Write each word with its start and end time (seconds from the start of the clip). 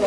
As 0.00 0.06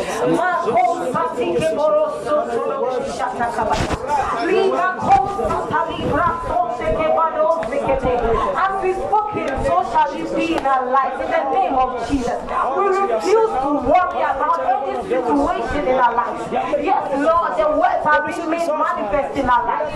we 8.82 8.92
spoke 8.94 9.34
so 9.34 9.51
shall 9.92 10.12
it 10.16 10.36
be 10.36 10.56
in 10.56 10.64
our 10.66 10.90
life 10.90 11.20
in 11.20 11.28
the 11.30 11.44
name 11.52 11.74
of 11.76 12.08
Jesus. 12.08 12.40
We 12.40 12.84
refuse 12.88 13.52
to 13.60 13.70
worry 13.84 14.24
about 14.24 14.58
any 14.64 14.96
situation 15.04 15.84
in 15.86 15.98
our 16.00 16.14
life. 16.16 16.40
Yes, 16.52 17.04
Lord, 17.20 17.52
the 17.60 17.68
words 17.76 18.04
are 18.08 18.26
being 18.26 18.50
made 18.50 18.68
manifest 18.72 19.36
in 19.36 19.46
our 19.48 19.64
life. 19.68 19.92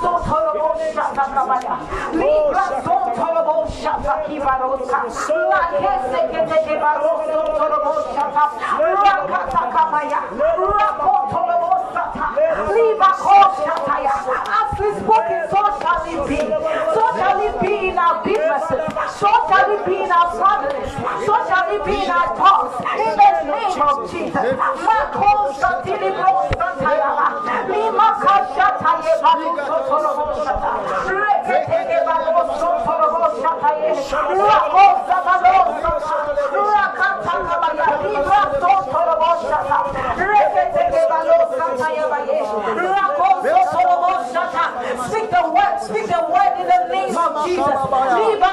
So 0.00 0.20
shata. 11.94 12.34
Libra 12.74 13.10
shataya. 13.64 14.14
As 14.58 14.70
we 14.78 14.88
spoke 15.00 15.32
so 15.50 15.60
shall 15.80 16.04
it 16.06 16.28
be. 16.28 16.38
So 16.94 17.02
shall 17.18 17.40
it 17.40 17.54
be 17.60 17.88
in 17.88 17.98
our 17.98 18.24
businesses. 18.24 18.73
So 19.18 19.30
shall 19.48 19.70
it 19.70 19.86
be 19.86 19.96
in 20.02 20.10
our 20.10 20.30
families. 20.34 20.92
So 21.26 21.34
shall 21.46 21.68
it 21.70 21.84
be 21.84 22.04
in 22.04 22.10
our 22.10 22.34
thoughts. 22.36 22.74
In 22.98 23.14
the 23.14 23.30
name 23.54 23.80
of 23.80 24.10
Jesus. 24.10 24.56
Mako 24.84 25.52
shatili 25.58 26.10
bro 26.18 26.32
shataya. 26.50 27.10
Lima 27.70 28.08
kashataye 28.22 29.12
baluso 29.22 29.76
torobo 29.88 30.26
shata. 30.44 30.70
Rekete 31.06 31.80
kebaroso 31.88 32.70
torobo 32.84 33.24
shataye. 33.40 33.90
Rako 34.48 34.86
zabalo 35.06 35.56
shata. 35.82 36.16
Rakata 36.54 37.34
kabaya. 37.48 37.86
Libra 38.02 38.42
so 38.60 38.72
torobo 38.90 39.30
shata. 39.48 39.78
Rekete 40.18 40.82
kebalo 40.92 41.38
shataye 41.54 42.04
baye. 42.10 42.40
Rako 42.94 43.28
so 43.42 43.60
torobo 43.72 44.12
shata. 44.32 44.64
Speak 45.08 45.30
the 45.30 45.42
word. 45.54 45.76
Speak 45.84 46.06
the 46.06 46.20
word 46.32 46.54
in 46.60 46.66
the 46.66 46.80
name 46.92 47.16
of 47.16 47.46
Jesus. 47.46 47.78
Libra 48.18 48.52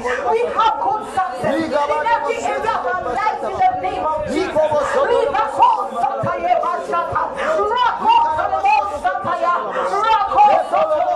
We 0.00 0.40
have 0.56 0.80
good 0.80 1.04
success 1.12 1.44
in 1.44 1.72
every 1.76 2.40
area 2.40 2.72
of 2.72 2.86
our 2.88 3.04
life 3.12 3.44
in 3.44 3.52
the 3.52 3.72
name 3.84 4.04
of 4.04 4.24
Jesus. 4.32 4.56
Libra 5.12 5.44
sota 5.52 6.00
sataya 6.00 6.54
ba 6.64 6.72
sata. 6.88 7.22
Roko 7.60 8.14
torobo 8.36 8.96
sataya. 9.04 9.54
Roko 9.92 10.44
torobo 10.72 11.14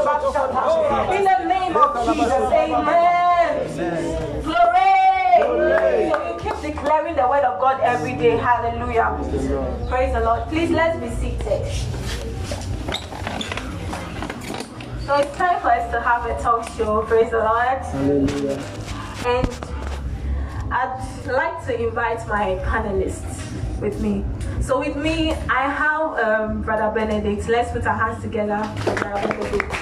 sataya. 0.00 1.12
In 1.12 1.24
the 1.28 1.38
name 1.44 1.76
of 1.76 1.90
Jesus. 2.08 2.44
Amen. 2.56 3.52
Glory. 4.48 6.08
So 6.10 6.16
you 6.24 6.34
keep 6.40 6.56
declaring 6.72 7.16
the 7.16 7.26
word 7.28 7.44
of 7.44 7.60
God 7.60 7.80
every 7.82 8.14
day. 8.14 8.36
Hallelujah. 8.38 9.12
Praise 9.90 10.12
the 10.14 10.20
Lord. 10.20 10.48
Please 10.48 10.70
let's 10.70 10.98
be 10.98 11.10
seated. 11.20 11.66
So 15.10 15.16
it's 15.16 15.36
time 15.36 15.60
for 15.60 15.72
us 15.72 15.90
to 15.90 16.00
have 16.00 16.24
a 16.24 16.40
talk 16.40 16.68
show. 16.76 17.02
Praise 17.02 17.32
the 17.32 17.38
Lord. 17.38 17.78
Hallelujah. 17.78 18.62
And 19.26 19.48
I'd 20.70 21.26
like 21.26 21.66
to 21.66 21.84
invite 21.84 22.28
my 22.28 22.54
panelists 22.64 23.80
with 23.80 24.00
me. 24.00 24.24
So 24.60 24.78
with 24.78 24.94
me, 24.94 25.32
I 25.32 25.68
have 25.68 26.16
um, 26.16 26.62
Brother 26.62 26.94
Benedict. 26.94 27.48
Let's 27.48 27.72
put 27.72 27.84
our 27.88 27.96
hands 27.96 28.22
together. 28.22 28.62
for 28.84 28.94
Brother 28.94 29.26
Benedict. 29.26 29.74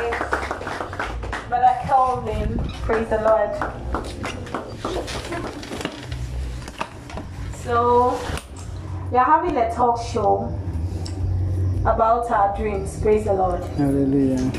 And 0.00 0.16
Brother 1.50 1.76
Kelvin. 1.84 2.58
Praise 2.80 3.08
the 3.10 3.20
Lord. 3.28 3.52
So 7.56 8.18
we 9.12 9.18
are 9.18 9.24
having 9.26 9.58
a 9.58 9.70
talk 9.74 10.02
show 10.02 10.58
about 11.86 12.30
our 12.30 12.56
dreams. 12.56 13.00
Praise 13.00 13.24
the 13.24 13.32
Lord. 13.32 13.62
Hallelujah. 13.78 14.50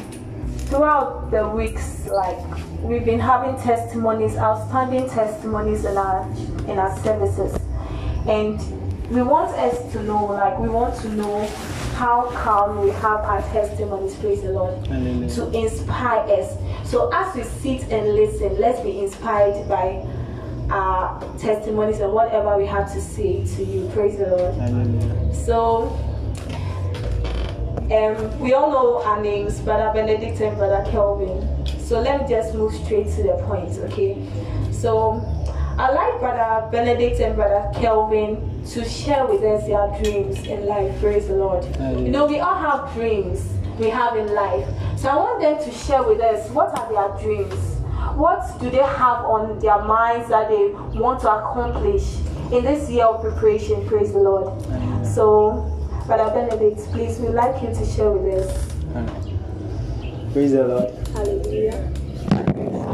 Throughout 0.70 1.30
the 1.30 1.48
weeks, 1.50 2.08
like 2.08 2.38
we've 2.82 3.06
been 3.06 3.20
having 3.20 3.62
testimonies, 3.62 4.38
outstanding 4.38 5.10
testimonies 5.10 5.86
in 5.86 5.98
our 5.98 6.24
in 6.68 6.80
our 6.80 6.98
services, 7.00 7.58
and 8.28 8.60
we 9.10 9.22
want 9.22 9.52
us 9.58 9.92
to 9.94 10.04
know, 10.04 10.26
like 10.26 10.58
we 10.60 10.70
want 10.70 11.00
to 11.02 11.10
know 11.10 11.46
how 11.96 12.30
come 12.32 12.82
we 12.82 12.92
have 12.92 13.22
our 13.22 13.42
testimonies. 13.54 14.16
Praise 14.16 14.42
the 14.42 14.52
Lord 14.52 14.86
Hallelujah. 14.88 15.30
to 15.30 15.52
inspire 15.52 16.20
us. 16.32 16.58
So 16.90 17.10
as 17.14 17.36
we 17.36 17.44
sit 17.44 17.92
and 17.92 18.16
listen, 18.16 18.58
let's 18.60 18.80
be 18.82 19.00
inspired 19.00 19.68
by 19.68 20.06
our 20.70 21.20
testimonies 21.40 22.00
and 22.00 22.12
whatever 22.12 22.58
we 22.58 22.66
have 22.66 22.92
to 22.94 23.02
say 23.02 23.46
to 23.56 23.64
you. 23.64 23.90
Praise 23.94 24.18
the 24.18 24.28
Lord. 24.28 24.54
Hallelujah. 24.56 25.34
So 25.34 25.98
um, 27.92 28.40
we 28.40 28.54
all 28.54 28.72
know 28.72 29.04
our 29.04 29.22
names, 29.22 29.60
Brother 29.60 29.92
Benedict 29.94 30.42
and 30.42 30.58
Brother 30.58 30.90
Kelvin. 30.92 31.66
So 31.80 32.02
let 32.02 32.22
me 32.22 32.28
just 32.28 32.54
move 32.54 32.74
straight 32.74 33.08
to 33.16 33.24
the 33.24 33.44
point, 33.48 33.78
okay? 33.80 34.18
So 34.72 35.22
I'd 35.80 35.94
like 35.94 36.20
Brother 36.20 36.68
Benedict 36.70 37.20
and 37.22 37.36
Brother 37.36 37.72
Kelvin 37.80 38.64
to 38.72 38.84
share 38.84 39.26
with 39.26 39.44
us 39.44 39.66
their 39.68 39.88
dreams 40.02 40.46
in 40.48 40.66
life. 40.66 41.00
Praise 41.00 41.28
the 41.28 41.36
Lord. 41.36 41.64
You 41.98 42.10
know, 42.10 42.26
we 42.26 42.40
all 42.40 42.58
have 42.58 42.94
dreams 42.94 43.48
we 43.80 43.90
have 43.90 44.18
in 44.18 44.34
life. 44.34 44.68
So 44.98 45.10
I 45.10 45.16
want 45.16 45.42
them 45.42 45.64
to 45.64 45.72
share 45.78 46.04
with 46.04 46.20
us 46.20 46.50
what 46.50 46.78
are 46.78 46.92
their 46.92 47.22
dreams? 47.24 47.54
What 48.16 48.60
do 48.60 48.70
they 48.70 48.78
have 48.78 49.26
on 49.26 49.60
their 49.60 49.80
minds 49.84 50.30
that 50.30 50.50
they 50.50 50.70
want 51.00 51.22
to 51.22 51.32
accomplish 51.32 52.16
in 52.52 52.64
this 52.64 52.90
year 52.90 53.06
of 53.06 53.22
preparation? 53.22 53.88
Praise 53.88 54.12
the 54.14 54.20
Lord. 54.20 54.62
So, 55.06 55.77
Brother 56.08 56.34
Benedict, 56.34 56.80
please, 56.94 57.20
we'd 57.20 57.32
like 57.32 57.62
you 57.62 57.68
to 57.68 57.86
share 57.86 58.10
with 58.12 58.48
us. 58.48 58.78
Praise 60.32 60.54
the 60.54 60.66
Lord. 60.66 61.08
Hallelujah. 61.10 61.92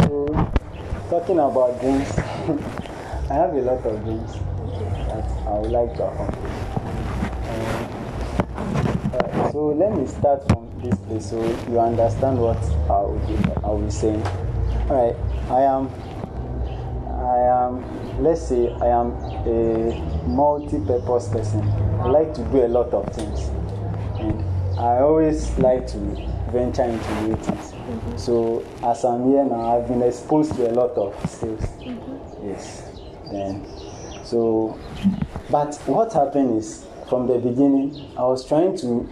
So, 0.01 0.25
talking 1.11 1.37
about 1.37 1.79
dreams, 1.79 2.09
I 3.29 3.33
have 3.35 3.53
a 3.53 3.61
lot 3.61 3.85
of 3.85 4.03
dreams 4.03 4.31
that 5.05 5.29
I 5.45 5.59
would 5.59 5.69
like 5.69 5.93
to 5.97 6.05
accomplish. 6.07 6.51
Um, 8.57 9.13
uh, 9.13 9.51
so 9.51 9.67
let 9.67 9.95
me 9.95 10.07
start 10.07 10.47
from 10.49 10.67
this 10.81 10.97
place 11.01 11.29
so 11.29 11.37
you 11.69 11.79
understand 11.79 12.39
what 12.39 12.57
I 12.89 12.99
will 12.99 13.19
be, 13.27 13.37
I 13.63 13.67
will 13.67 13.81
be 13.85 13.91
saying. 13.91 14.25
All 14.89 14.97
right, 14.97 15.15
I 15.51 15.61
am, 15.61 15.87
I 17.21 17.37
am, 17.61 18.23
let's 18.23 18.41
say 18.41 18.73
I 18.73 18.87
am 18.87 19.11
a 19.45 20.25
multi-purpose 20.25 21.27
person. 21.29 21.92
I 22.03 22.07
like 22.07 22.33
to 22.33 22.43
do 22.51 22.65
a 22.65 22.67
lot 22.67 22.93
of 22.93 23.07
things, 23.15 23.47
and 24.19 24.43
I 24.77 24.99
always 24.99 25.57
like 25.57 25.87
to 25.87 25.97
venture 26.51 26.83
into 26.83 27.21
new 27.23 27.35
things. 27.37 28.21
So 28.21 28.65
as 28.83 29.05
I'm 29.05 29.29
here 29.29 29.45
now, 29.45 29.77
I've 29.77 29.87
been 29.87 30.01
exposed 30.01 30.53
to 30.57 30.69
a 30.69 30.73
lot 30.73 30.91
of 30.97 31.15
skills. 31.29 31.63
Yes. 32.43 32.89
Then, 33.31 33.65
so, 34.25 34.77
but 35.49 35.75
what 35.85 36.11
happened 36.11 36.57
is 36.57 36.85
from 37.07 37.27
the 37.27 37.37
beginning, 37.39 37.95
I 38.17 38.23
was 38.23 38.45
trying 38.45 38.75
to 38.79 39.09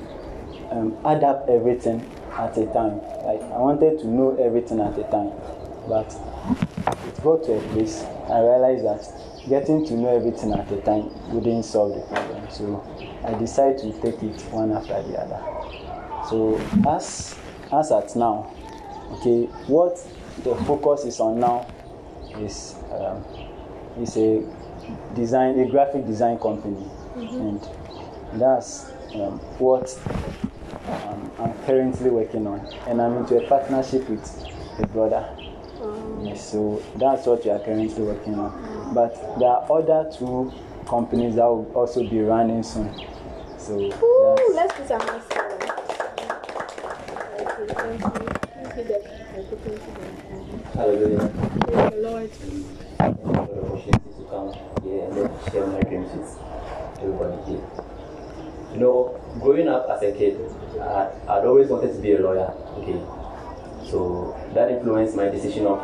um, 0.71 0.98
add 1.06 1.24
up 1.24 1.48
everything 1.48 2.06
at 2.33 2.57
a 2.57 2.65
time. 2.74 2.98
Like 3.24 3.42
I 3.42 3.57
wanted 3.57 4.00
to 4.00 4.07
know 4.07 4.36
everything 4.36 4.81
at 4.81 5.00
a 5.00 5.04
time, 5.04 5.31
but 5.88 6.13
it 7.07 7.24
got 7.24 7.44
to 7.45 7.54
a 7.57 7.62
place 7.71 8.04
I 8.30 8.42
realized 8.42 8.83
that 8.83 9.31
getting 9.47 9.85
to 9.88 9.93
know 9.93 10.15
everything 10.15 10.53
at 10.53 10.71
a 10.71 10.81
time 10.81 11.09
wouldn't 11.33 11.65
solve 11.65 11.95
the 11.95 12.01
problem. 12.01 12.49
So 12.49 12.83
I 13.25 13.33
decided 13.33 13.79
to 13.79 13.91
take 14.01 14.21
it 14.23 14.41
one 14.51 14.71
after 14.71 15.01
the 15.03 15.19
other. 15.19 16.27
So 16.29 16.59
as 16.88 17.35
as 17.71 17.91
at 17.91 18.15
now, 18.15 18.53
okay, 19.13 19.45
what 19.67 19.97
the 20.43 20.55
focus 20.65 21.05
is 21.05 21.19
on 21.19 21.39
now 21.39 21.67
is 22.39 22.75
um, 22.91 23.23
is 23.99 24.15
a 24.17 24.43
design 25.15 25.59
a 25.59 25.65
graphic 25.69 26.05
design 26.05 26.38
company, 26.38 26.89
and 27.15 27.61
that's 28.33 28.91
um, 29.15 29.39
what 29.59 29.97
um, 30.88 31.31
I'm 31.39 31.53
currently 31.65 32.09
working 32.09 32.47
on, 32.47 32.59
and 32.88 33.01
I'm 33.01 33.17
into 33.17 33.38
a 33.38 33.47
partnership 33.47 34.07
with 34.09 34.23
a 34.79 34.88
brother. 34.88 35.27
Yes, 36.23 36.51
so 36.51 36.81
that's 36.97 37.25
what 37.25 37.43
we 37.43 37.49
are 37.51 37.59
currently 37.59 38.03
working 38.03 38.35
on. 38.35 38.70
But 38.91 39.13
there 39.39 39.49
are 39.49 39.71
other 39.71 40.11
two 40.11 40.51
companies 40.85 41.35
that 41.35 41.45
will 41.45 41.71
also 41.73 42.07
be 42.07 42.19
running 42.21 42.63
soon. 42.63 42.93
So 43.57 43.77
Ooh, 43.79 44.53
let's 44.53 44.73
put 44.73 44.91
our 44.91 44.99
hands 44.99 45.25
together. 45.29 45.71
Okay, 47.39 47.73
thank 47.73 48.01
you. 48.01 48.27
Thank 48.53 48.75
you, 48.77 48.83
Deb. 48.83 49.03
Thank 49.31 49.51
you, 49.51 49.57
thank 49.63 49.81
you. 49.88 50.59
Hallelujah. 50.73 51.29
Praise 51.61 51.91
the 51.91 51.97
Lord. 52.01 52.31
Thank 52.31 53.17
you 53.17 53.23
for 53.23 53.45
the 53.45 53.61
opportunity 53.61 54.09
to 54.17 54.23
come 54.29 54.47
here 54.83 55.03
and 55.05 55.51
share 55.51 55.67
my 55.67 55.81
dreams 55.81 56.11
with 56.11 56.39
everybody 56.99 57.38
here. 57.51 57.63
You 58.73 58.79
know, 58.79 59.19
growing 59.41 59.67
up 59.67 59.88
as 59.89 60.01
a 60.03 60.11
kid, 60.11 60.39
I, 60.79 61.11
I'd 61.27 61.45
always 61.45 61.69
wanted 61.69 61.93
to 61.93 61.99
be 62.01 62.13
a 62.13 62.19
lawyer. 62.19 62.53
Okay, 62.77 62.99
so 63.89 64.35
that 64.53 64.71
influenced 64.71 65.15
my 65.15 65.29
decision 65.29 65.65
of 65.67 65.79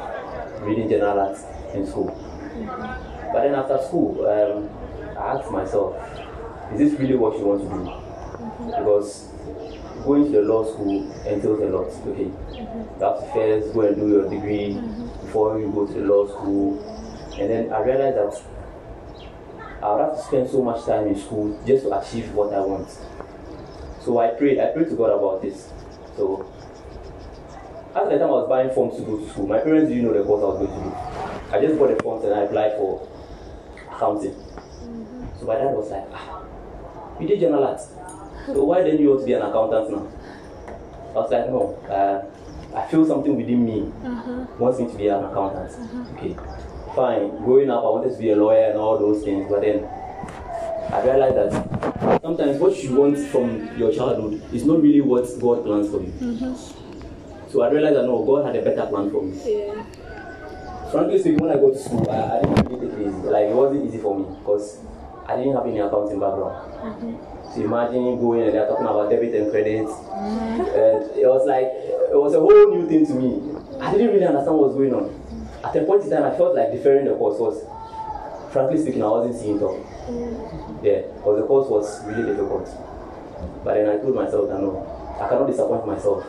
reading 0.61 0.89
general 0.89 1.19
arts 1.19 1.43
in 1.73 1.85
school. 1.85 2.11
But 2.65 3.43
then 3.43 3.55
after 3.55 3.77
school, 3.85 4.25
um, 4.25 4.69
I 5.17 5.35
asked 5.35 5.51
myself, 5.51 5.95
is 6.73 6.79
this 6.79 6.99
really 6.99 7.15
what 7.15 7.37
you 7.37 7.45
want 7.45 7.61
to 7.61 7.69
do? 7.69 7.83
Because 8.65 9.29
going 10.03 10.25
to 10.25 10.31
the 10.31 10.41
law 10.41 10.63
school 10.63 11.11
entails 11.25 11.59
a 11.61 11.65
lot. 11.65 11.87
Okay, 12.07 12.31
you 12.53 13.05
have 13.05 13.19
to 13.19 13.29
first 13.33 13.73
go 13.73 13.81
and 13.81 13.95
do 13.95 14.07
your 14.09 14.29
degree 14.29 14.73
before 15.21 15.59
you 15.59 15.71
go 15.71 15.85
to 15.85 15.93
the 15.93 16.01
law 16.01 16.27
school, 16.27 16.79
and 17.39 17.49
then 17.49 17.71
I 17.71 17.81
realized 17.81 18.17
that 18.17 18.43
I 19.83 19.93
would 19.93 20.01
have 20.01 20.15
to 20.15 20.23
spend 20.23 20.49
so 20.49 20.63
much 20.63 20.85
time 20.85 21.07
in 21.07 21.15
school 21.19 21.59
just 21.65 21.83
to 21.83 21.99
achieve 21.99 22.31
what 22.33 22.53
I 22.53 22.59
want. 22.61 22.89
So 24.01 24.19
I 24.19 24.29
prayed. 24.29 24.59
I 24.59 24.67
prayed 24.71 24.89
to 24.89 24.95
God 24.95 25.11
about 25.11 25.41
this. 25.41 25.71
So 26.15 26.51
at 27.95 28.09
the 28.09 28.17
time 28.17 28.29
I 28.29 28.31
was 28.31 28.49
buying 28.49 28.69
forms 28.71 28.95
to 28.97 29.01
go 29.03 29.17
to 29.17 29.29
school, 29.29 29.47
my 29.47 29.59
parents 29.59 29.89
didn't 29.89 30.05
know 30.05 30.13
the 30.13 30.23
course 30.23 30.43
I 30.43 30.47
was 30.47 30.67
going 30.67 30.83
to 30.83 30.89
do. 30.89 30.95
I 31.55 31.61
just 31.61 31.79
bought 31.79 31.95
the 31.95 32.03
forms 32.03 32.25
and 32.25 32.33
I 32.33 32.41
applied 32.43 32.73
for 32.73 33.07
accounting. 33.91 34.35
So 35.39 35.45
my 35.45 35.55
dad 35.55 35.73
was 35.73 35.89
like, 35.91 36.05
ah, 36.13 36.43
you 37.19 37.27
did 37.27 37.39
general 37.39 37.63
arts. 37.63 37.87
So 38.45 38.63
why 38.63 38.81
then 38.83 38.97
you 38.99 39.09
want 39.09 39.21
to 39.21 39.25
be 39.25 39.33
an 39.33 39.41
accountant 39.41 39.91
now? 39.91 40.07
I 41.11 41.13
was 41.19 41.31
like, 41.31 41.47
no, 41.47 41.75
uh, 41.89 42.77
I 42.77 42.85
feel 42.91 43.05
something 43.05 43.35
within 43.35 43.65
me 43.65 43.81
wants 44.59 44.79
me 44.79 44.87
to 44.91 44.97
be 44.97 45.07
an 45.07 45.23
accountant. 45.23 45.71
Okay, 46.17 46.35
fine. 46.95 47.29
Growing 47.43 47.69
up, 47.71 47.83
I 47.83 47.89
wanted 47.89 48.11
to 48.13 48.17
be 48.19 48.31
a 48.31 48.35
lawyer 48.35 48.69
and 48.71 48.77
all 48.79 48.97
those 48.99 49.23
things, 49.23 49.47
but 49.49 49.61
then 49.61 49.83
I 50.93 51.03
realized 51.03 51.35
that 51.35 52.21
sometimes 52.21 52.59
what 52.59 52.81
you 52.83 52.95
want 52.95 53.17
from 53.29 53.77
your 53.77 53.91
childhood 53.91 54.41
is 54.53 54.65
not 54.65 54.81
really 54.81 55.01
what 55.01 55.25
God 55.39 55.63
plans 55.65 55.89
for 55.89 56.01
you. 56.01 56.13
So 57.49 57.61
I 57.61 57.71
realized 57.71 57.95
that 57.95 58.03
no, 58.03 58.23
God 58.25 58.45
had 58.45 58.55
a 58.55 58.61
better 58.61 58.85
plan 58.87 59.09
for 59.09 59.23
me. 59.23 59.39
Yeah. 59.45 59.83
Frankly 60.91 61.19
speaking, 61.19 61.39
when 61.39 61.51
I 61.51 61.55
go 61.55 61.71
to 61.71 61.79
school, 61.79 62.09
I, 62.09 62.39
I 62.39 62.41
didn't 62.41 62.67
really 62.69 62.87
take 62.87 62.99
it 62.99 63.07
easy. 63.07 63.27
Like 63.27 63.45
it 63.47 63.55
wasn't 63.55 63.85
easy 63.87 63.97
for 63.99 64.17
me 64.19 64.25
because 64.39 64.79
I 65.27 65.35
didn't 65.35 65.55
have 65.55 65.65
any 65.65 65.79
accounting 65.79 66.19
background. 66.19 66.55
Mm-hmm. 66.79 67.53
So 67.53 67.61
imagine 67.63 68.19
going 68.19 68.43
and 68.43 68.53
they're 68.53 68.67
talking 68.67 68.85
about 68.85 69.09
debit 69.09 69.35
and 69.35 69.51
credit. 69.51 69.87
Mm-hmm. 69.87 70.61
And 70.61 70.99
it 71.15 71.27
was 71.27 71.47
like 71.47 71.67
it 72.11 72.15
was 72.15 72.35
a 72.35 72.39
whole 72.39 72.71
new 72.71 72.87
thing 72.87 73.05
to 73.07 73.13
me. 73.15 73.39
I 73.79 73.91
didn't 73.91 74.15
really 74.15 74.25
understand 74.25 74.55
what 74.57 74.71
was 74.71 74.75
going 74.75 74.93
on. 74.93 75.11
At 75.63 75.75
a 75.75 75.83
point 75.83 76.03
in 76.03 76.09
time, 76.09 76.23
I 76.23 76.35
felt 76.35 76.55
like 76.55 76.71
deferring 76.71 77.05
the 77.05 77.15
course 77.15 77.39
was, 77.39 77.63
frankly 78.51 78.79
speaking, 78.79 79.03
I 79.03 79.07
wasn't 79.07 79.35
seeing 79.35 79.57
it 79.57 79.63
all. 79.63 79.79
Mm-hmm. 80.07 80.85
Yeah, 80.85 81.01
because 81.15 81.39
the 81.39 81.47
course 81.47 81.67
was 81.67 82.03
really 82.07 82.23
difficult. 82.27 82.67
But 83.63 83.75
then 83.75 83.87
I 83.87 83.99
told 83.99 84.15
myself 84.15 84.47
that 84.47 84.59
no, 84.59 84.83
I 85.19 85.27
cannot 85.27 85.47
disappoint 85.47 85.87
myself. 85.87 86.23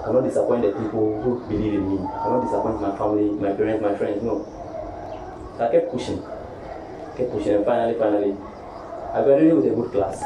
I 0.00 0.04
cannot 0.04 0.24
disappoint 0.24 0.62
the 0.62 0.72
people 0.72 1.20
who 1.22 1.46
believe 1.46 1.74
in 1.74 1.88
me. 1.90 1.98
I 1.98 2.24
cannot 2.24 2.44
disappoint 2.44 2.80
my 2.80 2.96
family, 2.96 3.30
my 3.32 3.52
parents, 3.52 3.82
my 3.82 3.94
friends. 3.94 4.22
No. 4.22 4.46
So 5.58 5.66
I 5.66 5.70
kept 5.70 5.92
pushing, 5.92 6.22
kept 7.16 7.30
pushing, 7.32 7.54
and 7.56 7.64
finally, 7.66 7.98
finally, 7.98 8.34
I 9.12 9.22
graduated 9.22 9.56
with 9.56 9.66
a 9.66 9.74
good 9.76 9.92
class. 9.92 10.22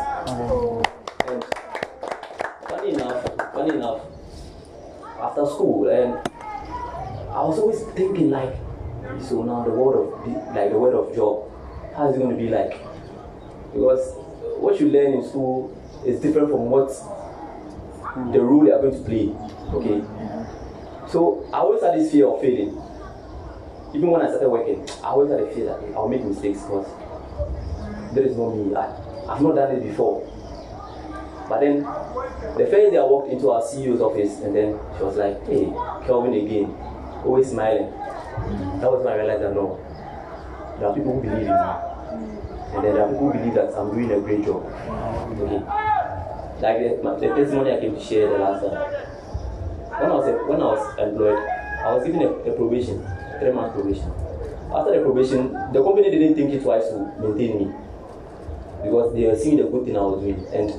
And 1.27 1.45
funny 2.69 2.95
enough, 2.95 3.53
funny 3.53 3.75
enough, 3.75 4.03
after 5.21 5.45
school, 5.47 5.89
and 5.89 6.15
I 7.35 7.43
was 7.43 7.59
always 7.59 7.83
thinking 7.95 8.31
like, 8.31 8.55
so 9.21 9.43
now 9.43 9.65
the 9.65 9.71
world 9.71 9.97
of 10.15 10.55
like 10.55 10.71
the 10.71 10.79
world 10.79 10.95
of 10.95 11.17
job, 11.17 11.51
how 11.97 12.09
is 12.11 12.17
it 12.17 12.21
going 12.21 12.31
to 12.31 12.41
be 12.41 12.49
like? 12.49 12.79
Because 13.73 14.15
what 14.61 14.79
you 14.79 14.89
learn 14.89 15.15
in 15.15 15.25
school 15.29 15.77
is 16.07 16.21
different 16.21 16.51
from 16.51 16.71
what 16.71 16.91
the 18.33 18.41
role 18.41 18.65
you 18.65 18.73
are 18.73 18.81
going 18.81 18.95
to 18.95 19.03
play. 19.03 19.35
Okay. 19.75 20.03
So 21.11 21.47
I 21.53 21.59
always 21.59 21.83
had 21.83 21.95
this 21.99 22.11
fear 22.11 22.27
of 22.29 22.41
failing. 22.41 22.81
Even 23.95 24.11
when 24.11 24.23
I 24.23 24.29
started 24.29 24.49
working, 24.49 24.83
I 25.03 25.09
always 25.09 25.31
had 25.31 25.41
a 25.41 25.51
fear 25.55 25.67
that 25.67 25.79
eh, 25.83 25.93
I'll 25.95 26.09
make 26.09 26.25
mistakes 26.25 26.63
because 26.63 26.87
there 28.15 28.25
is 28.25 28.37
no 28.37 28.51
me. 28.55 28.75
I, 28.75 28.87
I've 29.33 29.41
not 29.43 29.55
done 29.55 29.73
it 29.77 29.83
before. 29.83 30.23
But 31.49 31.61
then 31.61 31.83
the 31.83 32.67
first 32.67 32.91
day 32.91 32.99
I 32.99 33.05
walked 33.05 33.31
into 33.31 33.51
our 33.51 33.63
CEO's 33.63 34.01
office 34.01 34.41
and 34.41 34.55
then 34.57 34.79
she 34.97 35.03
was 35.05 35.17
like, 35.17 35.45
hey, 35.47 35.67
Kelvin 36.07 36.35
again, 36.35 36.75
always 37.25 37.51
smiling. 37.51 37.91
That 38.81 38.91
was 38.91 39.05
when 39.05 39.13
I 39.13 39.17
realized 39.17 39.43
that 39.43 39.55
no, 39.55 39.79
there 40.79 40.89
are 40.89 40.95
people 40.95 41.15
who 41.15 41.21
believe 41.21 41.47
in 41.47 41.53
me. 41.55 41.71
And 42.75 42.83
then 42.85 42.95
there 42.95 43.03
are 43.05 43.11
people 43.13 43.31
who 43.31 43.39
believe 43.39 43.55
that 43.55 43.75
I'm 43.79 43.91
doing 43.93 44.11
a 44.11 44.19
great 44.21 44.45
job. 44.45 44.65
Okay. 44.67 45.63
Like 46.61 46.79
the, 46.83 47.01
my- 47.03 47.19
the 47.21 47.29
testimony 47.29 47.73
I 47.73 47.81
came 47.81 47.95
to 47.95 48.01
share 48.03 48.29
the 48.31 48.39
last 48.39 48.65
time. 48.65 48.91
When 50.01 50.11
I 50.11 50.15
was 50.15 50.49
when 50.49 50.61
I 50.61 50.65
was 50.65 50.99
employed, 50.99 51.39
I 51.39 51.95
was 51.95 52.05
given 52.05 52.23
a, 52.23 52.29
a 52.29 52.53
probation, 52.57 53.07
three 53.39 53.53
months 53.53 53.75
probation. 53.75 54.11
After 54.75 54.91
the 54.97 55.03
probation, 55.03 55.53
the 55.73 55.83
company 55.85 56.11
didn't 56.11 56.35
think 56.35 56.53
it 56.53 56.63
wise 56.65 56.89
to 56.89 57.15
maintain 57.21 57.59
me 57.59 57.75
because 58.83 59.15
they 59.15 59.27
were 59.27 59.37
seeing 59.37 59.57
the 59.59 59.65
good 59.65 59.85
thing 59.87 59.97
I 59.97 60.01
was 60.01 60.21
doing, 60.21 60.45
and 60.53 60.75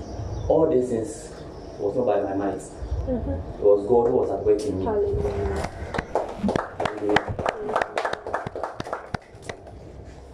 all 0.50 0.69
these 0.69 0.89
things 0.89 1.31
was 1.79 1.95
not 1.95 2.06
by 2.06 2.19
my 2.21 2.35
might. 2.35 2.59
Mm-hmm. 2.59 3.31
It 3.31 3.63
was 3.63 3.88
God 3.88 4.09
who 4.12 4.17
was 4.17 4.31
at 4.31 4.44
work 4.44 4.62
in 4.62 4.79
me. 4.79 4.85
Hallelujah. 4.85 5.75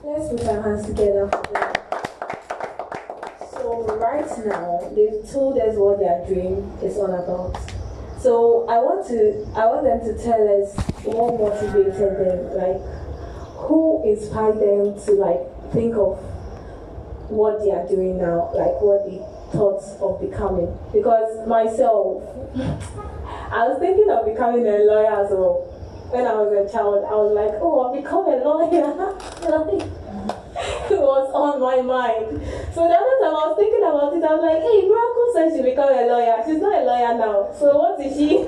Let's 0.03 0.29
put 0.29 0.47
our 0.49 0.61
hands 0.63 0.85
together 0.87 1.29
for 1.29 1.43
them. 1.53 1.73
So 3.51 3.85
right 3.97 4.25
now, 4.45 4.91
they've 4.95 5.31
told 5.31 5.59
us 5.59 5.75
what 5.75 5.99
their 5.99 6.25
dream 6.25 6.71
is 6.81 6.97
all 6.97 7.13
about. 7.13 7.80
So 8.21 8.69
I 8.69 8.77
want 8.77 9.07
to, 9.07 9.49
I 9.57 9.65
want 9.65 9.81
them 9.81 9.97
to 10.05 10.13
tell 10.13 10.45
us 10.45 10.77
what 11.09 11.41
motivated 11.41 11.97
them, 11.97 12.53
like 12.53 12.77
who 13.65 14.05
inspired 14.05 14.61
them 14.61 14.93
to 14.93 15.11
like 15.17 15.41
think 15.73 15.95
of 15.97 16.21
what 17.33 17.65
they 17.65 17.71
are 17.71 17.87
doing 17.87 18.21
now, 18.21 18.53
like 18.53 18.77
what 18.77 19.09
they 19.09 19.17
thought 19.49 19.81
of 20.05 20.21
becoming. 20.21 20.69
Because 20.93 21.47
myself, 21.47 22.21
I 23.49 23.65
was 23.65 23.81
thinking 23.81 24.13
of 24.13 24.21
becoming 24.29 24.69
a 24.69 24.85
lawyer 24.85 25.25
as 25.25 25.33
well. 25.33 25.65
When 26.13 26.27
I 26.27 26.37
was 26.37 26.53
a 26.53 26.69
child, 26.69 27.01
I 27.01 27.17
was 27.17 27.33
like, 27.33 27.57
oh, 27.57 27.89
I'll 27.89 27.95
become 27.95 28.29
a 28.29 28.37
lawyer. 28.37 29.17
Like, 29.41 29.81
it 30.93 31.01
was 31.01 31.25
on 31.33 31.57
my 31.57 31.81
mind. 31.81 32.37
So 32.77 32.85
the 32.85 32.93
other 32.93 33.15
time 33.17 33.33
I 33.33 33.49
was 33.49 33.57
thinking 33.57 33.81
about 33.81 34.13
it, 34.13 34.21
I 34.21 34.31
was 34.37 34.43
like, 34.45 34.61
hey, 34.61 34.85
Said 35.33 35.53
she 35.55 35.61
become 35.61 35.89
a 35.89 36.07
lawyer. 36.07 36.43
She's 36.45 36.61
not 36.61 36.81
a 36.81 36.85
lawyer 36.85 37.17
now. 37.17 37.53
So 37.57 37.77
what 37.77 37.99
is 38.01 38.13
she? 38.17 38.45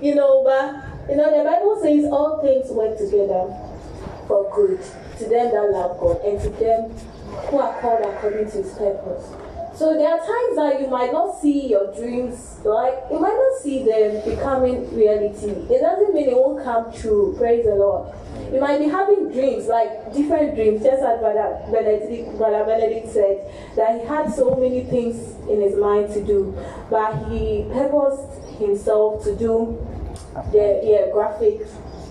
you 0.06 0.14
know, 0.14 0.42
but 0.42 1.10
you 1.10 1.16
know, 1.16 1.30
the 1.36 1.44
Bible 1.44 1.78
says 1.82 2.04
all 2.10 2.42
things 2.42 2.70
work 2.70 2.98
together 2.98 3.54
for 4.26 4.50
good 4.54 4.80
to 5.18 5.24
them 5.24 5.50
that 5.52 5.70
love 5.72 5.98
God 5.98 6.20
and 6.24 6.40
to 6.42 6.50
them 6.50 6.90
who 7.48 7.58
are 7.58 7.80
called 7.80 8.04
according 8.04 8.50
to 8.50 8.62
his 8.62 8.74
purpose. 8.74 9.47
So 9.78 9.94
there 9.94 10.08
are 10.08 10.18
times 10.18 10.56
that 10.56 10.80
you 10.80 10.88
might 10.88 11.12
not 11.12 11.40
see 11.40 11.68
your 11.68 11.94
dreams, 11.94 12.58
like 12.64 12.98
you 13.12 13.20
might 13.20 13.38
not 13.38 13.62
see 13.62 13.84
them 13.84 14.28
becoming 14.28 14.92
reality. 14.92 15.50
It 15.72 15.80
doesn't 15.80 16.12
mean 16.12 16.30
it 16.30 16.36
won't 16.36 16.64
come 16.64 16.92
true. 16.92 17.36
Praise 17.38 17.64
the 17.64 17.76
Lord. 17.76 18.12
You 18.52 18.60
might 18.60 18.80
be 18.80 18.88
having 18.88 19.30
dreams, 19.30 19.68
like 19.68 20.12
different 20.12 20.56
dreams, 20.56 20.82
just 20.82 21.00
as 21.00 21.20
Brother 21.20 21.62
Benedict, 21.70 22.36
Brother 22.38 22.64
Benedict 22.64 23.08
said, 23.12 23.54
that 23.76 24.00
he 24.00 24.06
had 24.08 24.34
so 24.34 24.56
many 24.56 24.82
things 24.82 25.36
in 25.48 25.60
his 25.60 25.76
mind 25.76 26.12
to 26.14 26.24
do, 26.24 26.58
but 26.90 27.14
he 27.28 27.64
purposed 27.70 28.58
himself 28.58 29.22
to 29.22 29.36
do 29.36 29.78
the 30.50 30.80
yeah, 30.82 31.12
graphic 31.12 31.60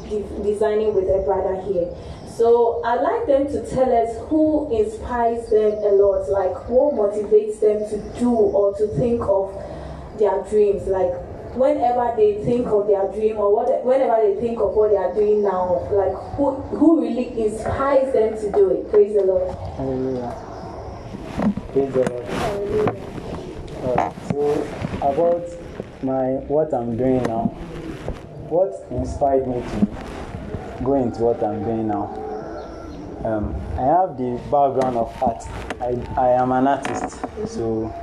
de- 0.08 0.24
designing 0.42 0.94
with 0.94 1.10
a 1.10 1.22
brother 1.26 1.60
here. 1.62 1.94
So 2.38 2.84
I'd 2.86 3.02
like 3.02 3.26
them 3.26 3.48
to 3.48 3.68
tell 3.68 3.92
us 3.92 4.16
who 4.30 4.70
inspires 4.72 5.50
them 5.50 5.72
a 5.72 5.90
lot, 5.98 6.30
like 6.30 6.70
what 6.70 6.94
motivates 6.94 7.60
them 7.60 7.80
to 7.90 8.20
do 8.20 8.30
or 8.30 8.78
to 8.78 8.88
think 8.90 9.22
of 9.24 9.52
their 10.20 10.44
dreams, 10.44 10.86
like 10.86 11.14
whenever 11.56 12.14
they 12.16 12.36
think 12.46 12.68
of 12.68 12.86
their 12.86 13.12
dream 13.12 13.38
or 13.38 13.56
what, 13.56 13.84
whenever 13.84 14.22
they 14.22 14.40
think 14.40 14.60
of 14.60 14.76
what 14.76 14.92
they 14.92 14.98
are 14.98 15.12
doing 15.16 15.42
now, 15.42 15.82
like 15.92 16.14
who 16.36 16.52
who 16.78 17.02
really 17.02 17.44
inspires 17.44 18.14
them 18.14 18.38
to 18.38 18.52
do 18.52 18.70
it. 18.70 18.92
Praise 18.92 19.16
the 19.16 19.24
Lord. 19.24 19.50
Hallelujah. 19.76 20.36
Praise 21.74 21.92
the 21.92 22.08
Lord. 22.08 22.26
Hallelujah. 22.28 24.14
So 24.30 24.68
about 25.02 25.44
my 26.04 26.34
what 26.46 26.72
I'm 26.72 26.96
doing 26.98 27.24
now, 27.24 27.46
what 28.50 28.86
inspired 28.92 29.48
me 29.48 29.60
to 29.60 30.84
go 30.84 30.94
into 30.94 31.24
what 31.24 31.42
I'm 31.44 31.64
doing 31.64 31.88
now? 31.88 32.26
Um, 33.26 33.56
I 33.78 33.82
have 33.82 34.18
the 34.18 34.40
background 34.52 34.98
of 34.98 35.24
art. 35.24 35.44
I, 35.82 36.22
I 36.22 36.30
am 36.42 36.52
an 36.52 36.68
artist, 36.68 37.20
so 37.48 37.94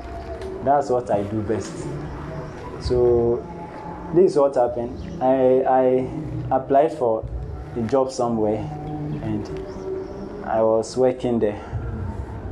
that's 0.64 0.90
what 0.90 1.10
I 1.10 1.22
do 1.22 1.40
best. 1.42 1.72
So 2.80 3.46
this 4.14 4.32
is 4.32 4.38
what 4.38 4.54
happened. 4.54 5.22
I, 5.22 5.62
I 5.68 6.56
applied 6.56 6.92
for 6.96 7.28
a 7.76 7.82
job 7.82 8.12
somewhere 8.12 8.58
and 9.22 9.46
I 10.46 10.62
was 10.62 10.96
working 10.96 11.38
there. 11.38 11.60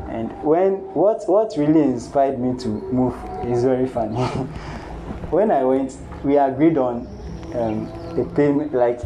And 0.08 0.30
when 0.42 0.74
what 0.94 1.22
what 1.26 1.54
really 1.56 1.80
inspired 1.80 2.38
me 2.38 2.58
to 2.58 2.68
move 2.68 3.14
is 3.46 3.64
very 3.64 3.86
funny. 3.86 4.16
when 5.30 5.50
I 5.50 5.64
went, 5.64 5.96
we 6.22 6.36
agreed 6.36 6.76
on 6.76 7.06
um, 7.54 7.86
the 8.16 8.24
payment, 8.34 8.74
like 8.74 9.00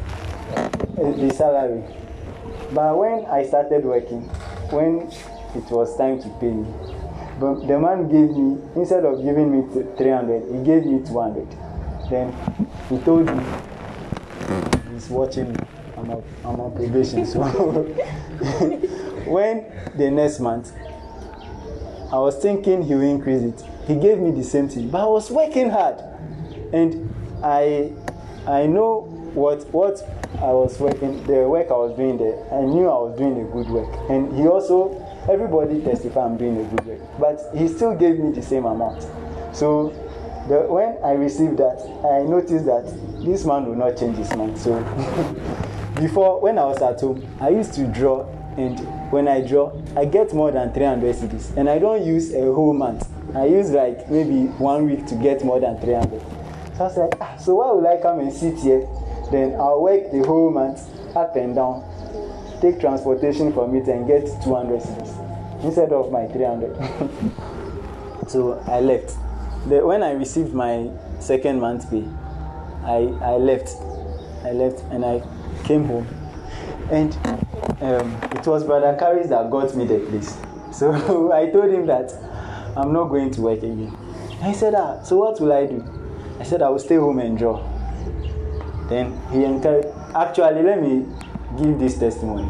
the 0.97 1.33
salary. 1.35 1.85
But 2.73 2.97
when 2.99 3.25
I 3.27 3.45
started 3.45 3.85
working, 3.85 4.23
when 4.71 5.11
it 5.55 5.71
was 5.71 5.97
time 5.97 6.21
to 6.23 6.29
pay 6.41 6.51
me, 6.51 6.67
but 7.39 7.67
the 7.67 7.79
man 7.79 8.09
gave 8.09 8.31
me 8.31 8.59
instead 8.75 9.05
of 9.05 9.23
giving 9.23 9.51
me 9.53 9.85
300, 9.97 10.53
he 10.53 10.65
gave 10.65 10.85
me 10.87 11.05
200. 11.07 11.47
Then 12.11 12.35
he 12.89 12.99
told 12.99 13.27
me 13.27 13.45
he's 14.93 15.09
watching 15.09 15.53
me. 15.53 15.59
I'm 15.97 16.11
on, 16.11 16.23
I'm 16.45 16.61
on 16.61 16.75
probation. 16.75 17.25
So 17.27 17.43
when 19.27 19.65
the 19.97 20.11
next 20.11 20.41
month, 20.41 20.73
I 22.13 22.19
was 22.19 22.37
thinking 22.37 22.83
he 22.83 22.95
will 22.95 23.03
increase 23.03 23.43
it. 23.43 23.65
He 23.87 23.97
gave 23.97 24.19
me 24.19 24.31
the 24.31 24.45
same 24.45 24.69
thing, 24.69 24.91
but 24.91 25.03
I 25.03 25.07
was 25.07 25.31
working 25.31 25.71
hard, 25.71 26.03
and 26.73 27.13
I 27.43 27.93
I 28.47 28.67
know 28.67 29.01
what 29.35 29.67
what 29.73 30.16
I 30.41 30.53
was 30.53 30.79
working 30.79 31.23
the 31.25 31.49
work 31.49 31.71
I 31.71 31.75
was 31.75 31.97
doing 31.97 32.19
there. 32.19 32.37
I 32.53 32.63
knew 32.63 32.89
I 32.89 32.99
was 32.99 33.17
doing 33.19 33.41
a 33.41 33.45
good 33.45 33.69
work, 33.69 34.11
and 34.11 34.35
he 34.37 34.47
also 34.47 34.95
everybody 35.31 35.81
testify 35.81 36.25
I'm 36.25 36.37
doing 36.37 36.59
a 36.59 36.65
good 36.65 36.87
work, 36.87 37.01
but 37.19 37.41
he 37.57 37.69
still 37.69 37.95
gave 37.95 38.19
me 38.19 38.33
the 38.33 38.43
same 38.43 38.65
amount. 38.65 39.03
So 39.55 39.91
the, 40.49 40.61
when 40.69 40.99
I 41.03 41.13
received 41.13 41.57
that, 41.59 41.81
I 42.05 42.23
noticed 42.23 42.67
that 42.67 42.85
this 43.25 43.45
man 43.45 43.67
will 43.67 43.75
not 43.75 43.97
change 43.97 44.17
his 44.17 44.35
mind. 44.37 44.59
So 44.59 44.79
before, 45.97 46.41
when 46.41 46.59
I 46.59 46.65
was 46.67 46.81
at 46.83 47.01
home, 47.01 47.27
I 47.41 47.49
used 47.49 47.75
to 47.75 47.87
draw, 47.87 48.27
and 48.57 48.79
when 49.11 49.29
I 49.29 49.41
draw, 49.41 49.73
I 49.97 50.05
get 50.05 50.33
more 50.35 50.53
than 50.53 50.73
300 50.73 51.15
cedis, 51.17 51.57
and 51.57 51.69
I 51.69 51.79
don't 51.79 52.05
use 52.05 52.33
a 52.35 52.43
whole 52.53 52.75
month. 52.75 53.09
I 53.35 53.47
use 53.47 53.71
like 53.71 54.09
maybe 54.11 54.47
one 54.59 54.87
week 54.87 55.07
to 55.07 55.15
get 55.17 55.45
more 55.45 55.61
than 55.61 55.81
300. 55.81 56.21
So 56.77 56.85
I 56.85 56.89
was 56.89 56.97
like, 56.97 57.15
ah, 57.21 57.37
so 57.39 57.55
why 57.57 57.73
would 57.73 57.87
I 57.87 58.01
come 58.01 58.21
and 58.21 58.33
sit 58.33 58.59
here? 58.59 58.87
Then 59.31 59.55
I'll 59.55 59.83
work 59.83 60.11
the 60.13 60.25
whole 60.25 60.51
month 60.51 60.81
up 61.17 61.37
and 61.37 61.55
down, 61.55 61.83
take 62.61 62.81
transportation 62.81 63.53
from 63.53 63.75
it, 63.75 63.89
and 63.89 64.07
get 64.07 64.27
200 64.45 64.81
cedis 64.81 65.65
instead 65.65 65.93
of 65.93 66.13
my 66.13 66.27
300. 66.27 66.77
so 68.29 68.63
I 68.67 68.81
left. 68.81 69.17
The, 69.69 69.85
when 69.85 70.03
I 70.03 70.13
received 70.13 70.55
my 70.55 70.91
second 71.19 71.61
month 71.61 71.91
pay, 71.91 72.07
I, 72.85 73.13
I 73.21 73.37
left. 73.37 73.71
I 74.45 74.53
left 74.53 74.81
and 74.91 75.05
I 75.05 75.23
came 75.65 75.85
home. 75.87 76.07
And 76.91 77.17
um, 77.81 78.17
it 78.33 78.47
was 78.47 78.63
Brother 78.63 78.97
Caris 78.97 79.29
that 79.29 79.51
got 79.51 79.75
me 79.77 79.87
the 79.87 79.99
place. 80.01 80.37
So 80.73 81.33
I 81.33 81.49
told 81.49 81.71
him 81.71 81.87
that 81.87 82.13
I'm 82.77 82.93
not 82.93 83.05
going 83.05 83.31
to 83.31 83.41
work 83.41 83.59
again. 83.59 83.97
He 84.43 84.53
said, 84.53 84.75
Ah, 84.75 85.03
so 85.03 85.17
what 85.17 85.41
will 85.41 85.53
I 85.53 85.65
do? 85.65 85.83
I 86.39 86.43
said, 86.43 86.61
I 86.61 86.69
will 86.69 86.79
stay 86.79 86.97
home 86.97 87.19
and 87.19 87.39
draw. 87.39 87.76
Then 88.89 89.21
he 89.31 89.45
encouraged, 89.45 89.89
actually, 90.15 90.63
let 90.63 90.81
me 90.81 91.07
give 91.59 91.79
this 91.79 91.99
testimony. 91.99 92.49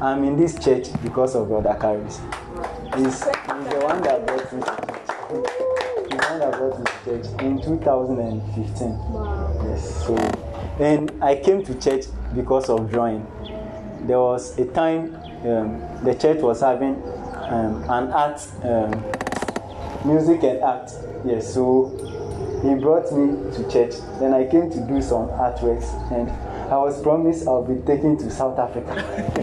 I'm 0.00 0.24
in 0.24 0.36
this 0.36 0.58
church 0.62 0.88
because 1.02 1.34
of 1.34 1.48
Brother 1.48 1.76
Caris. 1.80 2.20
He's, 2.96 3.04
he's 3.04 3.22
the 3.24 3.80
one 3.82 4.02
that 4.02 4.26
brought 4.26 4.52
me 4.52 4.60
to 4.60 4.66
church. 4.66 5.06
He's 5.28 6.18
the 6.18 6.26
one 6.28 6.38
that 6.38 6.52
brought 6.52 6.78
me 6.78 6.84
to 6.84 7.22
church 7.22 7.42
in 7.42 7.62
2015. 7.62 8.88
Wow. 8.88 9.64
Yes, 9.64 10.06
so 10.06 10.16
and 10.78 11.10
I 11.22 11.36
came 11.36 11.64
to 11.64 11.74
church 11.74 12.04
because 12.34 12.68
of 12.68 12.90
drawing. 12.90 13.26
There 14.06 14.20
was 14.20 14.58
a 14.58 14.66
time 14.66 15.14
um, 15.46 16.04
the 16.04 16.14
church 16.14 16.42
was 16.42 16.60
having 16.60 17.02
um, 17.48 17.82
an 17.88 18.12
art, 18.12 18.46
um, 18.62 19.04
music 20.04 20.42
and 20.42 20.62
art. 20.62 20.92
Yes, 21.24 21.54
so 21.54 21.92
he 22.62 22.74
brought 22.74 23.12
me 23.12 23.52
to 23.52 23.70
church. 23.70 23.94
Then 24.18 24.32
I 24.32 24.46
came 24.46 24.70
to 24.70 24.80
do 24.86 25.00
some 25.02 25.28
artworks, 25.28 25.88
and 26.10 26.30
I 26.70 26.76
was 26.78 27.00
promised 27.00 27.46
I'll 27.46 27.64
be 27.64 27.80
taken 27.86 28.16
to 28.18 28.30
South 28.30 28.58
Africa. 28.58 28.94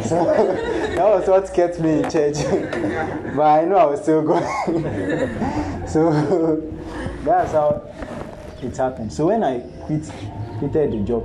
so 0.07 0.25
that 0.25 1.07
was 1.07 1.27
what 1.27 1.53
kept 1.53 1.79
me 1.79 1.99
in 1.99 2.09
church. 2.09 2.35
but 3.35 3.45
I 3.45 3.65
know 3.65 3.77
I 3.77 3.85
was 3.85 4.01
still 4.01 4.21
going. 4.21 4.43
so 5.87 6.61
that's 7.23 7.51
how 7.51 7.87
it 8.61 8.75
happened. 8.75 9.13
So 9.13 9.27
when 9.27 9.43
I 9.43 9.59
quit, 9.85 10.09
quitted 10.59 10.91
the 10.91 10.99
job, 11.05 11.23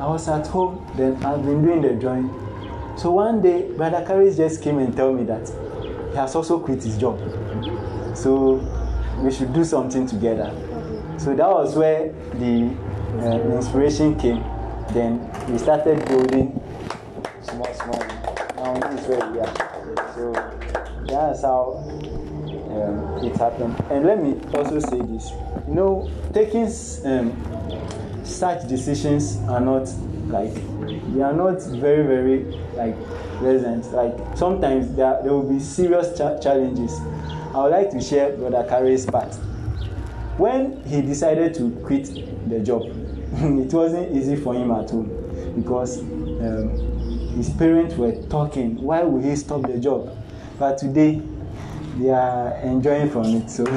I 0.00 0.06
was 0.06 0.28
at 0.28 0.46
home. 0.46 0.90
Then 0.96 1.22
I've 1.24 1.44
been 1.44 1.62
doing 1.62 1.82
the 1.82 1.94
drawing. 1.94 2.28
So 2.96 3.10
one 3.10 3.42
day, 3.42 3.70
Brother 3.76 4.04
Caris 4.06 4.36
just 4.36 4.62
came 4.62 4.78
and 4.78 4.96
told 4.96 5.18
me 5.18 5.24
that 5.24 5.48
he 6.10 6.16
has 6.16 6.34
also 6.34 6.60
quit 6.60 6.82
his 6.82 6.96
job. 6.96 7.18
So 8.16 8.62
we 9.18 9.32
should 9.32 9.52
do 9.52 9.64
something 9.64 10.06
together. 10.06 10.52
So 11.18 11.34
that 11.34 11.48
was 11.48 11.74
where 11.76 12.12
the 12.34 12.74
uh, 13.20 13.56
inspiration 13.56 14.18
came. 14.18 14.42
Then 14.92 15.20
we 15.50 15.58
started 15.58 16.04
building 16.06 16.60
small, 17.42 17.72
small. 17.74 18.02
Now 18.56 18.74
this 18.90 19.00
is 19.02 19.08
where 19.08 19.30
we 19.30 19.40
are. 19.40 19.54
So 20.14 20.32
that's 21.06 21.42
how 21.42 21.82
um, 22.70 23.26
it 23.26 23.36
happened. 23.36 23.74
And 23.90 24.04
let 24.04 24.22
me 24.22 24.38
also 24.54 24.78
say 24.80 25.00
this. 25.02 25.30
You 25.68 25.74
know, 25.74 26.10
taking 26.32 26.66
um, 27.04 28.20
such 28.24 28.68
decisions 28.68 29.38
are 29.48 29.60
not 29.60 29.88
like 30.28 30.54
they 31.14 31.22
are 31.22 31.32
not 31.34 31.62
very 31.62 32.02
very 32.04 32.44
like 32.74 32.96
pleasant. 33.38 33.90
Like 33.92 34.14
sometimes 34.36 34.94
there, 34.94 35.20
there 35.22 35.32
will 35.32 35.48
be 35.48 35.60
serious 35.60 36.16
cha- 36.18 36.38
challenges. 36.38 36.92
I 37.54 37.62
would 37.62 37.70
like 37.72 37.90
to 37.90 38.00
share 38.00 38.36
Brother 38.36 38.66
Carey's 38.68 39.06
part. 39.06 39.34
When 40.36 40.82
he 40.84 41.00
decided 41.00 41.54
to 41.54 41.70
quit 41.84 42.06
the 42.48 42.58
job, 42.58 42.82
it 43.34 43.72
wasn't 43.72 44.16
easy 44.16 44.34
for 44.34 44.52
him 44.54 44.72
at 44.72 44.90
home 44.90 45.08
because 45.56 46.00
um, 46.00 46.70
his 47.36 47.50
parents 47.50 47.94
were 47.94 48.20
talking. 48.28 48.82
Why 48.82 49.02
would 49.02 49.24
he 49.24 49.36
stop 49.36 49.62
the 49.62 49.78
job? 49.78 50.16
But 50.58 50.78
today, 50.78 51.22
they 51.98 52.10
are 52.10 52.56
enjoying 52.64 53.10
from 53.10 53.26
it. 53.26 53.48
So, 53.48 53.64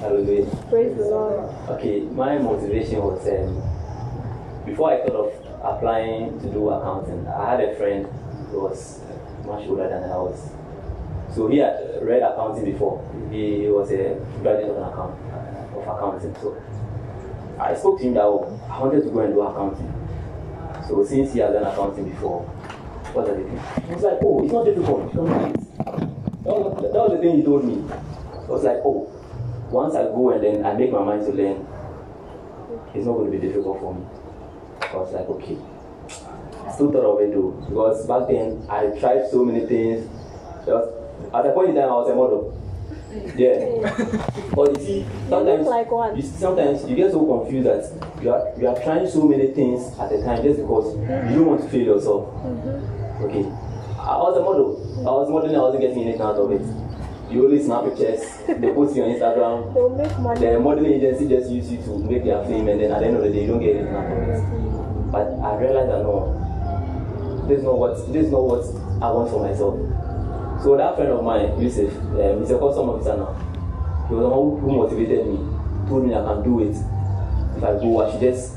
Hallelujah. 0.00 0.46
Praise 0.68 0.96
the 0.96 1.04
Lord. 1.04 1.50
Okay, 1.70 2.00
my 2.00 2.38
motivation 2.38 2.98
was 3.02 3.26
um, 3.28 3.60
before 4.64 4.92
I 4.92 5.06
thought 5.06 5.16
of 5.16 5.32
applying 5.62 6.40
to 6.40 6.46
do 6.48 6.70
accounting, 6.70 7.26
I 7.26 7.50
had 7.50 7.60
a 7.60 7.74
friend 7.76 8.06
who 8.50 8.60
was 8.62 9.00
much 9.44 9.66
older 9.68 9.88
than 9.88 10.04
I 10.04 10.16
was. 10.16 10.50
So 11.34 11.48
he 11.48 11.58
had 11.58 11.98
read 12.02 12.22
accounting 12.22 12.64
before. 12.64 12.98
He 13.30 13.68
was 13.68 13.90
a 13.92 14.18
graduate 14.42 14.70
of 14.70 14.78
account 14.78 15.14
uh, 15.30 15.78
of 15.78 15.86
accounting. 15.86 16.34
So 16.40 16.60
I 17.58 17.74
spoke 17.74 17.98
to 17.98 18.04
him 18.04 18.14
that 18.14 18.24
oh, 18.24 18.60
I 18.68 18.80
wanted 18.80 19.04
to 19.04 19.10
go 19.10 19.20
and 19.20 19.34
do 19.34 19.42
accounting. 19.42 19.92
So 20.88 21.04
since 21.04 21.32
he 21.32 21.38
had 21.38 21.52
done 21.52 21.64
accounting 21.64 22.10
before, 22.10 22.42
what 23.12 23.28
are 23.28 23.36
the 23.36 23.44
things? 23.44 23.86
He 23.86 23.94
was 23.94 24.02
like, 24.02 24.18
oh, 24.22 24.42
it's 24.42 24.52
not 24.52 24.64
difficult. 24.64 25.12
Can 25.12 25.26
do 25.26 25.32
it. 25.32 25.54
That 26.42 26.56
was, 26.56 26.82
that 26.82 26.98
was 26.98 27.12
the 27.12 27.18
thing 27.18 27.36
he 27.36 27.42
told 27.42 27.64
me. 27.64 27.84
I 27.92 28.46
was 28.50 28.64
like, 28.64 28.78
oh, 28.84 29.06
once 29.70 29.94
I 29.94 30.02
go 30.04 30.30
and 30.30 30.42
then 30.42 30.64
I 30.66 30.74
make 30.74 30.90
my 30.90 31.04
mind 31.04 31.26
to 31.26 31.32
learn, 31.32 31.66
it's 32.92 33.06
not 33.06 33.14
going 33.14 33.30
to 33.30 33.38
be 33.38 33.46
difficult 33.46 33.78
for 33.78 33.94
me. 33.94 34.04
I 34.82 34.96
was 34.96 35.12
like, 35.12 35.28
okay. 35.28 35.58
I 36.66 36.72
still 36.72 36.90
thought 36.90 37.04
of 37.04 37.20
it 37.20 37.32
though, 37.32 37.50
because 37.68 38.06
back 38.06 38.26
then 38.26 38.66
I 38.68 38.98
tried 38.98 39.30
so 39.30 39.44
many 39.44 39.66
things. 39.66 40.08
Was, 40.66 40.99
at 41.34 41.46
a 41.46 41.52
point 41.52 41.70
in 41.70 41.74
time, 41.76 41.88
I 41.88 41.94
was 41.94 42.10
a 42.10 42.14
model. 42.14 42.56
Yeah. 43.36 43.90
but 44.54 44.78
you 44.78 44.86
see, 44.86 45.06
sometimes 45.28 45.66
like 45.66 45.90
one. 45.90 46.16
you, 46.16 46.22
sometimes 46.22 46.88
you 46.88 46.94
get 46.94 47.10
so 47.10 47.26
confused 47.26 47.66
that 47.66 48.22
you 48.22 48.30
are 48.30 48.52
you 48.56 48.68
are 48.68 48.78
trying 48.82 49.08
so 49.08 49.26
many 49.26 49.48
things 49.48 49.98
at 49.98 50.12
a 50.12 50.22
time 50.22 50.42
just 50.42 50.60
because 50.60 50.94
you 50.94 51.36
don't 51.38 51.46
want 51.46 51.62
to 51.62 51.68
fail 51.68 51.86
yourself. 51.86 52.28
Mm-hmm. 52.44 53.24
Okay. 53.24 53.44
I 53.98 54.16
was 54.16 54.36
a 54.38 54.42
model. 54.42 54.78
I 55.00 55.10
was 55.10 55.28
modeling. 55.28 55.56
I 55.56 55.60
wasn't 55.60 55.82
getting 55.82 56.02
anything 56.02 56.22
out 56.22 56.36
of 56.36 56.50
it. 56.52 56.62
You 57.30 57.44
only 57.44 57.62
snap 57.62 57.84
pictures. 57.84 58.22
They 58.46 58.72
post 58.74 58.96
you 58.96 59.04
on 59.04 59.10
Instagram. 59.14 59.74
They'll 59.74 59.90
make 59.90 60.18
money. 60.18 60.40
The 60.40 60.58
modeling 60.58 60.92
agency 60.94 61.28
just 61.28 61.50
use 61.50 61.70
you 61.70 61.78
to 61.82 61.98
make 61.98 62.24
their 62.24 62.42
fame, 62.44 62.68
and 62.68 62.80
then 62.80 62.90
at 62.90 63.00
the 63.00 63.06
end 63.06 63.16
of 63.16 63.22
the 63.22 63.30
day, 63.30 63.42
you 63.42 63.48
don't 63.48 63.60
get 63.60 63.76
anything 63.76 63.94
out 63.94 64.06
of 64.06 64.28
it. 64.28 65.12
But 65.12 65.26
I 65.42 65.58
realized 65.58 65.90
that 65.90 66.02
no, 66.02 67.46
this 67.46 67.58
is 67.58 67.64
not 67.64 67.78
what 67.78 67.94
this 68.12 68.26
is 68.26 68.30
not 68.30 68.42
what 68.46 68.62
I 69.02 69.10
want 69.10 69.30
for 69.30 69.42
myself. 69.42 69.78
So 70.62 70.76
that 70.76 70.94
friend 70.94 71.10
of 71.12 71.24
mine, 71.24 71.58
Yusuf, 71.60 71.90
um, 71.96 72.40
he's 72.40 72.50
a 72.50 72.58
custom 72.58 72.90
officer 72.90 73.16
now. 73.16 73.32
He 74.08 74.14
was 74.14 74.22
the 74.22 74.28
one 74.28 74.60
who 74.60 74.76
motivated 74.76 75.26
me, 75.26 75.38
told 75.88 76.04
me 76.06 76.14
I 76.14 76.20
can 76.20 76.42
do 76.44 76.60
it. 76.60 76.76
If 77.56 77.64
I 77.64 77.80
go, 77.80 78.04
I 78.04 78.12
should 78.12 78.20
just 78.20 78.56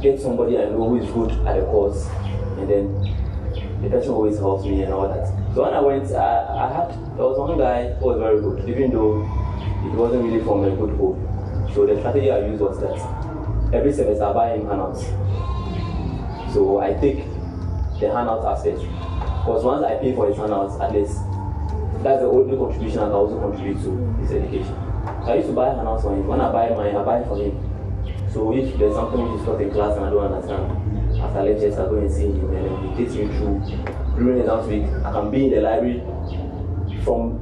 get 0.00 0.20
somebody 0.20 0.58
I 0.58 0.70
know 0.70 0.88
who 0.88 1.02
is 1.02 1.10
good 1.10 1.32
at 1.46 1.58
the 1.58 1.66
course, 1.66 2.06
and 2.54 2.70
then 2.70 3.82
the 3.82 3.90
person 3.90 4.12
always 4.12 4.38
helps 4.38 4.64
me 4.64 4.82
and 4.82 4.92
all 4.92 5.08
that. 5.08 5.26
So 5.54 5.64
when 5.64 5.74
I 5.74 5.80
went, 5.80 6.06
I, 6.12 6.46
I 6.54 6.72
had 6.72 6.88
there 7.18 7.26
was 7.26 7.36
one 7.36 7.58
guy 7.58 7.94
who 7.94 8.06
was 8.06 8.18
very 8.18 8.40
good, 8.40 8.68
even 8.68 8.92
though 8.92 9.26
it 9.82 9.94
wasn't 9.98 10.22
really 10.22 10.44
from 10.44 10.62
a 10.62 10.70
good 10.70 10.94
home. 10.96 11.18
So 11.74 11.84
the 11.84 11.98
strategy 11.98 12.30
I 12.30 12.46
used 12.46 12.62
was 12.62 12.78
that 12.78 13.74
every 13.74 13.92
semester 13.92 14.22
I 14.22 14.32
buy 14.32 14.54
him 14.54 14.66
handouts. 14.70 15.02
So 16.54 16.78
I 16.78 16.94
take 16.94 17.26
the 17.98 18.06
handouts 18.06 18.46
handout 18.46 18.54
aspect. 18.54 18.78
Because 19.40 19.64
once 19.64 19.84
I 19.84 19.96
pay 19.96 20.14
for 20.14 20.28
his 20.28 20.36
handouts, 20.36 20.80
at 20.80 20.92
least 20.92 21.18
that's 22.02 22.20
the 22.22 22.28
only 22.28 22.56
contribution 22.56 22.98
I 22.98 23.04
can 23.04 23.12
also 23.12 23.38
contribute 23.40 23.82
to 23.84 23.90
his 24.22 24.32
education. 24.32 24.76
So 25.24 25.32
I 25.32 25.34
used 25.36 25.48
to 25.48 25.54
buy 25.54 25.74
handouts 25.74 26.02
for 26.02 26.14
him. 26.14 26.26
When 26.26 26.40
I 26.40 26.52
buy 26.52 26.70
mine, 26.70 26.96
I 26.96 27.04
buy 27.04 27.24
for 27.24 27.36
him. 27.36 27.52
So 28.32 28.54
if 28.54 28.78
there's 28.78 28.94
something 28.94 29.20
which 29.20 29.40
is 29.40 29.46
taught 29.46 29.60
in 29.60 29.70
class 29.70 29.96
and 29.96 30.06
I 30.06 30.10
don't 30.10 30.32
understand, 30.32 31.20
after 31.20 31.42
lectures 31.42 31.78
I 31.78 31.84
go 31.86 31.96
and 31.96 32.10
see 32.10 32.30
him 32.32 32.54
and 32.54 32.64
then 32.64 32.88
he 32.88 33.04
takes 33.04 33.14
me 33.14 33.26
through 33.36 33.60
during 34.16 34.40
exam 34.40 34.68
week. 34.68 34.86
I 35.04 35.12
can 35.12 35.30
be 35.30 35.44
in 35.46 35.50
the 35.50 35.60
library 35.60 36.00
from 37.04 37.40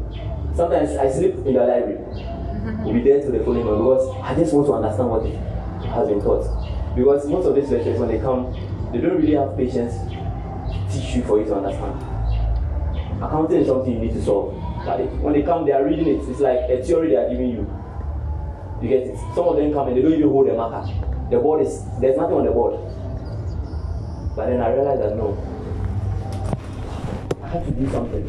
sometimes 0.54 0.96
I 0.96 1.10
sleep 1.10 1.34
in 1.46 1.54
the 1.54 1.60
library. 1.60 1.98
We'll 2.82 2.94
be 2.94 3.02
there 3.02 3.20
till 3.20 3.32
the 3.32 3.40
following 3.40 3.64
morning 3.64 3.84
because 3.84 4.08
I 4.22 4.34
just 4.34 4.52
want 4.52 4.66
to 4.66 4.74
understand 4.74 5.10
what 5.10 5.24
has 5.92 6.08
been 6.08 6.20
taught. 6.20 6.46
Because 6.96 7.26
most 7.26 7.46
of 7.46 7.54
these 7.54 7.70
lectures 7.70 7.98
when 7.98 8.08
they 8.08 8.18
come, 8.18 8.52
they 8.92 8.98
don't 8.98 9.20
really 9.20 9.34
have 9.34 9.56
patience 9.56 9.94
to 10.08 10.78
teach 10.90 11.16
you 11.16 11.22
for 11.22 11.38
you 11.38 11.44
to 11.46 11.54
understand. 11.54 12.17
Accounting 13.22 13.60
is 13.60 13.66
something 13.66 13.92
you 13.92 13.98
need 13.98 14.14
to 14.14 14.22
solve. 14.24 14.54
But 14.86 15.00
when 15.20 15.34
they 15.34 15.42
come, 15.42 15.66
they 15.66 15.72
are 15.72 15.84
reading 15.84 16.06
it. 16.06 16.28
It's 16.28 16.40
like 16.40 16.70
a 16.70 16.82
theory 16.82 17.08
they 17.10 17.16
are 17.16 17.28
giving 17.28 17.50
you. 17.50 17.66
You 18.80 18.88
get 18.88 19.08
it? 19.08 19.18
Some 19.34 19.48
of 19.48 19.56
them 19.56 19.72
come 19.72 19.88
and 19.88 19.96
they 19.96 20.02
don't 20.02 20.12
even 20.12 20.28
hold 20.28 20.48
the 20.48 20.54
marker. 20.54 20.86
The 21.30 21.38
board 21.38 21.66
is 21.66 21.84
there's 22.00 22.16
nothing 22.16 22.36
on 22.36 22.44
the 22.46 22.52
board. 22.52 22.78
But 24.36 24.46
then 24.46 24.60
I 24.60 24.72
realized 24.72 25.02
that 25.02 25.16
no. 25.16 25.36
I 27.42 27.48
had 27.48 27.64
to 27.64 27.70
do 27.72 27.90
something. 27.90 28.22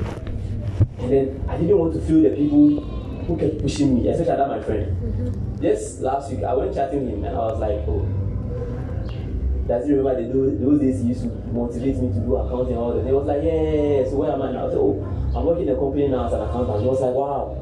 And 0.98 1.12
then 1.12 1.46
I 1.48 1.58
didn't 1.58 1.78
want 1.78 1.94
to 1.94 2.02
feel 2.02 2.24
the 2.24 2.32
people 2.32 2.82
who 2.82 3.38
kept 3.38 3.62
pushing 3.62 3.94
me, 3.94 4.10
especially 4.10 4.38
that 4.38 4.48
my 4.50 4.60
friend. 4.60 4.98
Mm-hmm. 4.98 5.62
Just 5.62 6.02
last 6.02 6.32
week 6.32 6.44
I 6.44 6.54
went 6.56 6.74
chatting 6.74 7.06
with 7.06 7.14
him 7.14 7.24
and 7.26 7.36
I 7.36 7.40
was 7.40 7.60
like, 7.60 7.86
oh. 7.88 8.19
Does 9.70 9.86
he 9.86 9.94
remember 9.94 10.18
the 10.18 10.34
those, 10.34 10.60
those 10.60 10.82
days 10.82 11.00
he 11.00 11.10
used 11.10 11.22
to 11.22 11.30
motivate 11.54 12.02
me 12.02 12.10
to 12.10 12.20
do 12.26 12.36
accounting 12.42 12.74
and 12.74 12.82
all 12.82 12.98
that? 12.98 13.06
He 13.06 13.14
was 13.14 13.30
like, 13.30 13.46
yeah, 13.46 14.02
so 14.10 14.18
where 14.18 14.34
am 14.34 14.42
I 14.42 14.50
now? 14.52 14.66
I 14.66 14.74
said, 14.74 14.82
oh, 14.82 14.98
I'm 15.38 15.46
working 15.46 15.70
in 15.70 15.76
a 15.76 15.78
company 15.78 16.08
now 16.10 16.26
as 16.26 16.34
an 16.34 16.42
accountant. 16.42 16.82
He 16.82 16.90
was 16.90 17.02
like, 17.06 17.14
wow. 17.14 17.54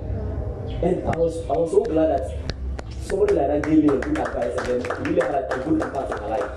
And 0.87 1.03
I 1.03 1.17
was 1.19 1.43
I 1.51 1.55
was 1.59 1.71
so 1.75 1.83
glad 1.83 2.15
that 2.15 2.31
somebody 3.03 3.35
like 3.35 3.47
that 3.47 3.59
gave 3.59 3.83
me 3.83 3.91
a 3.91 3.99
good 3.99 4.17
advice 4.23 4.55
and 4.55 4.67
then 4.67 5.03
really 5.03 5.19
had 5.19 5.35
a 5.35 5.59
good 5.67 5.83
impact 5.83 6.11
on 6.15 6.19
my 6.23 6.39
life. 6.39 6.47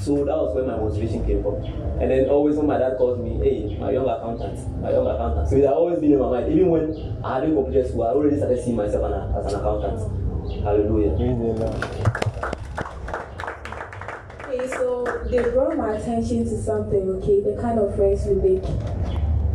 So 0.00 0.24
that 0.24 0.32
was 0.32 0.56
where 0.56 0.64
my 0.64 0.80
motivation 0.80 1.28
came 1.28 1.44
from. 1.44 1.60
And 2.00 2.08
then 2.08 2.32
always 2.32 2.56
when 2.56 2.66
my 2.66 2.80
dad 2.80 2.96
calls 2.96 3.20
me, 3.20 3.36
hey, 3.36 3.76
my 3.76 3.92
young 3.92 4.08
accountant, 4.08 4.56
my 4.80 4.96
young 4.96 5.06
accountant. 5.12 5.44
So 5.44 5.60
it 5.60 5.68
had 5.68 5.76
always 5.76 6.00
been 6.00 6.16
in 6.16 6.18
my 6.18 6.40
mind. 6.40 6.48
Even 6.48 6.72
when 6.72 7.20
I 7.22 7.36
hadn't 7.36 7.52
completed 7.52 7.84
school, 7.84 8.08
I 8.08 8.16
already 8.16 8.40
started 8.40 8.64
seeing 8.64 8.80
myself 8.80 9.12
as 9.12 9.52
an 9.52 9.60
accountant. 9.60 10.00
Hallelujah. 10.64 12.31
So 14.68 15.04
they 15.26 15.42
brought 15.50 15.76
my 15.76 15.94
attention 15.94 16.44
to 16.44 16.62
something, 16.62 17.08
okay, 17.18 17.40
the 17.40 17.60
kind 17.60 17.78
of 17.78 17.94
friends 17.96 18.24
we 18.26 18.34
make. 18.34 18.64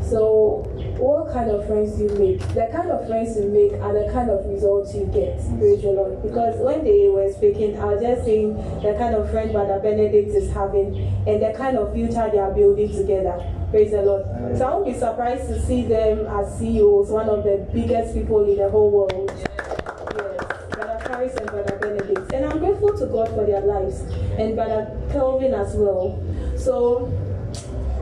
So, 0.09 0.63
what 0.99 1.33
kind 1.33 1.49
of 1.51 1.67
friends 1.67 1.99
you 1.99 2.07
make? 2.15 2.39
The 2.53 2.69
kind 2.71 2.89
of 2.89 3.05
friends 3.07 3.35
you 3.35 3.49
make 3.49 3.73
are 3.81 3.91
the 3.91 4.11
kind 4.11 4.29
of 4.29 4.45
results 4.45 4.95
you 4.95 5.05
get, 5.07 5.37
praise 5.59 5.81
the 5.81 5.91
Lord. 5.91 6.23
Because 6.23 6.55
when 6.59 6.83
they 6.83 7.09
were 7.09 7.31
speaking, 7.31 7.77
I 7.77 7.85
was 7.85 8.01
just 8.01 8.23
saying 8.23 8.55
the 8.81 8.95
kind 8.97 9.15
of 9.15 9.29
friend 9.31 9.51
Brother 9.51 9.79
Benedict 9.79 10.29
is 10.29 10.49
having 10.53 10.95
and 11.27 11.43
the 11.43 11.53
kind 11.57 11.77
of 11.77 11.93
future 11.93 12.29
they 12.31 12.39
are 12.39 12.53
building 12.53 12.91
together. 12.91 13.35
Praise 13.69 13.91
the 13.91 14.01
Lord. 14.01 14.57
So 14.57 14.65
I 14.65 14.73
won't 14.75 14.85
be 14.85 14.93
surprised 14.93 15.47
to 15.49 15.59
see 15.65 15.83
them 15.83 16.25
as 16.27 16.57
CEOs, 16.57 17.09
one 17.09 17.27
of 17.27 17.43
the 17.43 17.67
biggest 17.73 18.13
people 18.13 18.47
in 18.47 18.57
the 18.57 18.69
whole 18.69 18.91
world. 18.91 19.31
Yes, 19.35 20.47
Brother 20.71 20.99
Paris 21.03 21.35
and 21.35 21.47
Brother 21.47 21.77
Benedict. 21.81 22.26
And 22.37 22.45
I'm 22.45 22.59
grateful 22.59 22.95
to 22.95 23.07
God 23.07 23.29
for 23.29 23.47
their 23.47 23.61
lives 23.61 24.01
and 24.37 24.53
Brother 24.53 24.95
Kelvin 25.11 25.55
as 25.55 25.73
well. 25.73 26.23
So 26.55 27.07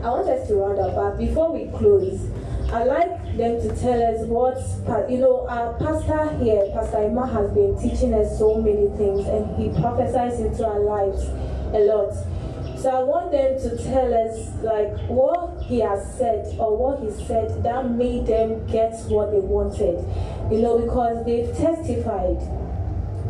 I 0.04 0.10
want 0.10 0.28
us 0.28 0.46
to 0.48 0.56
round 0.56 0.78
up, 0.78 0.94
but 0.94 1.16
before 1.16 1.54
we 1.54 1.70
close, 1.72 2.20
I'd 2.70 2.84
like 2.84 3.16
them 3.38 3.56
to 3.62 3.74
tell 3.80 3.96
us 3.96 4.26
what, 4.28 4.60
you 5.10 5.20
know, 5.20 5.48
our 5.48 5.72
pastor 5.78 6.36
here, 6.36 6.68
Pastor 6.74 7.04
Emma, 7.04 7.26
has 7.26 7.50
been 7.52 7.80
teaching 7.80 8.12
us 8.12 8.38
so 8.38 8.60
many 8.60 8.88
things 8.98 9.26
and 9.26 9.56
he 9.56 9.70
prophesies 9.80 10.38
into 10.38 10.66
our 10.66 10.80
lives 10.80 11.22
a 11.72 11.80
lot. 11.88 12.12
So 12.76 12.90
I 12.90 13.02
want 13.04 13.32
them 13.32 13.56
to 13.58 13.82
tell 13.84 14.12
us, 14.12 14.52
like, 14.60 15.08
what 15.08 15.62
he 15.62 15.80
has 15.80 16.12
said 16.18 16.44
or 16.58 16.76
what 16.76 17.00
he 17.00 17.10
said 17.24 17.62
that 17.62 17.90
made 17.90 18.26
them 18.26 18.66
get 18.66 19.00
what 19.08 19.30
they 19.30 19.40
wanted. 19.40 19.96
You 20.52 20.60
know, 20.60 20.78
because 20.78 21.24
they've 21.24 21.56
testified 21.56 22.36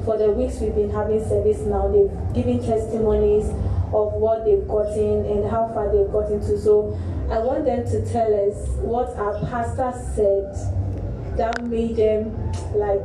for 0.06 0.16
the 0.16 0.30
weeks 0.30 0.60
we've 0.60 0.74
been 0.74 0.88
having 0.88 1.18
service 1.28 1.58
now, 1.66 1.88
they've 1.88 2.32
given 2.32 2.64
testimonies 2.64 3.50
of 3.92 4.14
what 4.14 4.44
they've 4.44 4.66
gotten 4.68 5.26
and 5.26 5.50
how 5.50 5.66
far 5.74 5.90
they've 5.90 6.10
gotten 6.12 6.38
to. 6.40 6.56
So 6.58 6.94
I 7.28 7.40
want 7.40 7.64
them 7.64 7.84
to 7.84 8.12
tell 8.12 8.32
us 8.32 8.68
what 8.78 9.08
our 9.16 9.34
pastor 9.50 9.92
said 10.14 10.54
that 11.36 11.62
made 11.64 11.96
them 11.96 12.32
like 12.72 13.02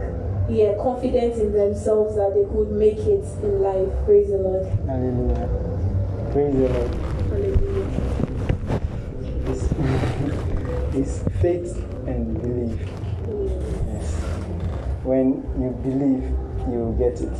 yeah 0.47 0.77
confident 0.77 1.41
in 1.41 1.51
themselves 1.51 2.15
that 2.15 2.33
they 2.37 2.45
could 2.53 2.69
make 2.71 2.99
it 2.99 3.25
in 3.41 3.61
life. 3.61 3.89
Praise 4.05 4.29
the 4.29 4.37
Lord. 4.37 4.65
Hallelujah. 4.85 5.49
Praise 6.31 6.53
the 6.53 6.69
Lord. 6.69 6.95
Hallelujah. 7.33 8.11
It's, 9.49 9.65
it's 10.95 11.23
faith 11.41 11.75
and 12.05 12.39
belief. 12.39 12.79
Yes. 13.89 14.13
When 15.03 15.41
you 15.57 15.71
believe, 15.81 16.40
you 16.69 16.95
get 16.97 17.19
it. 17.21 17.33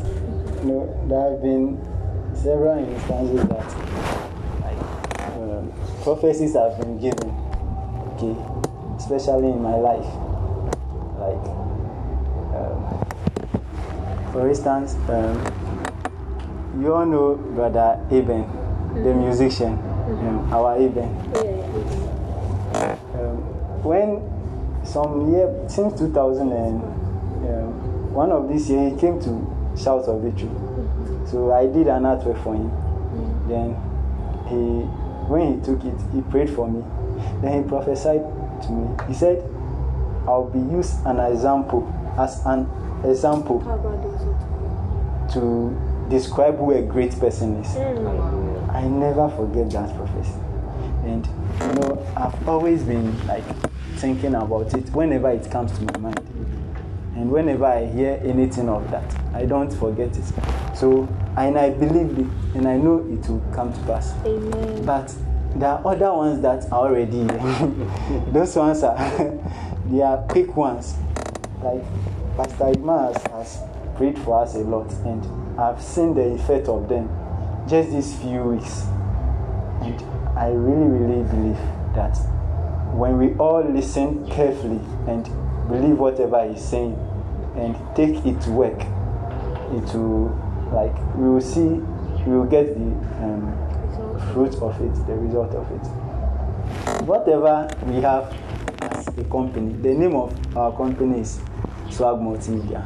You 0.64 0.68
know, 0.68 1.06
there 1.08 1.32
have 1.32 1.42
been 1.42 1.78
several 2.34 2.78
instances 2.80 3.44
that 3.48 3.68
like, 4.62 4.82
um, 5.38 5.72
prophecies 6.04 6.54
have 6.54 6.78
been 6.80 6.98
given, 7.00 7.30
okay, 8.16 8.36
especially 8.98 9.50
in 9.50 9.62
my 9.62 9.76
life. 9.76 10.08
Like, 11.20 11.46
um, 12.56 12.80
for 14.32 14.48
instance, 14.50 14.96
um, 15.10 15.38
you 16.80 16.94
all 16.94 17.06
know 17.06 17.36
Brother 17.36 18.00
Eben, 18.12 18.44
mm-hmm. 18.44 19.04
the 19.04 19.14
musician, 19.14 19.74
um, 19.74 20.54
our 20.54 20.78
Eben. 20.78 21.10
Um, 23.14 23.38
when 23.84 24.22
some 24.86 25.32
year 25.32 25.50
since 25.68 25.98
2000 26.00 26.52
and 26.52 26.82
um, 27.48 27.91
one 28.12 28.32
of 28.32 28.48
this 28.50 28.70
year 28.70 28.90
he 28.90 28.96
came 28.98 29.20
to 29.22 29.32
Shouts 29.82 30.08
of 30.08 30.22
Victory. 30.22 30.50
So 31.28 31.54
I 31.54 31.66
did 31.66 31.88
an 31.88 32.04
artwork 32.04 32.42
for 32.44 32.56
him. 32.56 32.70
Then 33.48 33.76
he, 34.48 34.84
when 35.32 35.56
he 35.56 35.66
took 35.66 35.84
it, 35.86 35.96
he 36.14 36.22
prayed 36.22 36.50
for 36.50 36.68
me. 36.70 36.84
Then 37.42 37.64
he 37.64 37.70
prophesied 37.70 38.22
to 38.64 38.72
me. 38.72 38.90
He 39.08 39.14
said, 39.14 39.44
"I'll 40.28 40.50
be 40.50 40.60
used 40.60 41.06
an 41.06 41.20
example 41.20 41.88
as 42.18 42.46
an 42.46 42.68
example 43.04 43.60
to 45.34 46.10
describe 46.10 46.58
who 46.58 46.72
a 46.72 46.82
great 46.82 47.18
person 47.20 47.56
is." 47.56 47.68
Mm. 47.76 48.74
I 48.74 48.88
never 48.88 49.30
forget 49.30 49.70
that 49.72 49.96
prophecy. 49.96 50.40
And 51.06 51.26
you 51.62 51.74
know, 51.82 52.08
I've 52.16 52.48
always 52.48 52.84
been 52.84 53.16
like 53.28 53.44
thinking 53.96 54.36
about 54.36 54.74
it 54.74 54.90
whenever 54.90 55.30
it 55.32 55.50
comes 55.50 55.72
to 55.78 55.84
my 55.86 55.98
mind. 55.98 56.61
And 57.16 57.30
whenever 57.30 57.66
I 57.66 57.86
hear 57.86 58.22
anything 58.24 58.70
of 58.70 58.90
that, 58.92 59.04
I 59.34 59.46
don't 59.46 59.72
forget 59.72 60.16
it. 60.16 60.24
So, 60.76 61.08
and 61.36 61.58
I 61.58 61.70
believe 61.72 62.18
it, 62.18 62.28
and 62.56 62.68
I 62.68 62.78
know 62.78 63.00
it 63.00 63.28
will 63.30 63.44
come 63.54 63.74
to 63.74 63.80
pass. 63.82 64.14
Amen. 64.26 64.86
But 64.86 65.14
there 65.56 65.70
are 65.70 65.86
other 65.86 66.14
ones 66.14 66.42
that 66.42 66.72
are 66.72 66.88
already 66.88 67.24
Those 68.32 68.56
ones 68.56 68.84
are 68.84 68.98
they 69.86 70.02
are 70.02 70.26
quick 70.30 70.56
ones. 70.56 70.96
Like 71.62 71.84
Pastor 72.38 72.72
Imas 72.80 73.30
has 73.32 73.60
prayed 73.98 74.18
for 74.20 74.42
us 74.42 74.56
a 74.56 74.60
lot, 74.60 74.92
and 75.06 75.60
I've 75.60 75.82
seen 75.82 76.14
the 76.14 76.34
effect 76.34 76.70
of 76.70 76.88
them 76.88 77.10
just 77.68 77.92
these 77.92 78.16
few 78.16 78.44
weeks. 78.44 78.84
And 79.82 80.02
I 80.38 80.48
really, 80.48 80.88
really 80.88 81.24
believe 81.24 81.58
that 81.94 82.16
when 82.96 83.18
we 83.18 83.34
all 83.36 83.64
listen 83.64 84.26
carefully 84.28 84.80
and 85.08 85.30
believe 85.72 85.98
whatever 85.98 86.48
he's 86.48 86.64
saying 86.64 86.96
and 87.56 87.76
take 87.96 88.26
it 88.26 88.40
to 88.42 88.52
work, 88.52 88.80
it 88.80 89.96
will, 89.96 90.30
like, 90.74 90.96
we 91.16 91.30
will 91.30 91.42
see, 91.42 91.80
we 92.26 92.38
will 92.38 92.46
get 92.46 92.68
the 92.74 92.92
um, 93.24 93.58
fruit 94.34 94.56
of 94.62 94.80
it, 94.82 94.94
the 95.08 95.16
result 95.16 95.54
of 95.54 95.70
it. 95.72 95.88
Whatever 97.06 97.70
we 97.86 98.02
have 98.02 98.36
as 98.82 99.08
a 99.18 99.24
company, 99.26 99.74
the 99.74 99.94
name 99.94 100.16
of 100.16 100.58
our 100.58 100.76
company 100.76 101.22
is 101.22 101.42
Swag 101.90 102.18
Multimedia. 102.18 102.84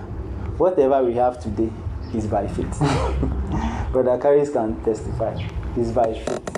Whatever 0.58 1.04
we 1.04 1.14
have 1.16 1.40
today 1.42 1.72
is 2.14 2.28
by 2.28 2.48
faith. 2.48 2.80
Brother 3.92 4.18
Caris 4.18 4.52
can 4.52 4.82
testify. 4.84 5.36
It's 5.76 5.92
by 5.92 6.14
faith 6.14 6.56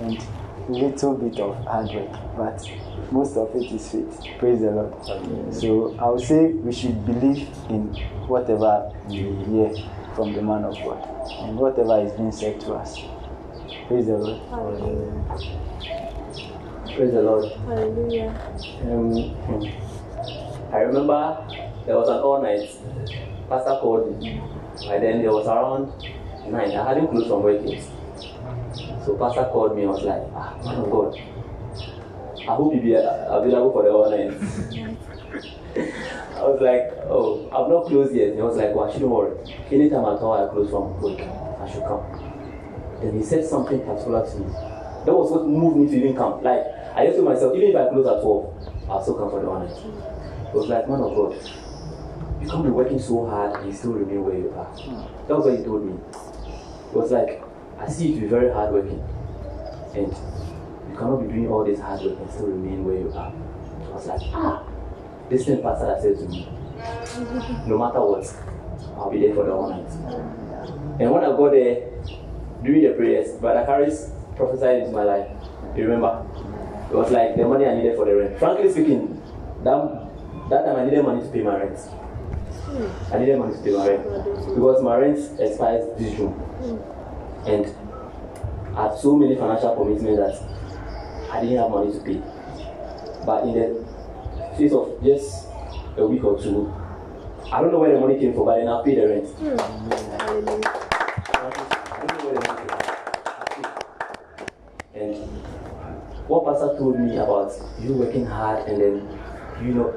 and 0.00 0.22
little 0.68 1.14
bit 1.16 1.38
of 1.40 1.56
hard 1.64 1.90
work, 1.90 2.12
but 2.36 2.70
most 3.10 3.36
of 3.36 3.54
it 3.54 3.70
is 3.72 3.90
faith. 3.90 4.24
Praise 4.38 4.60
the 4.60 4.70
Lord. 4.70 5.54
So 5.54 5.96
I 5.98 6.08
would 6.08 6.20
say 6.20 6.52
we 6.52 6.72
should 6.72 7.04
believe 7.04 7.48
in 7.68 7.88
whatever 8.28 8.92
we 9.08 9.16
hear 9.16 9.72
from 10.14 10.32
the 10.32 10.42
man 10.42 10.64
of 10.64 10.74
God 10.76 11.02
and 11.40 11.56
whatever 11.56 12.00
is 12.00 12.12
being 12.12 12.32
said 12.32 12.60
to 12.60 12.74
us. 12.74 12.98
Praise 13.88 14.06
the 14.06 14.16
Lord. 14.16 14.40
Praise 16.94 17.12
the 17.12 17.22
Lord. 17.22 17.52
Hallelujah. 17.66 18.30
Um, 18.82 19.72
I 20.72 20.78
remember 20.78 21.46
there 21.86 21.96
was 21.96 22.08
an 22.08 22.18
all 22.18 22.40
night. 22.42 22.68
Pastor 23.48 23.78
called 23.80 24.20
me. 24.20 24.40
And 24.86 25.02
then 25.02 25.22
there 25.22 25.32
was 25.32 25.46
around 25.46 25.92
nine. 26.50 26.70
I 26.70 26.88
hadn't 26.88 27.08
closed 27.08 27.28
from 27.28 27.42
work 27.42 27.60
yet. 27.64 27.82
So 29.04 29.16
Pastor 29.18 29.44
called 29.52 29.76
me. 29.76 29.84
I 29.84 29.86
was 29.86 30.04
like, 30.04 30.22
ah, 30.34 30.56
man 30.64 30.76
of 30.78 30.90
God. 30.90 31.20
I 32.50 32.54
hope 32.56 32.74
you 32.74 32.80
be 32.80 32.94
available 32.94 33.70
for 33.70 33.84
the 33.84 33.90
night. 34.10 34.34
I 36.34 36.42
was 36.42 36.60
like, 36.60 36.90
oh, 37.06 37.46
I've 37.54 37.70
not 37.70 37.86
closed 37.86 38.12
yet. 38.12 38.34
He 38.34 38.42
was 38.42 38.56
like, 38.56 38.74
well, 38.74 38.90
shouldn't 38.90 39.10
worry. 39.10 39.38
Anytime 39.70 40.04
I 40.04 40.18
thought 40.18 40.48
I 40.48 40.52
close 40.52 40.70
from 40.70 41.00
work, 41.00 41.20
I 41.20 41.70
should 41.70 41.84
come. 41.86 42.02
Then 43.00 43.14
he 43.16 43.22
said 43.22 43.44
something 43.46 43.78
particular 43.86 44.26
to 44.26 44.38
me. 44.38 44.46
That 45.06 45.14
was 45.14 45.30
what 45.30 45.46
moved 45.46 45.76
me 45.76 45.86
to 45.90 45.96
even 45.96 46.16
come. 46.16 46.42
Like, 46.42 46.66
I 46.96 47.06
just 47.06 47.18
told 47.18 47.28
myself, 47.30 47.54
even 47.54 47.70
if 47.70 47.76
I 47.76 47.88
close 47.88 48.06
at 48.10 48.20
12, 48.20 48.90
I'll 48.90 49.02
still 49.02 49.14
come 49.14 49.30
for 49.30 49.40
the 49.40 49.46
one. 49.46 49.70
It 49.70 50.54
was 50.54 50.66
like, 50.66 50.88
man 50.88 51.06
of 51.06 51.14
God, 51.14 51.38
you 52.42 52.50
can't 52.50 52.64
be 52.64 52.70
working 52.70 52.98
so 52.98 53.26
hard 53.26 53.60
and 53.60 53.70
you 53.70 53.72
still 53.72 53.92
remain 53.92 54.24
where 54.24 54.34
you 54.34 54.50
are. 54.58 54.66
That 55.28 55.36
was 55.38 55.46
what 55.46 55.56
he 55.56 55.62
told 55.62 55.86
me. 55.86 55.94
It 55.94 56.96
was 56.96 57.12
like, 57.12 57.44
I 57.78 57.86
see 57.86 58.08
you 58.08 58.14
to 58.16 58.20
be 58.22 58.26
very 58.26 58.50
hardworking. 58.50 58.98
And 59.94 60.10
you 60.10 60.49
cannot 61.00 61.22
be 61.22 61.32
doing 61.32 61.48
all 61.48 61.64
this 61.64 61.80
hard 61.80 62.02
work 62.02 62.18
and 62.20 62.30
still 62.30 62.46
remain 62.46 62.84
where 62.84 62.96
you 62.96 63.10
are. 63.16 63.32
I 63.32 63.94
was 63.96 64.06
like, 64.06 64.20
ah, 64.34 64.62
this 65.30 65.46
same 65.46 65.62
pastor 65.62 65.86
that 65.86 66.02
said 66.02 66.18
to 66.18 66.28
me, 66.28 66.46
no 67.66 67.78
matter 67.78 68.00
what, 68.04 68.28
I'll 68.96 69.10
be 69.10 69.20
there 69.20 69.34
for 69.34 69.44
the 69.46 69.52
whole 69.52 69.70
night. 69.70 69.88
And 71.00 71.10
when 71.10 71.24
I 71.24 71.32
got 71.32 71.52
there, 71.52 71.88
during 72.62 72.82
the 72.82 72.92
prayers, 72.92 73.32
Brother 73.40 73.64
Caris 73.64 74.12
prophesied 74.36 74.80
into 74.80 74.92
my 74.92 75.04
life. 75.04 75.28
You 75.74 75.84
remember? 75.88 76.26
It 76.90 76.94
was 76.94 77.10
like 77.10 77.36
the 77.36 77.46
money 77.48 77.64
I 77.64 77.74
needed 77.74 77.96
for 77.96 78.04
the 78.04 78.16
rent. 78.16 78.38
Frankly 78.38 78.70
speaking, 78.70 79.22
that, 79.64 80.10
that 80.50 80.66
time 80.66 80.76
I 80.76 80.84
needed 80.84 81.02
money 81.02 81.22
to 81.22 81.28
pay 81.28 81.42
my 81.42 81.56
rent. 81.56 81.78
I 83.10 83.18
needed 83.18 83.38
money 83.38 83.56
to 83.56 83.62
pay 83.62 83.70
my 83.70 83.88
rent. 83.88 84.04
Because 84.54 84.82
my 84.82 84.96
rent 84.96 85.18
expires 85.40 85.98
this 85.98 86.14
June. 86.14 86.34
And 87.46 87.64
I 88.76 88.88
had 88.88 88.98
so 88.98 89.16
many 89.16 89.36
financial 89.36 89.74
commitments 89.74 90.18
that 90.20 90.59
I 91.32 91.40
didn't 91.40 91.58
have 91.58 91.70
money 91.70 91.92
to 91.92 92.00
pay. 92.00 92.20
But 93.24 93.44
in 93.44 93.52
the 93.54 93.84
space 94.54 94.72
of 94.72 95.02
just 95.02 95.46
a 95.96 96.06
week 96.06 96.24
or 96.24 96.40
two, 96.40 96.72
I 97.52 97.60
don't 97.60 97.72
know 97.72 97.78
where 97.78 97.92
the 97.92 98.00
money 98.00 98.18
came 98.18 98.32
from, 98.34 98.46
but 98.46 98.56
then 98.56 98.68
I 98.68 98.82
paid 98.84 98.98
the 98.98 99.08
rent. 99.08 99.28
Hmm. 99.28 99.58
Hallelujah. 100.18 100.60
I 101.34 101.46
don't 102.06 102.18
know 102.18 102.24
where 102.24 102.34
the 102.34 102.40
money 102.48 102.62
came 103.54 103.64
from. 103.64 103.78
And 104.94 105.16
what 106.28 106.44
Pastor 106.46 106.76
told 106.78 106.98
me 106.98 107.16
about 107.16 107.52
you 107.80 107.94
working 107.94 108.26
hard 108.26 108.68
and 108.68 108.80
then, 108.80 109.18
you 109.64 109.74
know, 109.74 109.94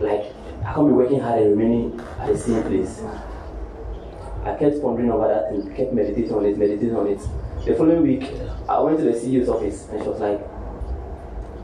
like, 0.00 0.32
I 0.64 0.72
can't 0.72 0.86
be 0.88 0.92
working 0.92 1.20
hard 1.20 1.42
and 1.42 1.50
remaining 1.58 2.00
at 2.20 2.28
the 2.28 2.38
same 2.38 2.62
place. 2.62 3.00
Hmm. 3.00 4.46
I 4.46 4.54
kept 4.56 4.80
pondering 4.80 5.10
over 5.10 5.28
that 5.28 5.52
and 5.52 5.74
kept 5.76 5.92
meditating 5.92 6.32
on 6.32 6.46
it, 6.46 6.56
meditating 6.56 6.96
on 6.96 7.06
it. 7.08 7.20
The 7.64 7.74
following 7.74 8.02
week, 8.02 8.22
I 8.70 8.80
went 8.80 8.96
to 9.00 9.04
the 9.04 9.12
CEO's 9.12 9.50
office 9.50 9.86
and 9.90 10.02
she 10.02 10.08
was 10.08 10.18
like, 10.18 10.40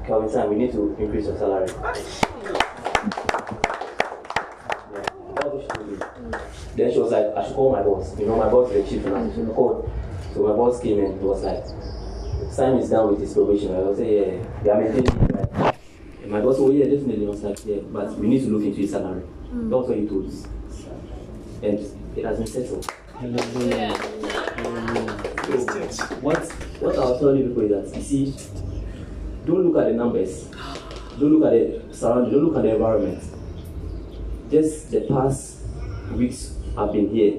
Calvin 0.07 0.31
Sam, 0.31 0.51
we 0.51 0.57
need 0.57 0.73
to 0.73 0.95
increase 0.99 1.25
your 1.25 1.39
salary. 1.39 1.69
Yeah, 1.69 1.93
that 5.35 5.45
was 5.45 5.55
what 5.55 5.63
she 5.63 5.69
told 5.69 5.89
me. 5.89 5.97
Then 6.77 6.93
she 6.93 6.99
was 6.99 7.13
like, 7.13 7.35
I 7.35 7.47
should 7.47 7.57
call 7.57 7.73
my 7.73 7.83
boss. 7.83 8.19
You 8.21 8.27
know, 8.27 8.37
my 8.37 8.51
boss 8.51 8.71
is 8.73 8.85
the 8.85 8.91
chief 8.91 9.05
financial. 9.05 9.47
So 9.47 9.51
I 9.51 9.55
called. 9.55 9.91
So 10.35 10.47
my 10.47 10.55
boss 10.55 10.81
came 10.83 11.01
and 11.01 11.19
he 11.19 11.25
was 11.27 11.43
like, 11.43 11.65
Sam 12.53 12.77
is 12.77 12.91
done 12.91 13.09
with 13.11 13.21
his 13.21 13.33
probation. 13.33 13.75
I 13.75 13.79
was 13.79 13.99
like, 13.99 14.11
yeah, 14.11 14.45
they 14.63 14.71
are 14.71 14.81
maintaining 14.81 15.19
him. 15.19 15.29
Right? 15.29 15.79
And 16.23 16.31
my 16.31 16.41
boss, 16.43 16.57
oh 16.59 16.71
yeah, 16.73 16.85
definitely. 16.85 17.25
I 17.27 17.31
was 17.31 17.43
like, 17.43 17.65
yeah, 17.65 17.81
but 17.91 18.19
we 18.19 18.29
need 18.29 18.43
to 18.43 18.51
look 18.51 18.63
into 18.63 18.83
his 18.83 18.91
salary. 18.91 19.23
Mm. 19.51 19.71
That 19.71 19.77
was 19.79 19.89
what 19.89 19.97
he 19.97 20.07
told 20.07 20.29
me. 20.29 20.35
And 21.63 21.79
it 22.19 22.25
has 22.27 22.37
been 22.37 22.47
settled. 22.47 22.87
So, 25.47 25.53
what 26.23 26.43
what 26.81 26.97
I 26.97 26.99
was 26.99 27.21
telling 27.21 27.39
you 27.39 27.49
before 27.51 27.65
is 27.65 27.93
that 27.93 27.97
you 27.97 28.03
see, 28.03 28.35
don't 29.45 29.65
look 29.65 29.81
at 29.81 29.91
the 29.91 29.95
numbers, 29.95 30.47
don't 31.21 31.39
look 31.39 31.53
at 31.53 31.89
the 31.89 31.95
surrounding, 31.95 32.33
don't 32.33 32.45
look 32.47 32.57
at 32.57 32.63
the 32.63 32.73
environment. 32.75 33.23
Just 34.51 34.91
the 34.91 35.03
past 35.03 35.61
weeks 36.13 36.57
I've 36.77 36.93
been 36.93 37.11
here, 37.15 37.39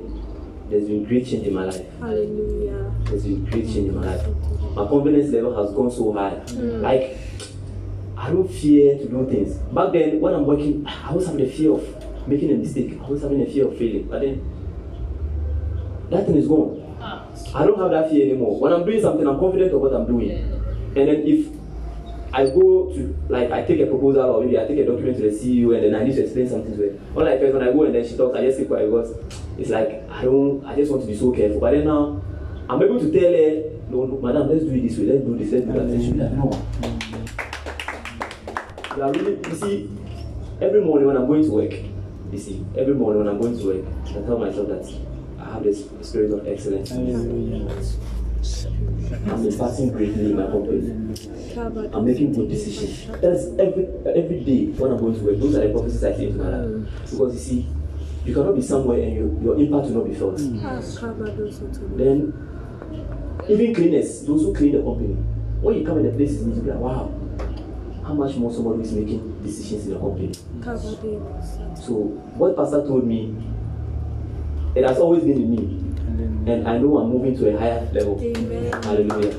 there's 0.70 0.88
been 0.88 1.04
great 1.04 1.28
change 1.28 1.48
in 1.48 1.54
my 1.54 1.66
life. 1.66 1.86
Hallelujah. 2.00 2.94
There's 3.04 3.24
been 3.24 3.44
great 3.44 3.66
change 3.66 3.90
in 3.90 3.96
my 3.96 4.16
life. 4.16 4.26
My 4.74 4.88
confidence 4.88 5.34
level 5.34 5.62
has 5.62 5.76
gone 5.76 5.92
so 5.92 6.14
high. 6.14 6.36
Like 6.80 7.18
I 8.16 8.32
don't 8.32 8.48
fear 8.50 8.98
to 9.00 9.06
do 9.06 9.28
things. 9.30 9.56
Back 9.76 9.92
then, 9.92 10.22
when 10.22 10.34
I'm 10.34 10.46
working, 10.46 10.88
I 10.88 11.10
always 11.10 11.28
have 11.28 11.36
the 11.36 11.50
fear 11.50 11.74
of 11.74 12.28
making 12.28 12.52
a 12.52 12.56
mistake. 12.56 12.98
I 13.02 13.04
always 13.04 13.22
having 13.22 13.42
a 13.42 13.46
fear 13.46 13.68
of 13.68 13.78
failing. 13.78 14.08
But 14.08 14.22
then, 14.22 14.42
that 16.10 16.26
thing 16.26 16.38
is 16.38 16.48
gone. 16.48 16.87
I 17.00 17.66
don't 17.66 17.80
have 17.80 17.92
that 17.92 18.10
fear 18.10 18.26
anymore. 18.26 18.60
When 18.60 18.74
I'm 18.74 18.86
doing 18.86 19.02
something, 19.02 19.28
I'm 19.28 19.40
confident 19.40 19.74
of 19.74 19.82
what 19.82 19.94
I'm 19.94 20.06
doing. 20.06 20.32
And 20.32 21.08
then 21.08 21.24
if 21.26 21.48
I 22.34 22.46
go 22.46 22.92
to, 22.94 23.18
like, 23.30 23.52
I 23.52 23.64
take 23.64 23.80
a 23.80 23.86
proposal 23.86 24.22
or 24.24 24.44
maybe 24.44 24.60
I 24.60 24.66
take 24.68 24.80
a 24.80 24.86
document 24.86 25.18
to 25.18 25.24
the 25.24 25.30
CEO 25.30 25.76
and 25.76 25.84
then 25.86 25.96
I 25.96 26.04
need 26.04 26.16
to 26.16 26.24
explain 26.24 26.50
something 26.50 26.76
to 26.76 26.82
her. 26.84 27.00
Unlike 27.16 27.40
first, 27.40 27.54
when 27.54 27.68
I 27.68 27.72
go 27.72 27.84
and 27.84 27.96
then 27.96 28.08
she 28.08 28.18
talks, 28.18 28.38
I 28.38 28.42
just 28.42 28.60
keep 28.60 28.68
quiet 28.68 28.90
because 28.90 29.16
it's 29.58 29.70
like, 29.70 30.04
I 30.10 30.24
don't, 30.24 30.66
I 30.66 30.76
just 30.76 30.92
want 30.92 31.04
to 31.04 31.08
be 31.08 31.16
so 31.16 31.32
careful. 31.32 31.60
But 31.60 31.72
then 31.72 31.86
now, 31.86 32.22
I'm 32.70 32.82
able 32.82 33.00
to 33.00 33.12
tell 33.12 33.32
her, 33.32 33.64
no, 33.90 34.06
no, 34.06 34.20
madam, 34.22 34.50
let's 34.50 34.64
do 34.66 34.74
it 34.74 34.82
this 34.88 34.98
way, 34.98 35.06
let's 35.06 35.24
do 35.24 35.38
this, 35.38 35.52
let's 35.54 35.66
do 35.66 35.74
that. 35.74 35.82
And 35.82 36.04
she'll 36.04 36.14
be 36.14 36.20
like, 36.20 36.34
no. 36.34 36.52
You 38.98 39.04
are 39.04 39.12
really, 39.12 39.38
you 39.50 39.56
see, 39.56 39.90
every 40.60 40.82
morning 40.84 41.08
when 41.08 41.16
I'm 41.16 41.28
going 41.28 41.44
to 41.44 41.52
work, 41.52 41.72
you 41.72 42.40
see, 42.40 42.66
every 42.78 42.94
morning 42.94 43.24
when 43.24 43.34
I'm 43.34 43.40
going 43.40 43.58
to 43.58 43.66
work, 43.66 43.86
I 44.10 44.14
tell 44.26 44.38
myself 44.38 44.68
that 44.68 45.07
have 45.58 45.66
this 45.66 45.84
spirit 46.08 46.32
of 46.32 46.48
excellence. 46.48 46.92
I'm 46.92 47.68
imparting 49.46 49.92
greatly 49.92 50.32
in 50.32 50.38
my 50.38 50.46
company. 50.46 50.90
I'm 51.94 52.06
making 52.06 52.34
good 52.34 52.50
decisions. 52.50 53.08
That's 53.22 53.46
every 53.58 53.88
every 54.06 54.42
day 54.44 54.66
when 54.78 54.92
I'm 54.92 55.00
going 55.00 55.16
to 55.16 55.22
work. 55.22 55.40
Those 55.40 55.56
are 55.56 55.68
the 55.68 55.74
prophecies 55.74 56.04
I 56.04 56.14
say 56.14 56.26
into 56.28 56.44
my 56.44 56.50
life. 56.58 56.88
Because 57.10 57.34
you 57.34 57.40
see, 57.40 57.68
you 58.26 58.34
cannot 58.34 58.56
be 58.56 58.62
somewhere 58.62 59.02
and 59.02 59.14
you, 59.16 59.40
your 59.44 59.56
impact 59.56 59.86
will 59.88 59.96
not 60.02 60.06
be 60.10 60.14
felt. 60.16 60.38
Mm. 60.38 61.98
Then, 61.98 62.34
even 63.50 63.74
cleaners, 63.74 64.26
those 64.26 64.42
who 64.42 64.54
clean 64.54 64.74
the 64.74 64.82
company, 64.84 65.16
when 65.62 65.76
you 65.80 65.86
come 65.86 65.98
in 66.00 66.06
the 66.06 66.12
places, 66.12 66.42
you 66.42 66.48
need 66.48 66.56
to 66.56 66.62
be 66.62 66.70
like, 66.72 66.80
wow, 66.80 67.12
how 68.06 68.14
much 68.14 68.36
more 68.36 68.52
somebody 68.54 68.84
is 68.84 68.92
making 68.92 69.42
decisions 69.42 69.88
in 69.88 69.94
the 69.94 70.00
company. 70.00 70.32
So, 71.76 71.94
what 72.38 72.56
Pastor 72.56 72.86
told 72.86 73.06
me, 73.08 73.34
it 74.78 74.84
has 74.88 75.00
always 75.00 75.24
been 75.24 75.42
in 75.42 75.50
me. 75.50 76.52
And 76.52 76.68
I 76.68 76.78
know 76.78 77.00
I'm 77.00 77.10
moving 77.10 77.36
to 77.38 77.54
a 77.54 77.60
higher 77.60 77.90
level. 77.92 78.22
Amen. 78.22 78.72
Hallelujah. 78.84 79.34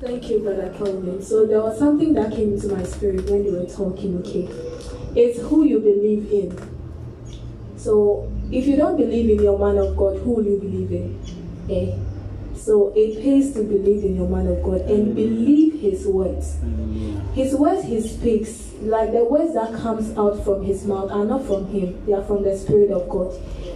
Thank 0.00 0.30
you, 0.30 0.38
Brother 0.38 0.72
Kelvin. 0.78 1.20
So 1.22 1.46
there 1.46 1.60
was 1.60 1.78
something 1.78 2.14
that 2.14 2.30
came 2.30 2.54
into 2.54 2.68
my 2.68 2.84
spirit 2.84 3.28
when 3.28 3.44
you 3.44 3.52
were 3.52 3.66
talking, 3.66 4.18
okay? 4.18 4.48
It's 5.20 5.40
who 5.40 5.64
you 5.64 5.80
believe 5.80 6.30
in. 6.30 6.56
So 7.76 8.30
if 8.52 8.66
you 8.66 8.76
don't 8.76 8.96
believe 8.96 9.28
in 9.30 9.42
your 9.42 9.58
man 9.58 9.78
of 9.78 9.96
God, 9.96 10.18
who 10.20 10.32
will 10.34 10.44
you 10.44 10.58
believe 10.60 10.92
in? 10.92 11.20
Eh? 11.68 11.96
So 12.54 12.92
it 12.94 13.22
pays 13.22 13.52
to 13.54 13.62
believe 13.62 14.04
in 14.04 14.16
your 14.16 14.28
man 14.28 14.46
of 14.46 14.62
God 14.62 14.82
and 14.82 15.14
believe 15.14 15.80
his 15.80 16.06
words. 16.06 16.56
His 17.34 17.54
words 17.54 17.84
he 17.84 18.00
speaks, 18.00 18.65
like 18.82 19.12
the 19.12 19.24
words 19.24 19.54
that 19.54 19.72
comes 19.74 20.16
out 20.16 20.42
from 20.44 20.64
his 20.64 20.84
mouth 20.84 21.10
are 21.10 21.24
not 21.24 21.46
from 21.46 21.66
him, 21.66 22.04
they 22.06 22.12
are 22.12 22.24
from 22.24 22.42
the 22.42 22.56
Spirit 22.56 22.90
of 22.90 23.08
God. 23.08 23.34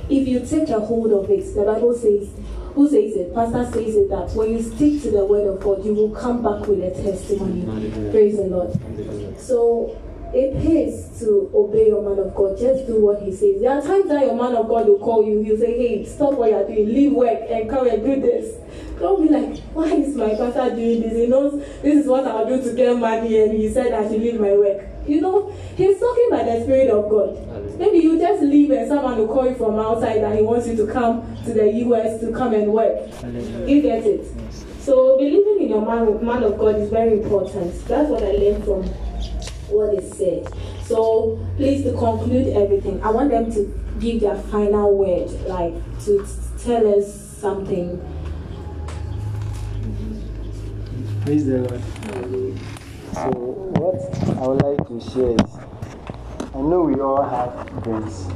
If 0.08 0.26
you 0.26 0.40
take 0.40 0.68
a 0.68 0.80
hold 0.80 1.12
of 1.12 1.30
it, 1.30 1.54
the 1.54 1.62
Bible 1.62 1.94
says, 1.94 2.28
who 2.74 2.88
says 2.88 3.16
it? 3.16 3.34
Pastor 3.34 3.64
says 3.72 3.96
it 3.96 4.08
that 4.10 4.30
when 4.32 4.52
you 4.52 4.62
stick 4.62 5.02
to 5.02 5.10
the 5.10 5.24
word 5.24 5.46
of 5.46 5.60
God, 5.60 5.84
you 5.84 5.94
will 5.94 6.10
come 6.10 6.42
back 6.42 6.66
with 6.66 6.82
a 6.82 6.90
testimony. 7.02 7.62
Praise 8.10 8.36
the 8.36 8.44
Lord. 8.44 9.40
So 9.40 10.00
it 10.32 10.54
pays 10.62 11.18
to 11.20 11.50
obey 11.54 11.88
your 11.88 12.02
man 12.02 12.24
of 12.24 12.34
God. 12.34 12.58
Just 12.58 12.86
do 12.86 13.00
what 13.00 13.22
he 13.22 13.32
says. 13.32 13.60
There 13.60 13.70
are 13.70 13.82
times 13.82 14.08
that 14.08 14.24
your 14.24 14.36
man 14.36 14.54
of 14.54 14.68
God 14.68 14.86
will 14.86 14.98
call 14.98 15.24
you. 15.24 15.42
He'll 15.42 15.58
say, 15.58 15.76
Hey, 15.76 16.04
stop 16.04 16.34
what 16.34 16.50
you're 16.50 16.66
doing. 16.66 16.86
Leave 16.86 17.12
work 17.12 17.40
and 17.48 17.68
come 17.68 17.88
and 17.88 18.02
do 18.02 18.20
this. 18.20 18.56
Don't 18.98 19.26
be 19.26 19.32
like, 19.32 19.58
Why 19.74 19.86
is 19.86 20.14
my 20.14 20.30
pastor 20.30 20.74
doing 20.76 21.02
this? 21.02 21.14
He 21.14 21.26
knows 21.26 21.60
this 21.82 22.04
is 22.04 22.06
what 22.06 22.26
I'll 22.26 22.46
do 22.46 22.62
to 22.62 22.74
get 22.74 22.96
money, 22.96 23.42
and 23.42 23.52
he 23.52 23.68
said 23.68 23.92
I 23.92 24.08
should 24.08 24.20
leave 24.20 24.40
my 24.40 24.52
work. 24.52 24.86
You 25.06 25.20
know, 25.20 25.50
he's 25.76 25.98
talking 25.98 26.28
by 26.30 26.44
the 26.44 26.62
Spirit 26.62 26.90
of 26.90 27.10
God. 27.10 27.78
Maybe 27.78 27.98
you 27.98 28.18
just 28.18 28.42
leave 28.42 28.70
and 28.70 28.86
someone 28.86 29.16
will 29.18 29.28
call 29.28 29.48
you 29.48 29.54
from 29.56 29.78
outside 29.78 30.18
and 30.18 30.38
he 30.38 30.42
wants 30.42 30.68
you 30.68 30.76
to 30.76 30.86
come 30.86 31.22
to 31.44 31.52
the 31.52 31.72
US 31.86 32.20
to 32.20 32.30
come 32.32 32.54
and 32.54 32.72
work. 32.72 33.08
You 33.66 33.82
get 33.82 34.04
it? 34.04 34.26
So 34.80 35.16
believing 35.18 35.62
in 35.62 35.68
your 35.70 35.84
man, 35.84 36.24
man 36.24 36.42
of 36.42 36.58
God 36.58 36.76
is 36.76 36.90
very 36.90 37.14
important. 37.14 37.72
That's 37.86 38.10
what 38.10 38.22
I 38.22 38.32
learned 38.32 38.64
from 38.64 38.84
what 39.70 39.94
is 39.94 40.10
said. 40.16 40.48
So 40.84 41.38
please 41.56 41.84
to 41.84 41.92
conclude 41.92 42.48
everything, 42.56 43.02
I 43.02 43.10
want 43.10 43.30
them 43.30 43.50
to 43.52 43.80
give 44.00 44.20
their 44.20 44.36
final 44.36 44.96
word, 44.96 45.30
like 45.46 45.74
to 46.04 46.26
tell 46.58 46.98
us 46.98 47.14
something. 47.38 48.00
Praise 51.24 51.46
the 51.46 51.58
Lord. 51.58 51.82
So, 53.12 53.30
what 53.76 53.98
I 54.38 54.46
would 54.46 54.62
like 54.62 54.88
to 54.88 55.00
share 55.10 55.32
is 55.32 55.58
I 56.54 56.60
know 56.60 56.82
we 56.82 57.00
all 57.00 57.22
have 57.22 57.82
dreams, 57.82 58.26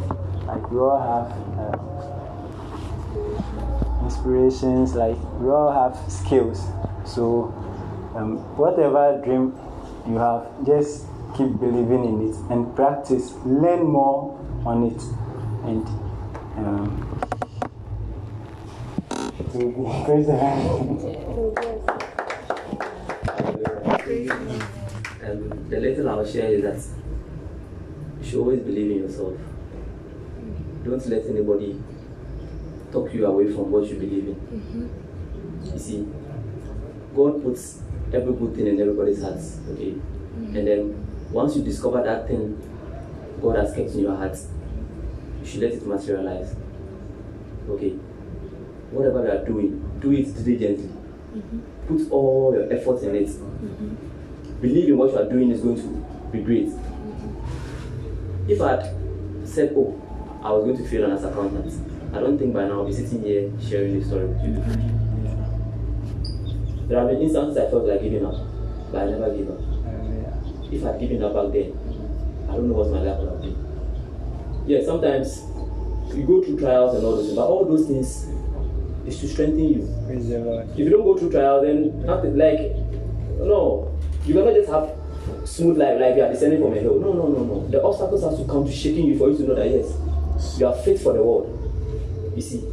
like 0.47 0.71
we 0.71 0.79
all 0.79 1.01
have 1.01 1.33
uh, 1.59 1.79
inspirations, 4.05 4.95
like 4.95 5.17
we 5.41 5.49
all 5.49 5.73
have 5.73 5.97
skills. 6.11 6.67
So, 7.05 7.53
um, 8.15 8.39
whatever 8.57 9.21
dream 9.25 9.59
you 10.07 10.17
have, 10.19 10.47
just 10.67 11.07
keep 11.37 11.59
believing 11.59 12.05
in 12.05 12.29
it 12.29 12.37
and 12.51 12.75
practice, 12.77 13.33
learn 13.45 13.85
more 13.85 14.39
on 14.65 14.85
it, 14.87 15.03
and 15.65 15.87
um, 16.57 17.21
praise 20.05 20.27
the 20.27 20.33
Lord. 20.33 21.05
Um, 25.25 25.69
the 25.71 25.81
little 25.81 26.09
I'll 26.11 26.25
share 26.27 26.53
is 26.53 26.63
that 26.63 26.81
you 28.21 28.31
should 28.31 28.39
always 28.41 28.61
believe 28.61 28.91
in 28.93 28.99
yourself. 28.99 29.35
Don't 30.85 31.07
let 31.09 31.27
anybody 31.27 31.83
talk 32.93 33.13
you 33.13 33.27
away 33.27 33.51
from 33.53 33.73
what 33.73 33.89
you 33.89 33.97
believe 33.97 34.29
in. 34.29 34.91
You 35.65 35.79
see, 35.79 36.07
God 37.17 37.43
puts 37.43 37.81
every 38.13 38.35
good 38.35 38.55
thing 38.55 38.67
in 38.69 38.81
everybody's 38.81 39.23
hearts, 39.23 39.59
okay? 39.73 39.95
And 40.37 40.67
then 40.67 41.14
once 41.31 41.57
you 41.57 41.63
discover 41.63 42.03
that 42.03 42.27
thing 42.29 42.61
God 43.41 43.57
has 43.57 43.75
kept 43.75 43.91
in 43.91 44.01
your 44.01 44.17
heart, 44.17 44.37
you 45.41 45.47
should 45.47 45.61
let 45.63 45.73
it 45.73 45.87
materialize. 45.87 46.55
Okay? 47.69 47.91
Whatever 48.91 49.25
you 49.25 49.31
are 49.31 49.45
doing, 49.45 49.99
do 50.01 50.13
it 50.13 50.35
diligently. 50.45 50.91
Mm-hmm. 51.35 51.59
Put 51.89 52.11
all 52.11 52.55
your 52.55 52.73
efforts 52.73 53.03
in 53.03 53.15
it. 53.15 53.29
Mm-hmm. 53.29 54.61
Believe 54.61 54.89
in 54.89 54.97
what 54.97 55.11
you 55.11 55.19
are 55.19 55.29
doing 55.29 55.51
is 55.51 55.61
going 55.61 55.77
to 55.77 56.05
be 56.31 56.41
great. 56.43 56.69
Mm-hmm. 56.69 58.51
If 58.51 58.61
I 58.61 58.71
had 58.71 58.95
said, 59.45 59.73
oh, 59.77 60.01
I 60.43 60.51
was 60.53 60.65
going 60.65 60.77
to 60.77 60.89
fail 60.89 61.11
as 61.11 61.25
an 61.25 61.33
accountant, 61.33 61.73
I 62.15 62.21
don't 62.21 62.39
think 62.39 62.55
by 62.55 62.67
now 62.67 62.81
I'll 62.81 62.87
be 62.87 62.93
sitting 62.93 63.23
here 63.23 63.51
sharing 63.61 63.99
this 63.99 64.07
story 64.07 64.27
with 64.27 64.43
you. 64.45 64.55
There 66.87 66.99
have 66.99 67.09
been 67.09 67.23
instances 67.23 67.57
I 67.57 67.71
felt 67.71 67.87
like 67.87 68.03
giving 68.03 68.25
up, 68.25 68.37
but 68.93 69.03
I 69.03 69.11
never 69.11 69.35
gave 69.35 69.51
up. 69.51 69.64
If 70.75 70.85
I'd 70.85 70.99
given 70.99 71.23
up 71.23 71.35
back 71.35 71.53
then, 71.53 71.73
I 72.49 72.57
don't 72.57 72.69
know 72.69 72.75
what 72.75 72.91
my 72.91 73.01
life 73.01 73.19
would 73.21 73.31
have 73.31 73.41
been. 73.41 73.57
Yeah, 74.67 74.85
sometimes 74.85 75.43
you 76.15 76.27
go 76.27 76.43
through 76.43 76.59
trials 76.59 76.97
and 76.97 77.05
all 77.05 77.17
those 77.17 77.27
things, 77.27 77.37
but 77.37 77.47
all 77.47 77.65
those 77.65 77.87
things 77.87 78.27
is 79.07 79.21
to 79.21 79.29
strengthen 79.29 79.69
you. 79.69 80.05
Praise 80.07 80.29
the 80.29 80.39
Lord. 80.39 80.71
If 80.71 80.79
you 80.79 80.91
don't 80.91 81.05
go 81.05 81.17
through 81.17 81.31
trials, 81.31 81.65
then 81.65 82.05
nothing 82.05 82.37
like 82.37 82.75
no, 83.39 83.99
you 84.25 84.35
cannot 84.35 84.55
just 84.55 84.71
have 84.71 84.91
smooth 85.45 85.77
life 85.79 86.01
like 86.01 86.17
you 86.17 86.23
are 86.23 86.33
descending 86.33 86.61
from 86.61 86.73
a 86.73 86.81
hill. 86.81 86.99
No, 86.99 87.13
no, 87.13 87.29
no, 87.29 87.45
no. 87.45 87.69
The 87.69 87.83
obstacles 87.83 88.23
have 88.23 88.37
to 88.39 88.45
come 88.45 88.65
to 88.65 88.73
shaking 88.73 89.07
you 89.07 89.19
for 89.19 89.31
you 89.31 89.37
to 89.39 89.43
know 89.45 89.55
that 89.55 89.71
yes, 89.71 90.59
you 90.59 90.67
are 90.67 90.75
fit 90.75 91.01
for 91.01 91.13
the 91.13 91.23
world. 91.23 91.51
You 92.35 92.43
see, 92.43 92.65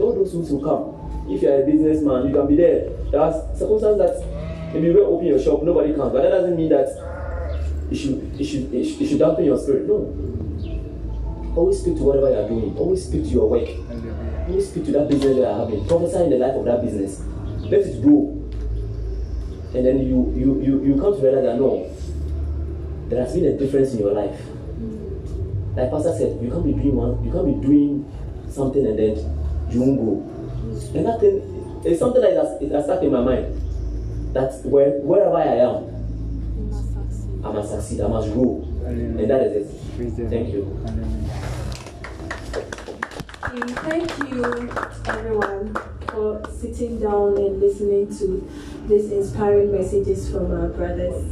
all 0.00 0.12
those 0.14 0.32
things 0.32 0.50
will 0.50 0.62
come. 0.62 1.32
If 1.32 1.42
you 1.42 1.48
are 1.48 1.62
a 1.62 1.66
businessman, 1.66 2.28
you 2.28 2.34
can 2.34 2.46
be 2.46 2.56
there. 2.56 2.90
There 3.10 3.20
are 3.20 3.32
circumstances 3.56 3.98
that 3.98 4.72
maybe 4.74 4.86
you 4.86 4.94
will 4.94 5.14
open 5.14 5.26
your 5.26 5.40
shop, 5.40 5.62
nobody 5.62 5.94
comes, 5.94 6.12
but 6.12 6.22
that 6.22 6.30
doesn't 6.30 6.56
mean 6.56 6.68
that 6.70 7.09
you 7.90 7.96
should 7.96 8.32
you 8.38 8.44
should 8.44 8.70
you 8.72 8.84
should, 8.84 9.00
you 9.00 9.06
should 9.08 9.18
dampen 9.18 9.44
your 9.44 9.58
spirit. 9.58 9.86
No. 9.86 10.16
Always 11.56 11.80
speak 11.80 11.96
to 11.96 12.02
whatever 12.04 12.30
you 12.30 12.36
are 12.36 12.48
doing. 12.48 12.76
Always 12.78 13.04
speak 13.04 13.24
to 13.24 13.28
your 13.28 13.50
work. 13.50 13.68
Always 14.48 14.70
speak 14.70 14.84
to 14.86 14.92
that 14.92 15.08
business 15.08 15.36
you 15.36 15.44
are 15.44 15.58
having. 15.58 15.86
Prophesy 15.86 16.24
in 16.24 16.30
the 16.30 16.38
life 16.38 16.54
of 16.54 16.64
that 16.64 16.82
business. 16.82 17.22
Let 17.66 17.80
it 17.80 18.02
grow. 18.02 18.36
And 19.74 19.86
then 19.86 19.98
you 20.06 20.32
you 20.36 20.62
you, 20.62 20.84
you 20.84 21.00
come 21.00 21.14
to 21.14 21.22
realize 21.22 21.44
that 21.44 21.58
no, 21.58 21.90
there 23.08 23.24
has 23.24 23.34
been 23.34 23.44
a 23.46 23.58
difference 23.58 23.92
in 23.92 23.98
your 24.00 24.12
life. 24.12 24.40
Like 25.76 25.90
Pastor 25.90 26.14
said, 26.16 26.42
you 26.42 26.50
can't 26.50 26.64
be 26.64 26.72
doing 26.72 26.96
one, 26.96 27.24
you 27.24 27.30
can't 27.30 27.46
be 27.46 27.54
doing 27.66 28.06
something 28.48 28.84
and 28.84 28.98
then 28.98 29.16
you 29.70 29.80
won't 29.80 29.98
grow. 29.98 30.18
And 30.94 31.06
that 31.06 31.20
thing 31.20 31.82
it's 31.84 31.98
something 31.98 32.20
like 32.22 32.34
that 32.34 32.58
it 32.60 32.84
stuck 32.84 33.02
in 33.02 33.10
my 33.10 33.22
mind. 33.22 33.56
That 34.34 34.52
where 34.64 35.00
wherever 35.00 35.36
I 35.36 35.58
am, 35.66 35.89
I 37.42 37.52
must 37.52 37.70
succeed, 37.70 38.00
I 38.02 38.08
must 38.08 38.32
grow. 38.32 38.62
And 38.86 39.18
that 39.30 39.42
is 39.42 39.74
it. 39.74 39.96
Praise 39.96 40.30
Thank 40.30 40.52
you. 40.52 40.78
Thank 43.50 44.18
you, 44.30 44.44
everyone, 45.06 45.74
for 46.08 46.42
sitting 46.52 47.00
down 47.00 47.36
and 47.36 47.60
listening 47.60 48.14
to 48.18 48.48
these 48.86 49.10
inspiring 49.10 49.72
messages 49.72 50.30
from 50.30 50.52
our 50.52 50.68
brothers. 50.68 51.24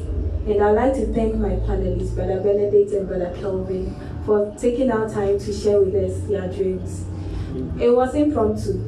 And 0.46 0.62
I'd 0.62 0.70
like 0.70 0.94
to 0.94 1.12
thank 1.12 1.34
my 1.34 1.50
panelists, 1.50 2.14
Brother 2.14 2.40
Benedict 2.40 2.92
and 2.92 3.06
Brother 3.06 3.34
Kelvin, 3.38 3.94
for 4.24 4.54
taking 4.58 4.90
our 4.90 5.08
time 5.08 5.38
to 5.38 5.52
share 5.52 5.80
with 5.80 5.94
us 5.94 6.26
their 6.28 6.50
dreams. 6.50 7.04
It 7.80 7.90
was 7.94 8.14
impromptu. 8.14 8.78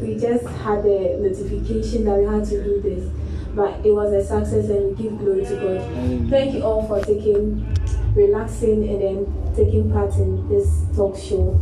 We 0.00 0.18
just 0.18 0.46
had 0.46 0.84
a 0.86 1.18
notification 1.20 2.04
that 2.06 2.18
we 2.18 2.24
had 2.24 2.44
to 2.46 2.64
do 2.64 2.80
this, 2.80 3.10
but 3.54 3.84
it 3.84 3.92
was 3.92 4.12
a 4.12 4.22
success 4.24 4.68
and 4.68 4.96
we 4.96 5.02
give 5.02 5.18
glory 5.18 5.44
to 5.44 5.56
God. 5.56 6.30
Thank 6.30 6.54
you 6.54 6.62
all 6.62 6.86
for 6.86 7.04
taking, 7.04 7.66
relaxing, 8.14 8.88
and 8.88 9.02
then 9.02 9.54
taking 9.56 9.90
part 9.90 10.14
in 10.14 10.48
this 10.48 10.84
talk 10.96 11.16
show. 11.16 11.60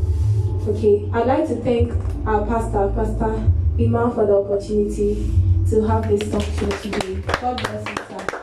Okay, 0.69 1.09
I'd 1.15 1.27
like 1.27 1.49
to 1.49 1.57
thank 1.57 1.93
our 2.27 2.45
pastor, 2.47 2.93
Pastor 2.95 3.51
Iman, 3.79 4.15
for 4.15 4.27
the 4.27 4.35
opportunity 4.35 5.33
to 5.71 5.83
have 5.87 6.09
this 6.09 6.31
talk 6.31 6.43
show 6.43 6.69
today. 6.83 7.23
God 7.41 7.63
bless 7.63 7.89
you, 7.89 7.97
sir. 7.97 8.39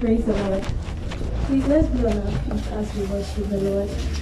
Praise 0.00 0.24
the 0.24 0.32
Lord. 0.32 0.64
Please 1.46 1.66
let's 1.66 1.86
be 1.88 2.06
on 2.06 2.18
our 2.18 2.32
feet 2.32 2.66
as 2.72 2.94
we 2.96 3.04
worship 3.06 3.48
the 3.48 3.58
Lord. 3.58 4.21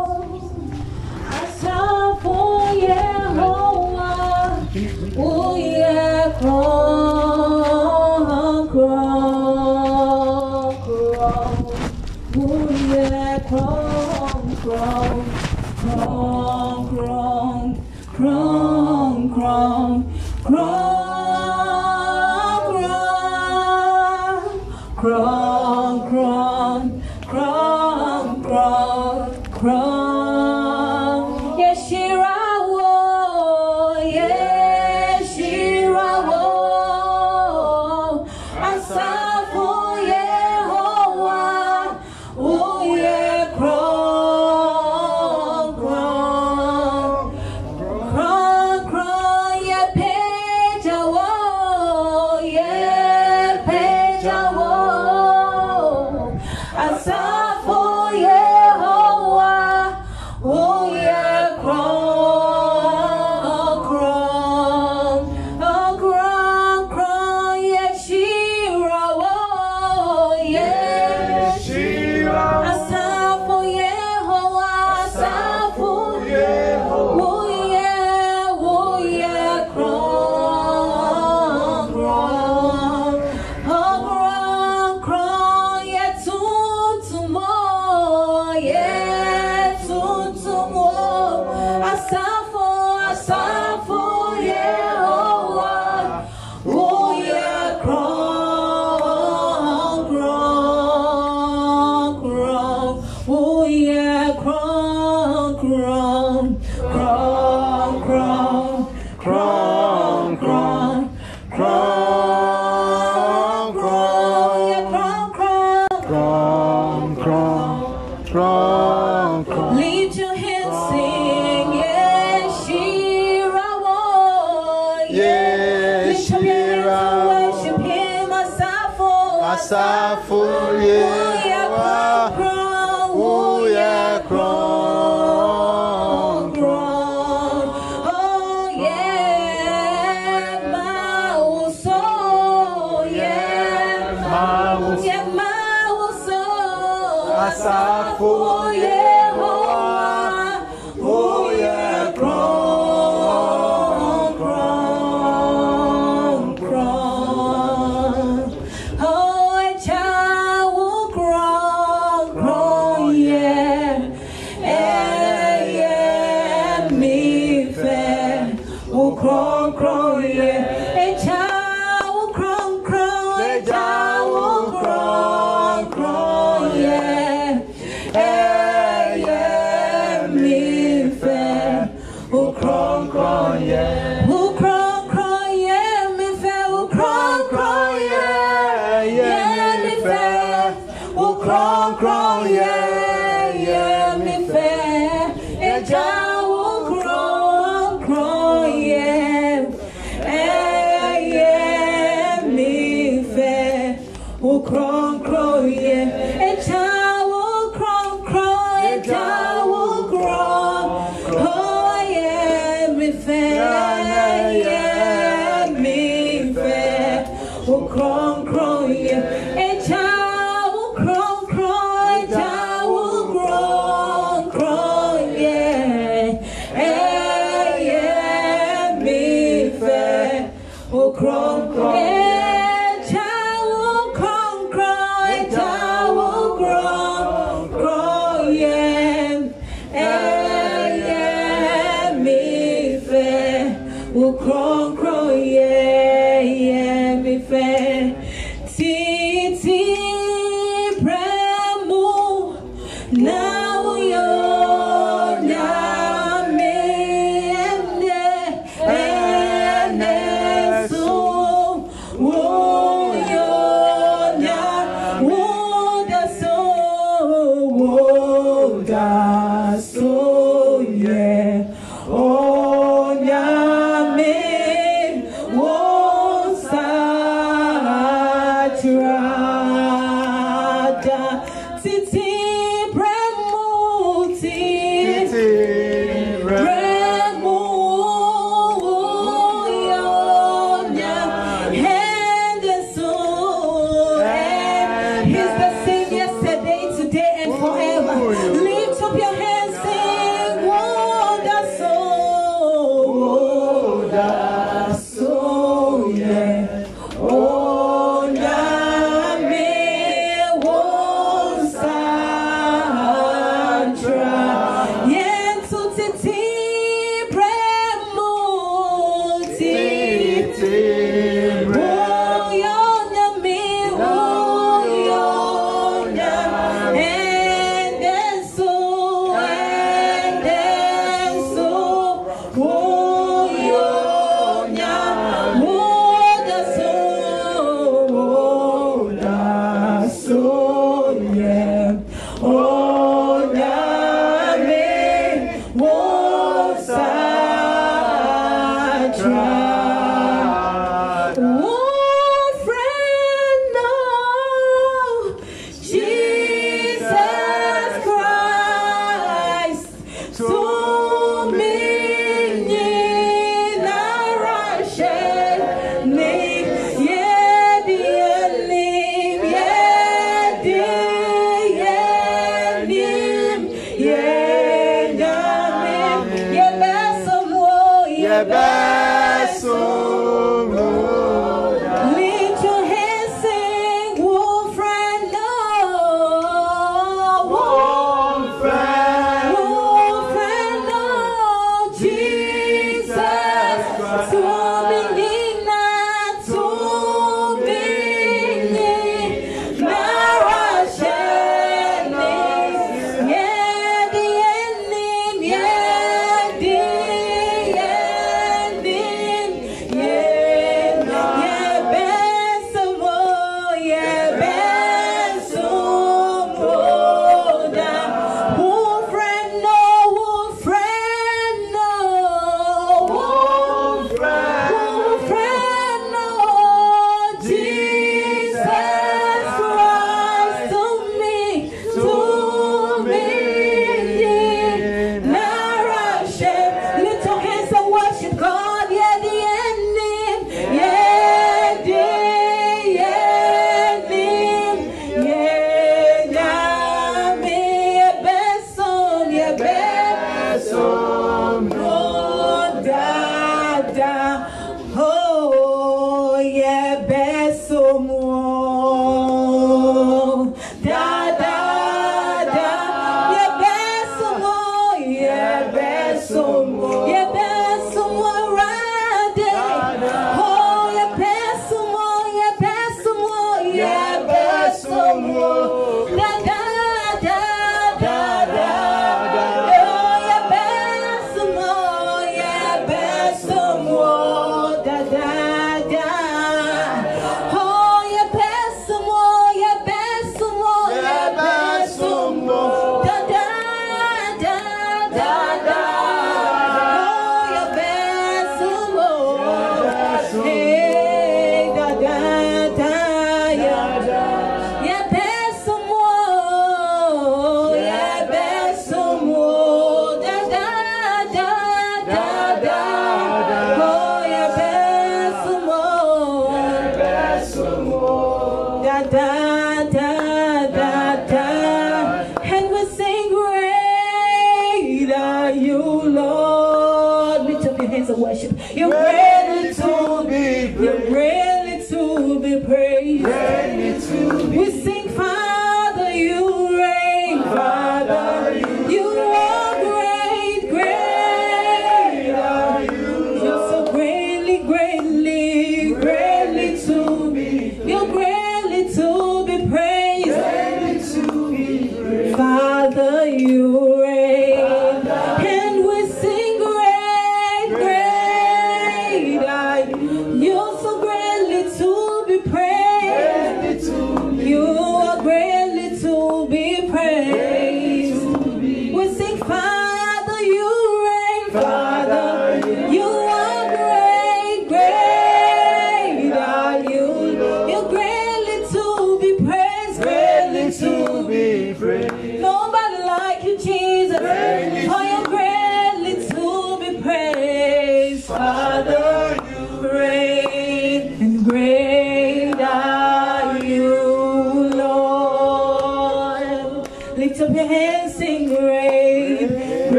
crown, 169.21 169.73
crown, 169.75 170.23
yeah. 170.23 170.60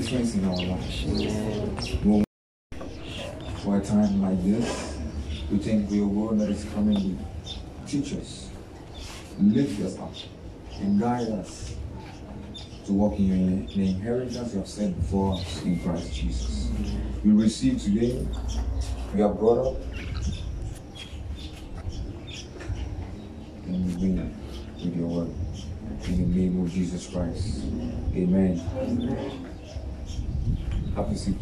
As 0.00 0.34
you 0.34 0.40
for 5.86 5.94
your 5.94 6.06
word 6.06 6.38
that 6.38 6.48
is 6.48 6.64
coming 6.72 7.18
to 7.44 7.56
teach 7.86 8.14
us, 8.14 8.48
lift 9.38 9.80
us 9.82 9.98
up, 9.98 10.12
and 10.80 10.98
guide 10.98 11.28
us 11.28 11.74
to 12.86 12.92
walk 12.94 13.18
in 13.18 13.66
the 13.66 13.88
inheritance 13.88 14.54
you 14.54 14.60
have 14.60 14.68
set 14.68 14.96
before 14.96 15.34
us 15.34 15.62
in 15.62 15.78
Christ 15.80 16.14
Jesus. 16.14 16.70
We 17.22 17.32
receive 17.32 17.82
today, 17.82 18.26
we 19.14 19.20
are 19.20 19.34
brought 19.34 19.74
up, 19.74 19.82
and 23.66 24.00
we 24.00 24.08
with 24.82 24.96
your 24.96 25.08
word. 25.08 25.34
In 26.04 26.32
the 26.32 26.40
name 26.40 26.64
of 26.64 26.72
Jesus 26.72 27.06
Christ. 27.06 27.64
Amen. 28.14 28.60
Amen. 28.78 29.49
Happy 30.94 31.14
seat. 31.14 31.36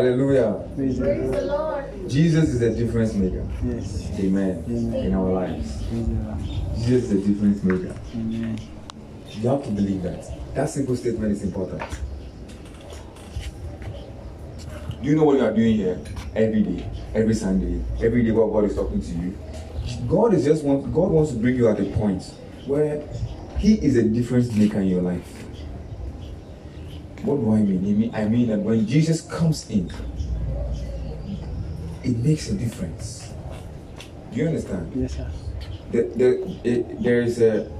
Hallelujah. 0.00 0.66
Praise, 0.76 0.98
Praise 0.98 1.30
the 1.30 1.42
Lord. 1.42 2.08
Jesus 2.08 2.48
is 2.54 2.62
a 2.62 2.74
difference 2.74 3.12
maker. 3.12 3.46
Yes. 3.62 4.10
Amen. 4.18 4.64
Amen. 4.66 4.94
In 4.94 5.14
our 5.14 5.30
lives. 5.30 5.82
Jesus 6.78 7.10
is 7.10 7.12
a 7.12 7.28
difference 7.28 7.62
maker. 7.62 7.94
Amen. 8.14 8.58
You 9.28 9.48
have 9.50 9.62
to 9.62 9.70
believe 9.70 10.02
that. 10.04 10.54
That 10.54 10.70
simple 10.70 10.96
statement 10.96 11.32
is 11.32 11.42
important. 11.42 11.82
Do 15.02 15.06
you 15.06 15.16
know 15.16 15.24
what 15.24 15.36
you 15.36 15.44
are 15.44 15.52
doing 15.52 15.76
here 15.76 16.00
every 16.34 16.62
day, 16.62 16.90
every 17.14 17.34
Sunday, 17.34 17.84
every 18.02 18.22
day? 18.24 18.30
What 18.30 18.54
God 18.54 18.70
is 18.70 18.76
talking 18.76 19.02
to 19.02 19.10
you. 19.10 19.38
God 20.08 20.32
is 20.32 20.46
just 20.46 20.64
want. 20.64 20.94
God 20.94 21.10
wants 21.10 21.32
to 21.32 21.36
bring 21.36 21.56
you 21.56 21.68
at 21.68 21.78
a 21.78 21.84
point 21.84 22.22
where 22.64 23.06
He 23.58 23.74
is 23.74 23.98
a 23.98 24.02
difference 24.02 24.50
maker 24.54 24.80
in 24.80 24.88
your 24.88 25.02
life. 25.02 25.39
What 27.22 27.36
do 27.36 27.52
I 27.52 27.60
mean? 27.60 28.10
I 28.14 28.24
mean 28.24 28.48
that 28.48 28.60
when 28.60 28.86
Jesus 28.86 29.20
comes 29.20 29.68
in, 29.68 29.90
it 32.02 32.16
makes 32.16 32.48
a 32.48 32.54
difference. 32.54 33.32
Do 34.32 34.38
you 34.38 34.46
understand? 34.46 34.90
Yes, 34.94 35.16
sir. 35.16 35.30
The, 35.90 36.02
the, 36.16 36.58
it, 36.64 37.02
there 37.02 37.20
is 37.20 37.42
a, 37.42 37.70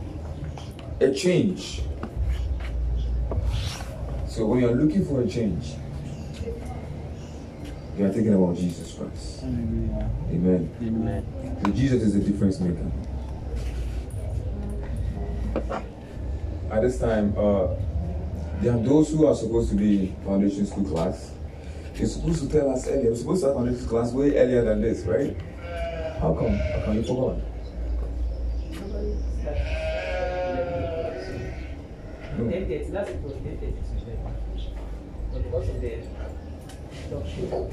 a 1.01 1.13
change. 1.15 1.83
So 4.29 4.47
when 4.47 4.61
you're 4.61 4.75
looking 4.75 5.05
for 5.07 5.23
a 5.23 5.27
change, 5.27 5.75
you 7.97 8.05
are 8.05 8.13
thinking 8.13 8.35
about 8.35 8.57
Jesus 8.57 8.95
Christ. 8.95 9.41
Hallelujah. 9.41 10.11
Amen. 10.31 10.71
Amen. 10.83 11.61
So 11.65 11.71
Jesus 11.73 12.03
is 12.03 12.15
the 12.15 12.21
difference 12.21 12.61
maker. 12.61 12.91
At 16.71 16.83
this 16.83 16.99
time, 16.99 17.35
uh, 17.37 17.75
there 18.61 18.75
are 18.75 18.83
those 18.83 19.11
who 19.11 19.27
are 19.27 19.35
supposed 19.35 19.71
to 19.71 19.77
be 19.77 20.15
foundation 20.25 20.67
school 20.67 20.85
class. 20.85 21.33
They're 21.95 22.07
supposed 22.07 22.43
to 22.43 22.49
tell 22.49 22.71
us 22.71 22.87
earlier. 22.89 23.11
We're 23.11 23.17
supposed 23.17 23.43
to 23.43 23.49
have 23.49 23.57
foundation 23.57 23.87
class 23.89 24.13
way 24.13 24.37
earlier 24.37 24.65
than 24.65 24.83
this, 24.83 25.05
right? 25.05 25.37
How 26.21 26.35
come? 26.35 26.57
How 26.57 26.83
come 26.85 26.97
you 26.97 27.03
forgot? 27.03 27.39
No. 32.39 32.51
Ten 32.51 32.69
thirty, 32.69 32.91
last 32.91 33.09
week 33.09 33.23
was 33.23 33.33
ten 33.33 33.59
thirty 33.59 33.73
to 33.73 33.93
eleven. 34.05 34.35
But 35.33 35.43
because 35.45 35.69
of 35.69 35.81
the 35.81 35.91
talk 37.11 37.27
show, 37.27 37.67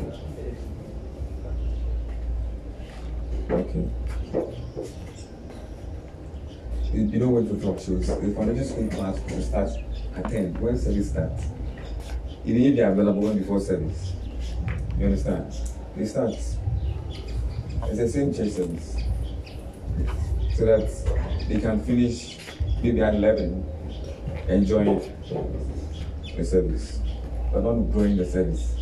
Okay. 3.49 3.89
You, 6.93 7.03
you 7.03 7.19
don't 7.19 7.31
wait 7.31 7.47
for 7.47 7.61
talk 7.61 7.79
shows. 7.79 8.07
The 8.07 8.33
foundation 8.35 8.65
school 8.65 8.89
class 8.89 9.19
will 9.29 9.41
start 10.17 10.25
at 10.25 10.31
10. 10.31 10.61
When 10.61 10.77
service 10.77 11.09
starts? 11.09 11.45
Even 12.45 12.61
if 12.63 12.75
they 12.75 12.81
are 12.83 12.91
available 12.91 13.21
when 13.21 13.37
before 13.37 13.59
service. 13.59 14.13
You 14.97 15.05
understand? 15.05 15.53
They 15.95 16.05
start. 16.05 16.33
It's 16.33 17.97
the 17.97 18.09
same 18.09 18.33
church 18.33 18.51
service. 18.51 18.97
So 20.55 20.65
that 20.65 20.89
they 21.47 21.59
can 21.59 21.83
finish 21.83 22.37
maybe 22.81 23.01
at 23.01 23.15
11, 23.15 23.63
and 24.49 24.65
join 24.65 25.01
the 26.35 26.43
service, 26.43 26.99
but 27.51 27.63
not 27.63 27.91
during 27.91 28.17
the 28.17 28.25
service. 28.25 28.75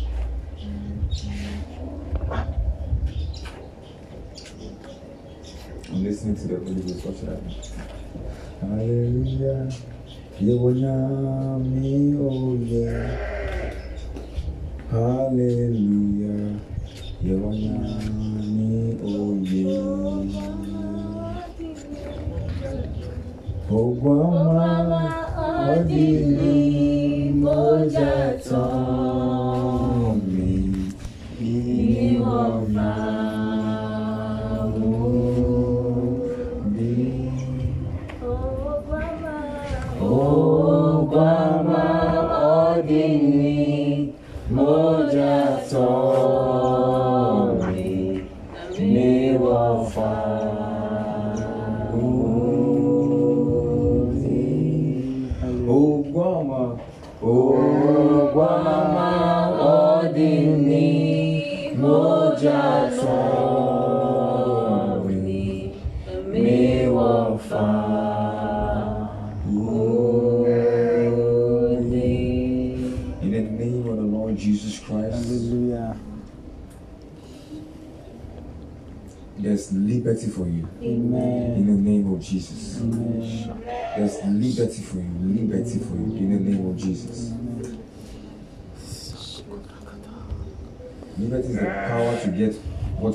I'm 5.88 6.04
listening 6.04 6.36
to 6.36 6.48
the 6.48 6.56
Holy 6.56 6.82
Ghost. 6.82 7.06
What 7.06 7.16
should 7.16 7.28
I 7.28 7.36
do? 7.36 7.50
Hallelujah. 8.60 9.72
Yewonyami 10.44 12.12
oye. 12.20 12.88
Hallelujah. 14.92 16.52
Yewonyami 17.24 19.00
oye. 19.16 19.64
Ogwama 23.78 25.02
odini 25.72 26.55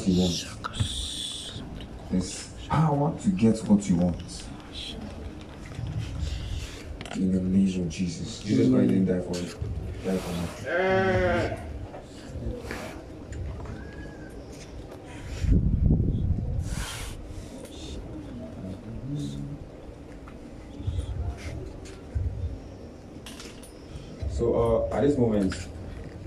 what 0.02 0.08
you 0.08 0.22
want. 0.22 0.45
There's 2.10 2.47
power 2.68 3.14
to 3.22 3.30
get 3.30 3.60
what 3.66 3.88
you 3.88 3.95
want. 3.97 4.47
In 7.16 7.32
the 7.32 7.41
name 7.41 7.82
of 7.82 7.89
Jesus. 7.89 8.39
Jesus 8.39 8.70
Christ 8.70 8.89
didn't 8.89 9.06
die 9.06 9.22
for 9.22 9.38
it. 9.38 9.56
Die 10.06 10.18
for 10.18 10.32
me. 10.32 11.58
So 24.32 24.88
uh, 24.89 24.95
at 24.95 25.02
this 25.04 25.18
moment, 25.18 25.54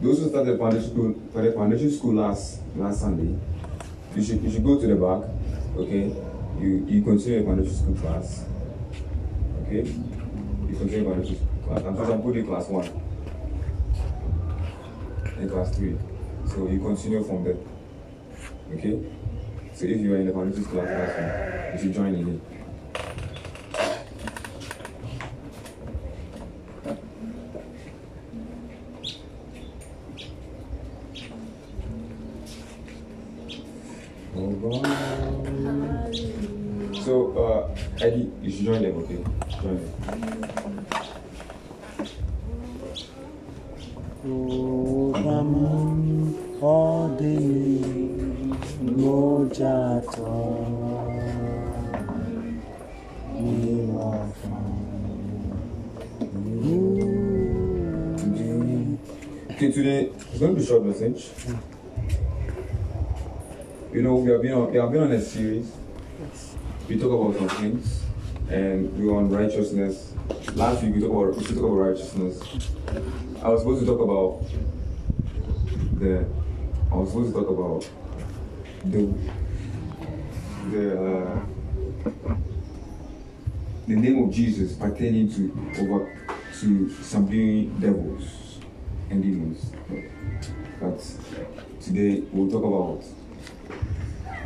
those 0.00 0.18
who 0.20 0.28
started 0.28 0.58
foundation 0.58 0.90
school, 0.90 1.14
started 1.30 1.54
foundation 1.54 1.90
school 1.90 2.14
last 2.14 2.60
last 2.76 3.00
Sunday, 3.00 3.36
you 4.16 4.22
should 4.22 4.42
you 4.42 4.50
should 4.50 4.64
go 4.64 4.80
to 4.80 4.86
the 4.86 4.94
back, 4.94 5.28
okay? 5.76 6.14
You 6.60 6.86
you 6.88 7.02
continue 7.02 7.38
your 7.40 7.46
foundation 7.46 7.74
school 7.74 7.94
class, 7.96 8.44
okay? 9.62 9.82
You 9.82 10.76
continue 10.76 11.02
your 11.02 11.14
foundation 11.14 11.36
school 11.36 11.66
class. 11.66 11.82
I'm 11.84 11.96
just 11.96 12.10
I'm 12.10 12.22
putting 12.22 12.46
class 12.46 12.68
one 12.68 12.88
and 15.36 15.50
class 15.50 15.76
three, 15.76 15.98
so 16.46 16.68
you 16.68 16.78
continue 16.78 17.24
from 17.24 17.44
there, 17.44 17.56
okay? 18.74 19.04
So 19.74 19.86
if 19.86 20.00
you 20.00 20.14
are 20.14 20.18
in 20.18 20.26
the 20.26 20.32
foundation 20.32 20.64
school 20.64 20.82
class, 20.82 21.14
class 21.14 21.74
you 21.74 21.80
should 21.86 21.94
join 21.94 22.14
again. 22.14 22.40
So, 37.04 37.70
uh, 38.04 38.06
Eddie, 38.06 38.30
you 38.42 38.50
should 38.50 38.64
join 38.64 38.82
them, 38.82 38.96
okay? 38.98 39.24
Join 39.62 39.76
them. 39.76 39.92
Obama 44.26 45.72
odini 46.62 47.84
moja 48.96 50.02
tomi 50.12 51.32
mi 53.40 53.86
wafa. 53.92 54.56
Okay, 59.50 59.70
today 59.72 60.00
it's 60.06 60.38
going 60.38 60.54
to 60.54 60.56
be 60.56 60.62
a 60.62 60.66
short 60.66 60.84
message. 60.84 61.30
You 63.92 64.02
know, 64.02 64.16
we 64.16 64.30
have 64.32 64.42
been 64.42 64.52
on, 64.52 64.72
we 64.72 64.78
have 64.78 64.90
been 64.90 65.02
on 65.02 65.12
a 65.12 65.20
series. 65.20 65.70
We 66.86 66.98
talk 66.98 67.12
about 67.12 67.38
some 67.38 67.48
things, 67.60 68.02
and 68.50 68.94
we 68.98 69.08
on 69.08 69.30
righteousness. 69.30 70.12
Last 70.54 70.82
week 70.82 70.96
we 70.96 71.00
talked 71.00 71.14
about 71.14 71.36
we 71.36 71.44
should 71.44 71.54
talk 71.54 71.64
about 71.64 71.76
righteousness. 71.76 72.42
I 73.42 73.48
was 73.48 73.60
supposed 73.60 73.80
to 73.80 73.86
talk 73.86 74.00
about 74.00 74.44
the. 75.98 76.26
I 76.92 76.94
was 76.94 77.08
supposed 77.08 77.34
to 77.34 77.40
talk 77.40 77.48
about 77.48 77.88
the 78.84 79.14
the 80.70 80.84
uh, 81.00 81.40
the 83.88 83.96
name 83.96 84.22
of 84.22 84.30
Jesus 84.30 84.74
pertaining 84.74 85.32
to 85.32 85.80
over 85.80 86.18
to 86.60 86.90
subduing 87.02 87.78
devils 87.80 88.58
and 89.08 89.22
demons. 89.22 89.72
But 90.80 91.02
today 91.80 92.24
we'll 92.30 92.50
talk 92.50 92.62
about 92.62 93.04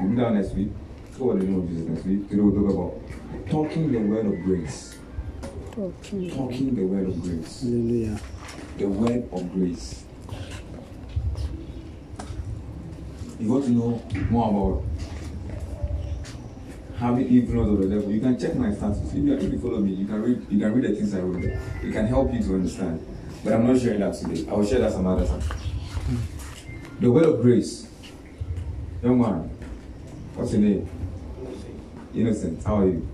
we'll 0.00 0.10
do 0.10 0.16
that 0.16 0.34
next 0.34 0.52
week. 0.54 0.70
Talk 1.18 1.32
about 1.32 1.40
the 1.40 1.46
name 1.46 1.58
of 1.58 1.68
Jesus 1.68 1.88
next 1.88 2.06
week. 2.06 2.28
Today 2.28 2.42
we'll 2.42 2.54
talk 2.54 2.70
about 2.70 3.50
talking 3.50 3.90
the 3.90 3.98
word 3.98 4.26
of 4.26 4.44
grace. 4.44 4.98
Talking 5.74 6.74
the 6.76 6.84
word 6.84 7.08
of 7.08 7.20
grace. 7.22 7.62
Hallelujah. 7.62 8.20
The 8.76 8.84
word 8.86 9.28
of 9.32 9.52
grace. 9.52 10.04
You 13.40 13.48
want 13.48 13.64
to 13.64 13.70
know 13.72 14.02
more 14.30 14.48
about 14.48 14.84
having 17.00 17.26
influence 17.26 17.68
of 17.68 17.78
the 17.90 17.96
devil, 17.96 18.12
you 18.12 18.20
can 18.20 18.38
check 18.38 18.54
my 18.54 18.72
status. 18.72 19.12
If 19.12 19.14
you, 19.14 19.36
you 19.36 19.58
follow 19.58 19.80
me, 19.80 19.94
you 19.94 20.06
can 20.06 20.22
read 20.22 20.46
you 20.48 20.60
can 20.60 20.72
read 20.72 20.84
the 20.84 20.94
things 20.94 21.14
I 21.16 21.18
wrote 21.18 21.42
there. 21.42 21.60
It 21.82 21.92
can 21.92 22.06
help 22.06 22.32
you 22.32 22.44
to 22.44 22.54
understand. 22.54 23.04
But 23.42 23.54
I'm 23.54 23.66
not 23.66 23.80
sharing 23.80 23.98
that 23.98 24.14
today. 24.14 24.48
I 24.48 24.54
will 24.54 24.64
share 24.64 24.78
that 24.78 24.92
some 24.92 25.08
other 25.08 25.26
time. 25.26 25.42
The 27.00 27.10
word 27.10 27.24
of 27.26 27.42
grace. 27.42 27.88
Young 29.02 29.20
man, 29.20 29.50
what's 30.36 30.52
your 30.52 30.62
name? 30.62 30.88
Innocent. 32.14 32.64
How 32.64 32.80
are 32.80 32.86
you? 32.86 33.08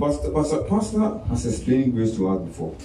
Pastor, 0.00 0.30
Pastor, 0.30 0.62
Pastor 0.64 1.18
has 1.28 1.46
explained 1.46 1.94
grace 1.94 2.14
to 2.16 2.28
us 2.28 2.46
before. 2.46 2.76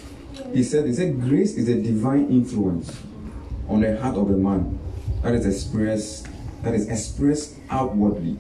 He 0.54 0.64
said, 0.64 0.86
he 0.86 0.94
said 0.94 1.20
grace 1.22 1.56
is 1.56 1.68
a 1.68 1.82
divine 1.82 2.30
influence 2.30 2.98
on 3.68 3.82
the 3.82 4.00
heart 4.00 4.16
of 4.16 4.30
a 4.30 4.38
man 4.38 4.80
that 5.24 5.34
is 5.34 5.46
expressed 5.46 6.28
that 6.64 6.74
is 6.74 6.88
expressed 6.88 7.56
outwardly. 7.70 8.38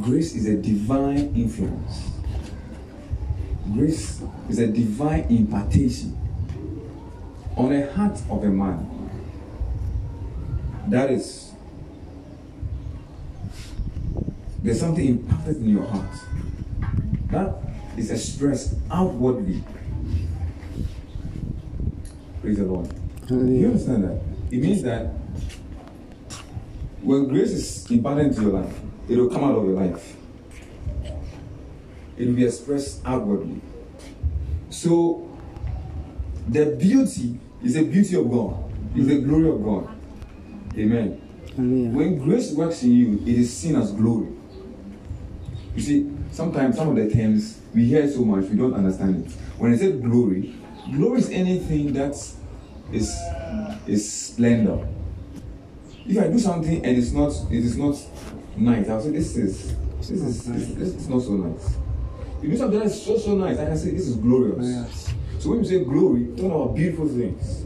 Grace 0.00 0.34
is 0.34 0.46
a 0.46 0.56
divine 0.56 1.34
influence. 1.34 2.08
Grace 3.74 4.22
is 4.48 4.58
a 4.58 4.66
divine 4.66 5.24
impartation 5.28 6.16
on 7.56 7.70
the 7.70 7.92
heart 7.92 8.18
of 8.30 8.44
a 8.44 8.48
man. 8.48 9.01
That 10.88 11.10
is, 11.10 11.52
there's 14.62 14.80
something 14.80 15.06
imparted 15.06 15.56
in 15.56 15.68
your 15.68 15.84
heart 15.84 16.10
that 17.30 17.56
is 17.96 18.10
expressed 18.10 18.74
outwardly. 18.90 19.62
Praise 22.40 22.58
the 22.58 22.64
Lord. 22.64 22.92
You 23.30 23.66
understand 23.68 24.04
that? 24.04 24.20
It 24.50 24.60
means 24.60 24.82
that 24.82 25.06
when 27.00 27.28
grace 27.28 27.50
is 27.50 27.90
imparted 27.90 28.26
into 28.26 28.42
your 28.42 28.52
life, 28.60 28.80
it 29.08 29.16
will 29.16 29.28
come 29.28 29.44
out 29.44 29.56
of 29.56 29.64
your 29.64 29.74
life. 29.74 30.16
It 32.16 32.26
will 32.26 32.34
be 32.34 32.44
expressed 32.44 33.00
outwardly. 33.04 33.60
So, 34.70 35.28
the 36.48 36.66
beauty 36.76 37.38
is 37.62 37.74
the 37.74 37.84
beauty 37.84 38.16
of 38.16 38.30
God, 38.30 38.70
is 38.96 39.06
the 39.06 39.20
glory 39.20 39.48
of 39.48 39.64
God. 39.64 39.88
Amen. 40.76 41.20
When 41.56 42.18
grace 42.18 42.52
works 42.52 42.82
in 42.82 42.92
you, 42.92 43.22
it 43.26 43.38
is 43.38 43.54
seen 43.54 43.76
as 43.76 43.92
glory. 43.92 44.28
You 45.74 45.82
see, 45.82 46.10
sometimes 46.30 46.76
some 46.76 46.88
of 46.88 46.96
the 46.96 47.10
terms 47.10 47.60
we 47.74 47.86
hear 47.86 48.10
so 48.10 48.24
much, 48.24 48.48
we 48.50 48.56
don't 48.56 48.74
understand 48.74 49.26
it. 49.26 49.32
When 49.58 49.72
I 49.72 49.76
say 49.76 49.92
glory, 49.92 50.54
glory 50.92 51.18
is 51.20 51.30
anything 51.30 51.92
that 51.92 52.12
is 52.92 53.18
is 53.86 54.12
splendor. 54.12 54.86
If 56.06 56.18
I 56.18 56.28
do 56.28 56.38
something 56.38 56.84
and 56.84 56.96
it's 56.98 57.12
not 57.12 57.32
it 57.50 57.64
is 57.64 57.76
not 57.76 57.96
nice, 58.56 58.88
I'll 58.88 59.00
say 59.00 59.10
this 59.10 59.36
is 59.36 59.76
this 59.98 60.10
is 60.10 60.44
this, 60.44 60.68
this 60.68 60.88
is 60.88 61.08
not 61.08 61.22
so 61.22 61.32
nice. 61.32 61.76
If 62.38 62.44
you 62.44 62.50
do 62.50 62.56
something 62.56 62.80
that's 62.80 63.00
so 63.02 63.18
so 63.18 63.34
nice, 63.36 63.58
I 63.58 63.66
can 63.66 63.76
say 63.76 63.90
this 63.90 64.08
is 64.08 64.16
glorious. 64.16 64.66
Yes. 64.66 65.14
So 65.38 65.50
when 65.50 65.60
we 65.60 65.66
say 65.66 65.84
glory, 65.84 66.26
talking 66.28 66.50
about 66.50 66.74
beautiful 66.74 67.08
things. 67.08 67.64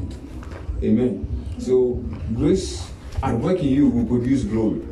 Amen. 0.82 1.26
So 1.58 2.04
grace 2.34 2.90
at 3.22 3.34
work 3.34 3.58
in 3.60 3.68
you 3.68 3.88
will 3.88 4.06
produce 4.06 4.44
glory. 4.44 4.82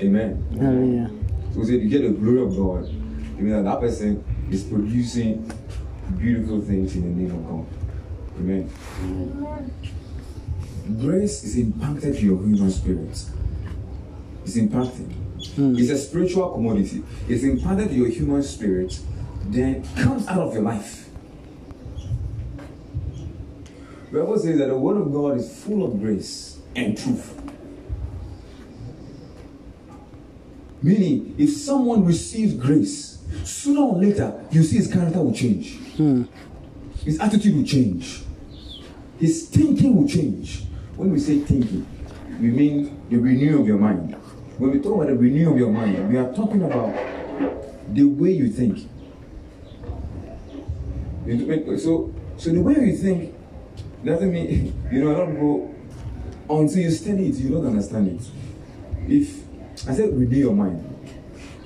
Amen. 0.00 0.46
Hallelujah. 0.58 1.10
So 1.54 1.62
you 1.62 1.88
get 1.88 2.02
the 2.02 2.10
glory 2.10 2.42
of 2.42 2.56
God. 2.56 2.84
It 2.84 3.40
means 3.40 3.56
that 3.56 3.64
that 3.64 3.80
person 3.80 4.24
is 4.50 4.62
producing 4.64 5.50
beautiful 6.18 6.60
things 6.60 6.94
in 6.94 7.02
the 7.02 7.22
name 7.22 7.36
of 7.36 7.48
God. 7.48 7.66
Amen. 8.38 8.70
Grace 11.00 11.44
is 11.44 11.56
impacted 11.56 12.14
to 12.16 12.20
your 12.20 12.38
human 12.38 12.70
spirit. 12.70 13.24
It's 14.44 14.56
impacted. 14.56 15.12
Hmm. 15.54 15.76
It's 15.76 15.90
a 15.90 15.98
spiritual 15.98 16.50
commodity. 16.50 17.02
It's 17.28 17.42
imparted 17.42 17.88
to 17.88 17.94
your 17.94 18.08
human 18.08 18.42
spirit, 18.42 18.98
then 19.46 19.86
comes 19.96 20.26
out 20.28 20.38
of 20.40 20.54
your 20.54 20.62
life. 20.62 21.08
The 24.10 24.20
Bible 24.20 24.38
says 24.38 24.58
that 24.58 24.68
the 24.68 24.76
word 24.76 24.96
of 24.96 25.12
God 25.12 25.36
is 25.36 25.62
full 25.62 25.84
of 25.84 26.00
grace 26.00 26.59
and 26.76 26.96
truth. 26.96 27.36
Meaning, 30.82 31.34
if 31.38 31.50
someone 31.50 32.04
receives 32.04 32.54
grace, 32.54 33.18
sooner 33.44 33.80
or 33.80 33.96
later, 34.00 34.42
you 34.50 34.62
see 34.62 34.76
his 34.76 34.90
character 34.90 35.20
will 35.20 35.34
change. 35.34 35.76
Hmm. 35.96 36.24
His 37.04 37.20
attitude 37.20 37.54
will 37.56 37.64
change. 37.64 38.22
His 39.18 39.48
thinking 39.48 39.96
will 39.96 40.08
change. 40.08 40.64
When 40.96 41.12
we 41.12 41.18
say 41.18 41.40
thinking, 41.40 41.86
we 42.40 42.48
mean 42.50 43.02
the 43.10 43.16
renewal 43.18 43.60
of 43.60 43.66
your 43.66 43.78
mind. 43.78 44.14
When 44.58 44.70
we 44.70 44.78
talk 44.80 44.96
about 44.96 45.08
the 45.08 45.16
renewal 45.16 45.52
of 45.52 45.58
your 45.58 45.70
mind, 45.70 46.08
we 46.08 46.16
are 46.16 46.32
talking 46.32 46.62
about 46.62 46.94
the 47.88 48.04
way 48.04 48.32
you 48.32 48.48
think. 48.50 48.88
So, 51.80 52.14
so 52.38 52.50
the 52.50 52.60
way 52.60 52.74
you 52.74 52.96
think 52.96 53.34
doesn't 54.04 54.32
mean 54.32 54.74
you 54.92 55.04
know. 55.04 55.10
A 55.10 55.12
lot 55.12 55.28
of 55.28 55.34
people 55.34 55.69
until 56.50 56.82
you 56.82 56.90
study 56.90 57.28
it, 57.28 57.36
you 57.36 57.50
don't 57.50 57.66
understand 57.66 58.20
it. 58.20 58.30
If 59.08 59.88
I 59.88 59.94
said 59.94 60.16
renew 60.18 60.36
your 60.36 60.54
mind, 60.54 60.84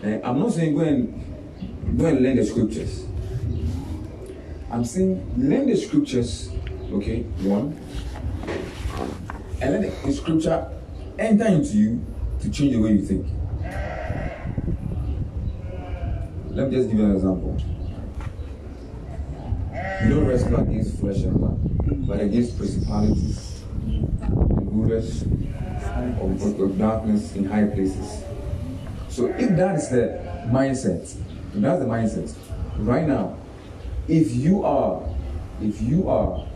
eh, 0.02 0.20
I'm 0.22 0.38
not 0.38 0.52
saying 0.52 0.74
go 0.74 0.82
and 0.82 1.98
go 1.98 2.06
and 2.06 2.20
learn 2.20 2.36
the 2.36 2.44
scriptures. 2.44 3.06
I'm 4.70 4.84
saying 4.84 5.34
learn 5.36 5.66
the 5.66 5.76
scriptures, 5.76 6.50
okay, 6.92 7.22
one, 7.42 7.78
and 9.60 9.72
let 9.72 10.02
the 10.04 10.12
scripture 10.12 10.70
enter 11.18 11.46
into 11.46 11.76
you 11.76 12.06
to 12.40 12.50
change 12.50 12.72
the 12.72 12.80
way 12.80 12.92
you 12.92 13.04
think. 13.04 13.26
Let 16.50 16.70
me 16.70 16.76
just 16.76 16.90
give 16.90 16.98
you 16.98 17.04
an 17.06 17.14
example. 17.16 17.56
You 20.02 20.10
don't 20.10 20.26
wrestle 20.26 20.56
against 20.56 21.00
flesh 21.00 21.22
and 21.22 21.38
blood, 21.38 22.06
but 22.06 22.20
against 22.20 22.58
principalities 22.58 23.43
rulers 24.84 25.22
of, 25.22 26.60
of 26.60 26.78
darkness 26.78 27.34
in 27.34 27.44
high 27.44 27.66
places. 27.66 28.22
So 29.08 29.26
if 29.26 29.56
that 29.56 29.76
is 29.76 29.88
the 29.90 30.20
mindset, 30.48 31.14
that's 31.54 31.80
the 31.80 31.86
mindset, 31.86 32.34
right 32.78 33.06
now, 33.06 33.36
if 34.08 34.32
you 34.32 34.64
are, 34.64 35.08
if 35.62 35.80
you 35.80 36.08
are 36.08 36.46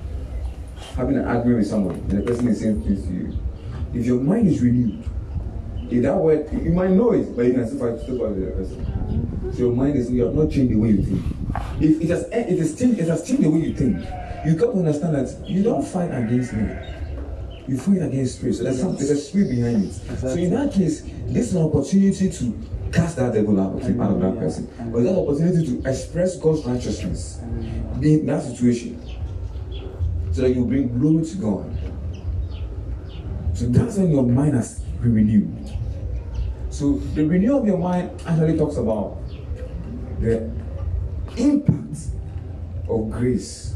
having 0.97 1.17
an 1.17 1.25
argument 1.25 1.59
with 1.59 1.69
someone 1.69 1.95
and 1.95 2.11
the 2.11 2.23
person 2.23 2.49
is 2.49 2.61
saying 2.61 2.83
things 2.83 3.07
to 3.07 3.13
you, 3.13 3.39
if 3.95 4.05
your 4.05 4.21
mind 4.21 4.49
is 4.49 4.61
renewed, 4.61 5.05
in 5.91 6.03
that 6.03 6.17
word, 6.17 6.53
you 6.53 6.73
might 6.73 6.91
know 6.91 7.13
it, 7.13 7.35
but 7.35 7.47
you 7.47 7.55
can 7.55 7.67
still 7.67 7.79
fight, 7.79 8.09
with 8.09 8.45
the 8.45 8.51
person. 8.53 9.53
So 9.55 9.59
your 9.61 9.73
mind 9.73 9.97
is 9.97 10.11
you 10.11 10.25
have 10.25 10.35
not 10.35 10.51
changed 10.51 10.75
the 10.75 10.77
way 10.77 10.91
you 10.91 11.03
think. 11.03 11.25
If 11.81 12.03
it 12.03 12.11
has 12.11 12.25
it 12.31 12.79
changed, 12.79 13.01
it 13.01 13.09
has 13.09 13.27
changed 13.27 13.43
the 13.43 13.51
way 13.51 13.61
you 13.61 13.75
think, 13.75 14.05
you 14.45 14.55
got 14.55 14.73
to 14.73 14.79
understand 14.79 15.15
that 15.15 15.49
you 15.49 15.63
don't 15.63 15.83
fight 15.83 16.11
against 16.11 16.53
me. 16.53 16.69
You 17.69 17.77
fight 17.77 18.01
against 18.03 18.37
spirit. 18.37 18.55
So 18.55 18.63
there's 18.65 18.81
some 18.81 18.97
there's 18.97 19.11
a 19.11 19.17
spirit 19.17 19.51
behind 19.51 19.85
it. 19.85 19.93
So 19.93 20.29
in 20.29 20.51
that 20.55 20.73
case, 20.73 21.03
this 21.03 21.49
is 21.49 21.55
an 21.55 21.63
opportunity 21.63 22.31
to 22.31 22.69
cast 22.93 23.17
that 23.17 23.35
devil 23.35 23.61
out, 23.61 23.75
out 23.75 24.11
of 24.11 24.21
that 24.21 24.39
person. 24.39 24.67
But 24.91 25.01
it's 25.01 25.11
an 25.11 25.17
opportunity 25.17 25.67
to 25.67 25.91
express 25.91 26.37
God's 26.39 26.65
righteousness 26.65 27.41
in 28.01 28.25
that 28.25 28.43
situation. 28.43 29.03
So 30.33 30.43
that 30.43 30.55
you 30.55 30.65
bring 30.65 30.99
glory 30.99 31.27
to 31.27 31.37
God. 31.37 31.79
So 33.55 33.67
that's 33.67 33.99
when 33.99 34.13
your 34.13 34.23
mind 34.23 34.55
has 34.55 34.79
been 34.79 35.15
renewed. 35.15 35.73
So 36.71 36.99
the 37.15 37.27
renewal 37.27 37.61
of 37.61 37.67
your 37.67 37.79
mind 37.79 38.11
actually 38.27 38.57
talks 38.57 38.77
about 38.77 39.19
the 40.21 40.51
impact 41.37 41.99
of 42.89 43.11
grace. 43.11 43.75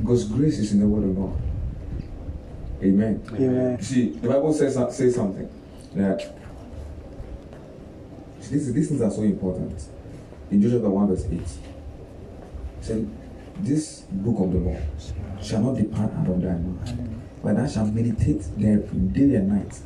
Because 0.00 0.24
grace 0.24 0.58
is 0.58 0.72
in 0.72 0.80
the 0.80 0.86
word 0.86 1.04
of 1.04 1.14
God. 1.14 1.49
Amen. 2.82 3.22
Amen. 3.32 3.82
See, 3.82 4.10
the 4.10 4.28
Bible 4.28 4.52
says 4.52 4.76
uh, 4.76 4.90
says 4.90 5.14
something 5.14 5.48
that 5.94 6.36
this, 8.50 8.66
these 8.66 8.88
things 8.88 9.00
are 9.02 9.10
so 9.10 9.22
important. 9.22 9.80
In 10.50 10.60
Joshua 10.60 10.90
1 10.90 11.08
verse 11.08 11.24
8, 11.26 11.32
it 11.32 11.48
said, 12.80 13.10
This 13.60 14.00
book 14.10 14.40
of 14.40 14.52
the 14.52 14.58
law 14.58 14.80
shall 15.40 15.62
not 15.62 15.76
depart 15.76 16.12
out 16.14 16.28
of 16.28 16.42
thy 16.42 16.54
mouth, 16.54 17.42
but 17.44 17.56
thou 17.56 17.66
shalt 17.68 17.92
meditate 17.92 18.42
therein 18.56 19.12
day 19.12 19.36
and 19.36 19.48
night, 19.50 19.78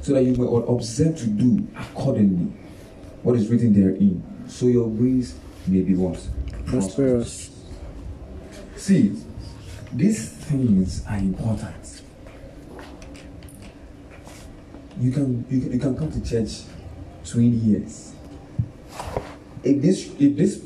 so 0.00 0.12
that 0.12 0.22
you 0.22 0.34
may 0.36 0.72
observe 0.72 1.16
to 1.18 1.26
do 1.26 1.66
accordingly 1.76 2.52
what 3.22 3.36
is 3.36 3.48
written 3.48 3.72
therein, 3.72 4.22
so 4.48 4.66
your 4.66 4.86
ways 4.86 5.34
may 5.66 5.80
be 5.80 5.94
what? 5.94 6.20
Prosperous. 6.66 7.50
See, 8.76 9.20
these 9.92 10.28
things 10.30 11.04
are 11.06 11.18
important. 11.18 11.81
You 15.02 15.10
can 15.10 15.44
you 15.50 15.60
can, 15.60 15.72
you 15.72 15.78
can 15.80 15.98
come 15.98 16.12
to 16.12 16.20
church 16.24 16.62
20 17.24 17.48
years. 17.48 18.12
If 19.64 19.82
this 19.82 20.06
if 20.20 20.36
this 20.36 20.64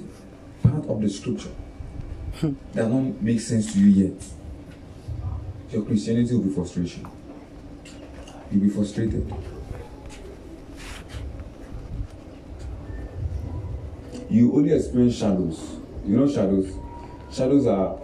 part 0.62 0.86
of 0.86 1.00
the 1.00 1.08
scripture 1.08 1.54
hmm. 2.40 2.52
does 2.74 2.86
not 2.86 3.22
make 3.22 3.40
sense 3.40 3.72
to 3.72 3.80
you 3.80 4.08
yet, 4.08 4.22
your 5.72 5.86
Christianity 5.86 6.34
will 6.34 6.42
be 6.42 6.54
frustration. 6.54 7.06
You'll 8.52 8.64
be 8.64 8.68
frustrated. 8.68 9.32
you 14.28 14.54
only 14.54 14.72
experience 14.72 15.16
shadows. 15.16 15.78
You 16.04 16.18
know 16.18 16.28
shadows? 16.28 16.74
Shadows 17.32 17.66
are 17.66 17.98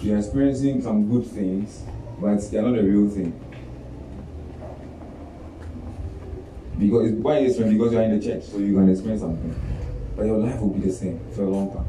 you're 0.00 0.16
experiencing 0.16 0.80
some 0.80 1.06
good 1.10 1.26
things, 1.26 1.82
but 2.18 2.50
they're 2.50 2.62
not 2.62 2.76
the 2.76 2.82
real 2.82 3.10
thing. 3.10 3.45
Because 6.86 7.10
why 7.14 7.40
you 7.40 7.46
experience 7.48 7.76
because 7.76 7.92
you're 7.92 8.02
in 8.02 8.20
the 8.20 8.24
church, 8.24 8.44
so 8.44 8.58
you're 8.58 8.78
gonna 8.78 8.92
experience 8.92 9.22
something. 9.22 9.54
But 10.16 10.26
your 10.26 10.38
life 10.38 10.60
will 10.60 10.70
be 10.70 10.86
the 10.86 10.92
same 10.92 11.18
for 11.34 11.42
a 11.42 11.50
long 11.50 11.72
time. 11.72 11.84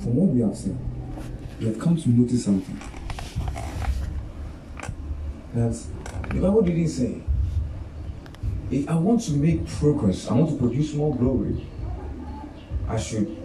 From 0.00 0.16
what 0.16 0.34
we 0.34 0.40
have 0.40 0.56
seen, 0.56 0.78
we 1.60 1.66
have 1.66 1.78
come 1.78 1.96
to 1.96 2.08
notice 2.08 2.44
something. 2.44 2.80
That 5.54 5.80
the 6.30 6.40
Bible 6.40 6.62
didn't 6.62 6.88
say, 6.88 7.22
if 8.72 8.88
I 8.88 8.96
want 8.96 9.22
to 9.22 9.32
make 9.32 9.64
progress, 9.68 10.28
I 10.28 10.34
want 10.34 10.50
to 10.50 10.56
produce 10.56 10.92
more 10.94 11.14
glory, 11.14 11.64
I 12.88 12.98
should 12.98 13.39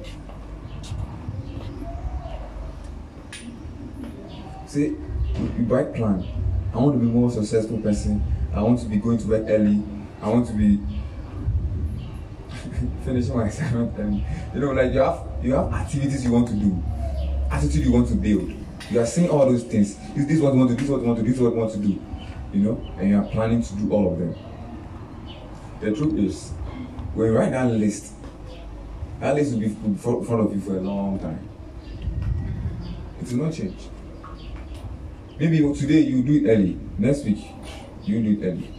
say, 4.75 4.93
you 5.39 5.65
right 5.67 5.93
plan. 5.93 6.25
I 6.73 6.77
want 6.77 6.95
to 6.95 6.99
be 6.99 7.05
more 7.05 7.31
successful 7.31 7.79
person. 7.79 8.21
I 8.53 8.61
want 8.61 8.79
to 8.81 8.85
be 8.85 8.97
going 8.97 9.17
to 9.17 9.27
work 9.27 9.45
early. 9.47 9.81
I 10.21 10.29
want 10.29 10.47
to 10.47 10.53
be 10.53 10.75
finishing 13.05 13.35
my 13.35 13.47
assignment 13.47 13.97
early. 13.97 14.25
You 14.53 14.59
know, 14.59 14.71
like 14.71 14.93
you 14.93 14.99
have 14.99 15.25
you 15.41 15.53
have 15.53 15.73
activities 15.73 16.25
you 16.25 16.31
want 16.31 16.47
to 16.49 16.55
do, 16.55 16.83
attitude 17.51 17.85
you 17.85 17.93
want 17.93 18.09
to 18.09 18.15
build. 18.15 18.51
You 18.89 18.99
are 18.99 19.05
saying 19.05 19.29
all 19.29 19.45
those 19.45 19.63
things. 19.63 19.97
Is 20.15 20.27
this 20.27 20.39
what 20.39 20.53
you 20.53 20.59
want 20.59 20.71
to 20.71 20.75
do? 20.75 20.81
This 20.81 20.89
what 20.89 21.01
you 21.01 21.07
want 21.07 21.19
to 21.19 21.23
do? 21.23 21.31
This 21.31 21.39
what 21.39 21.53
you 21.53 21.59
want 21.59 21.71
to 21.71 21.79
do? 21.79 22.01
You 22.53 22.61
know, 22.61 22.91
and 22.97 23.09
you 23.09 23.17
are 23.17 23.25
planning 23.25 23.61
to 23.61 23.75
do 23.75 23.91
all 23.91 24.13
of 24.13 24.19
them. 24.19 24.35
The 25.81 25.93
truth 25.93 26.17
is, 26.19 26.51
when 27.13 27.27
you 27.27 27.37
write 27.37 27.51
that 27.51 27.71
list, 27.71 28.13
that 29.19 29.35
list 29.35 29.53
will 29.53 29.59
be 29.59 29.65
in 29.65 29.97
front 29.97 30.29
of 30.29 30.53
you 30.53 30.61
for 30.61 30.77
a 30.77 30.81
long 30.81 31.19
time. 31.19 31.47
It 33.21 33.31
will 33.31 33.45
not 33.45 33.53
change. 33.53 33.75
Maybe 35.37 35.57
today 35.73 35.99
you 35.99 36.23
do 36.23 36.45
it 36.45 36.49
early. 36.49 36.79
Next 36.97 37.25
week 37.25 37.45
you 38.03 38.21
do 38.21 38.41
it 38.41 38.49
early. 38.49 38.73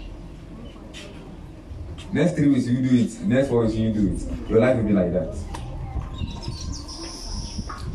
Next 2.12 2.34
three 2.34 2.48
weeks 2.48 2.66
you 2.66 2.80
do 2.80 2.96
it. 2.96 3.20
Next 3.20 3.48
four 3.48 3.62
weeks 3.62 3.74
you 3.74 3.92
do 3.92 4.14
it. 4.14 4.48
Your 4.48 4.60
life 4.60 4.76
will 4.76 4.84
be 4.84 4.92
like 4.92 5.12
that. 5.12 5.36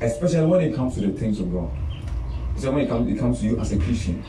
Especially 0.02 0.46
when 0.46 0.62
it 0.62 0.76
comes 0.76 0.94
to 0.96 1.02
the 1.02 1.18
things 1.18 1.40
of 1.40 1.52
God. 1.52 1.72
So 2.58 2.72
when 2.72 2.82
it 2.82 2.90
comes, 2.90 3.12
it 3.12 3.20
comes 3.20 3.40
to 3.40 3.46
you 3.46 3.60
as 3.60 3.72
a 3.72 3.80
Christian. 3.80 4.24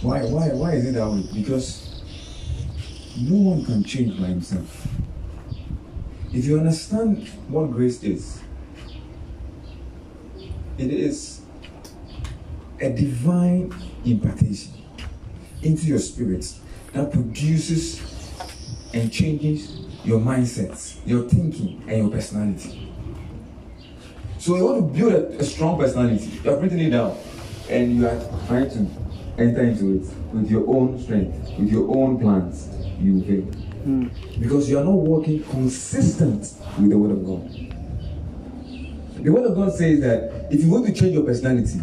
Why, 0.00 0.22
why, 0.24 0.48
why 0.48 0.72
is 0.74 0.86
it 0.86 0.92
that 0.92 1.08
way? 1.08 1.24
Because 1.34 2.02
no 3.20 3.36
one 3.36 3.64
can 3.64 3.82
change 3.82 4.20
by 4.20 4.26
himself. 4.26 4.86
If 6.32 6.44
you 6.44 6.58
understand 6.58 7.26
what 7.48 7.72
grace 7.72 8.02
is, 8.04 8.40
it 10.82 10.92
is 10.92 11.42
a 12.80 12.90
divine 12.90 13.72
impartation 14.04 14.72
into 15.62 15.86
your 15.86 15.98
spirit 15.98 16.52
that 16.92 17.12
produces 17.12 18.00
and 18.92 19.12
changes 19.12 19.78
your 20.04 20.20
mindset, 20.20 20.98
your 21.06 21.28
thinking, 21.28 21.82
and 21.86 21.98
your 21.98 22.10
personality. 22.10 22.92
So 24.38 24.56
you 24.56 24.64
want 24.64 24.78
to 24.92 24.98
build 24.98 25.12
a, 25.12 25.38
a 25.38 25.44
strong 25.44 25.78
personality. 25.78 26.40
You 26.42 26.50
are 26.50 26.56
written 26.58 26.80
it 26.80 26.90
down, 26.90 27.16
and 27.70 27.96
you 27.96 28.08
are 28.08 28.18
trying 28.48 28.68
to 28.70 28.78
enter 29.38 29.62
into 29.62 29.94
it 29.94 30.34
with 30.34 30.50
your 30.50 30.68
own 30.68 31.00
strength, 31.00 31.58
with 31.58 31.70
your 31.70 31.96
own 31.96 32.18
plans. 32.18 32.68
You 32.98 33.22
fail 33.22 33.42
hmm. 33.42 34.08
because 34.40 34.68
you 34.68 34.78
are 34.78 34.84
not 34.84 34.92
working 34.92 35.42
consistent 35.44 36.40
with 36.78 36.90
the 36.90 36.98
word 36.98 37.12
of 37.12 37.24
God. 37.24 37.71
The 39.22 39.30
word 39.30 39.46
of 39.46 39.54
God 39.54 39.72
says 39.72 40.00
that 40.00 40.48
if 40.50 40.60
you 40.62 40.68
want 40.68 40.84
to 40.86 40.92
change 40.92 41.14
your 41.14 41.22
personality, 41.22 41.80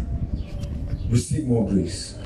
receive 1.08 1.46
more 1.46 1.66
grace. 1.66 2.18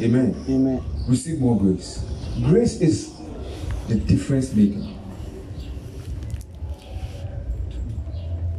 Amen. 0.00 0.44
Amen. 0.48 0.84
Receive 1.08 1.40
more 1.40 1.58
grace. 1.58 2.04
Grace 2.44 2.80
is 2.80 3.12
the 3.88 3.96
difference 3.96 4.52
maker. 4.54 4.86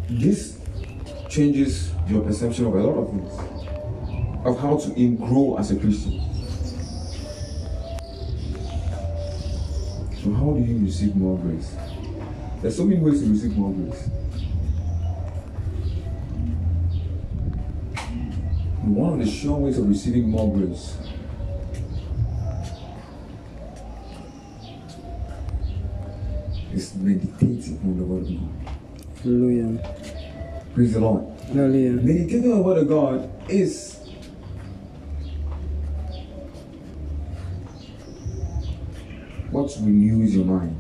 This 0.10 0.60
changes 1.30 1.94
your 2.10 2.24
perception 2.24 2.66
of 2.66 2.76
a 2.76 2.84
lot 2.84 2.98
of 2.98 3.10
things, 3.12 4.46
of 4.46 4.60
how 4.60 4.76
to 4.76 5.16
grow 5.16 5.56
as 5.58 5.72
a 5.72 5.78
Christian. 5.78 6.20
So, 10.22 10.34
how 10.34 10.52
do 10.52 10.62
you 10.62 10.84
receive 10.84 11.16
more 11.16 11.38
grace? 11.38 11.87
There's 12.62 12.76
so 12.76 12.86
many 12.86 13.00
ways 13.00 13.22
to 13.22 13.30
receive 13.30 13.56
more 13.56 13.72
grace. 13.72 14.10
One 18.82 19.14
of 19.14 19.20
the 19.20 19.32
sure 19.32 19.58
ways 19.58 19.78
of 19.78 19.88
receiving 19.88 20.30
more 20.30 20.52
grace 20.52 20.98
is 26.74 26.96
meditating 26.96 27.80
on 27.84 27.98
the 27.98 28.04
Word 28.04 28.24
of 28.24 28.30
God. 28.30 28.78
Hallelujah. 29.24 30.66
Praise 30.74 30.94
the 30.94 31.00
Lord. 31.00 31.40
Hallelujah. 31.48 31.92
Meditating 31.92 32.52
on 32.52 32.58
the 32.58 32.64
Word 32.64 32.78
of 32.80 32.88
God 32.88 33.30
is 33.50 34.00
what 39.52 39.76
renews 39.82 40.36
your 40.36 40.46
mind. 40.46 40.77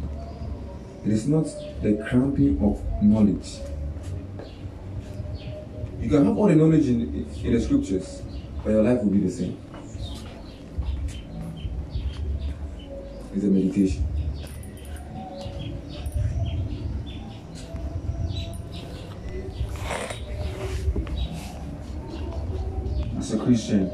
It 1.07 1.13
is 1.13 1.25
not 1.25 1.45
the 1.81 2.03
cramping 2.05 2.61
of 2.61 2.83
knowledge. 3.01 3.59
You 6.01 6.09
can 6.09 6.25
have 6.25 6.37
all 6.37 6.47
the 6.49 6.55
knowledge 6.55 6.85
in, 6.89 7.25
in 7.45 7.53
the 7.53 7.61
scriptures, 7.61 8.21
but 8.61 8.71
your 8.71 8.83
life 8.83 9.01
will 9.01 9.11
be 9.11 9.19
the 9.19 9.31
same. 9.31 9.57
It's 13.33 13.43
a 13.45 13.47
meditation. 13.47 14.05
As 23.17 23.33
a 23.33 23.39
Christian, 23.39 23.89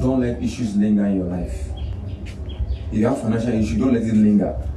don't 0.00 0.22
let 0.22 0.42
issues 0.42 0.74
linger 0.76 1.04
in 1.04 1.16
your 1.16 1.26
life. 1.26 1.68
If 2.90 3.00
you 3.00 3.06
have 3.06 3.20
financial 3.20 3.52
issue, 3.52 3.78
don't 3.78 3.92
let 3.92 4.02
it 4.02 4.14
linger. 4.14 4.70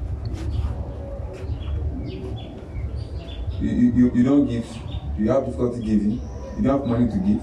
You, 3.67 3.91
you, 3.91 4.11
you- 4.15 4.23
don't 4.23 4.45
give, 4.47 4.65
you 5.17 5.29
have 5.31 5.45
difficulty 5.45 5.81
giving, 5.83 6.11
you 6.11 6.63
don't 6.63 6.79
have 6.79 6.87
money 6.87 7.07
to 7.07 7.17
give. 7.17 7.41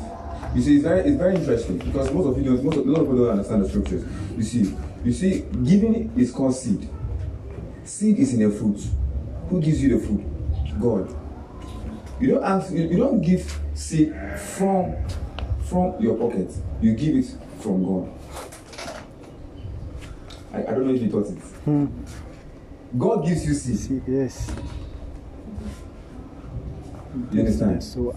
You 0.54 0.62
see, 0.62 0.74
it's 0.76 0.84
very, 0.84 1.00
it's 1.00 1.16
very 1.16 1.34
interesting 1.34 1.78
because 1.78 2.12
most 2.12 2.26
of 2.26 2.38
you 2.38 2.44
don't, 2.44 2.64
most 2.64 2.76
of, 2.76 2.86
a 2.86 2.90
lot 2.90 3.00
of 3.00 3.06
people 3.06 3.24
don't 3.24 3.30
understand 3.30 3.64
the 3.64 3.68
scriptures. 3.68 4.04
You 4.36 4.42
see, 4.42 4.76
you 5.04 5.12
see, 5.12 5.40
giving 5.64 6.12
is 6.16 6.30
called 6.30 6.54
seed. 6.54 6.88
Seed 7.84 8.18
is 8.18 8.34
in 8.34 8.48
the 8.48 8.56
fruit. 8.56 8.80
Who 9.48 9.60
gives 9.60 9.82
you 9.82 9.98
the 9.98 10.06
fruit? 10.06 10.24
God. 10.80 11.14
You 12.20 12.34
don't 12.34 12.44
ask, 12.44 12.72
you, 12.72 12.84
you 12.84 12.96
don't 12.96 13.20
give 13.20 13.60
seed 13.74 14.14
from 14.56 14.94
from 15.64 16.00
your 16.00 16.16
pocket. 16.16 16.50
You 16.80 16.94
give 16.94 17.16
it 17.16 17.26
from 17.60 17.84
God. 17.84 18.12
I, 20.52 20.58
I 20.62 20.70
don't 20.74 20.86
know 20.86 20.94
if 20.94 21.02
you 21.02 21.10
thought 21.10 21.26
it. 21.28 22.98
God 22.98 23.26
gives 23.26 23.44
you 23.46 23.54
seed. 23.54 23.78
See, 23.78 24.02
yes. 24.06 24.50
You 27.32 27.40
understand? 27.40 27.82
So, 27.82 28.14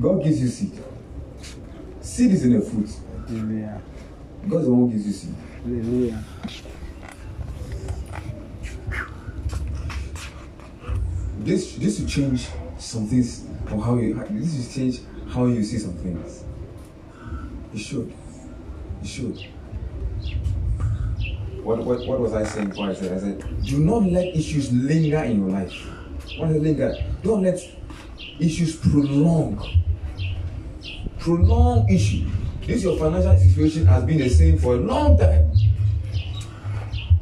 God 0.00 0.22
gives 0.22 0.40
you 0.42 0.48
seed. 0.48 0.72
Seed 2.00 2.32
is 2.32 2.44
in 2.44 2.58
the 2.58 2.64
fruit. 2.64 2.90
hallelujah. 3.28 3.80
God's 4.48 4.64
the 4.64 4.72
one 4.72 4.90
who 4.90 4.90
gives 4.90 5.06
you 5.06 5.12
seed. 5.12 5.34
Hallelujah. 5.64 6.24
This 11.40 11.76
this 11.76 12.00
will 12.00 12.08
change 12.08 12.48
some 12.78 13.06
things 13.06 13.46
or 13.70 13.82
how 13.82 13.96
you 13.96 14.14
this 14.30 14.66
will 14.66 14.72
change 14.72 15.00
how 15.28 15.46
you 15.46 15.62
see 15.62 15.78
some 15.78 15.94
things. 15.94 16.44
It 17.72 17.78
should. 17.78 18.12
It 19.02 19.06
should. 19.06 19.46
What, 21.62 21.84
what, 21.84 22.06
what 22.06 22.20
was 22.20 22.32
I 22.32 22.44
saying 22.44 22.70
before 22.70 22.88
I 22.88 22.94
said? 22.94 23.12
I 23.12 23.20
said, 23.20 23.62
do 23.64 23.78
not 23.78 24.02
let 24.02 24.34
issues 24.34 24.72
linger 24.72 25.22
in 25.24 25.40
your 25.40 25.50
life. 25.50 25.86
What 26.38 26.50
is 26.50 26.76
that 26.76 27.22
Don't 27.22 27.42
let 27.42 27.60
issues 28.38 28.76
prolong. 28.76 29.82
Prolong 31.18 31.88
issue. 31.88 32.26
This 32.66 32.82
your 32.82 32.96
financial 32.98 33.36
situation 33.36 33.86
has 33.86 34.04
been 34.04 34.18
the 34.18 34.28
same 34.28 34.58
for 34.58 34.74
a 34.74 34.78
long 34.78 35.18
time. 35.18 35.52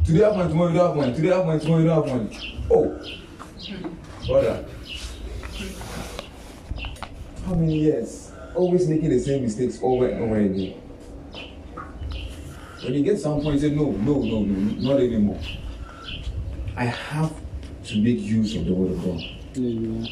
Today 0.04 0.24
have 0.24 0.36
money, 0.36 0.50
tomorrow 0.50 0.68
you 0.70 0.76
don't 0.76 0.88
have 0.88 0.96
money. 0.96 1.14
Today 1.14 1.28
have 1.28 1.46
money, 1.46 1.61
tomorrow 1.61 1.80
you 1.80 1.86
don't 1.86 2.09
have 2.09 2.16
money. 2.16 2.64
Oh, 2.70 3.00
brother. 4.26 4.64
How 7.46 7.54
many 7.54 7.78
years? 7.78 8.28
always 8.59 8.88
making 8.88 9.11
the 9.11 9.20
same 9.20 9.42
mistakes 9.42 9.78
over 9.82 10.09
and 10.09 10.22
over 10.22 10.36
again. 10.36 10.74
When 12.82 12.94
you 12.94 13.04
get 13.04 13.18
some 13.18 13.40
point, 13.40 13.61
you 13.61 13.68
say, 13.68 13.74
no, 13.74 13.90
no, 13.92 14.20
no, 14.20 14.40
no, 14.40 14.92
not 14.92 15.00
anymore. 15.00 15.38
I 16.76 16.84
have 16.84 17.32
to 17.89 17.99
make 17.99 18.20
use 18.20 18.55
of 18.57 18.66
the 18.66 18.72
word 18.72 18.93
of 18.93 19.05
God. 19.05 19.20
Hallelujah. 19.55 20.09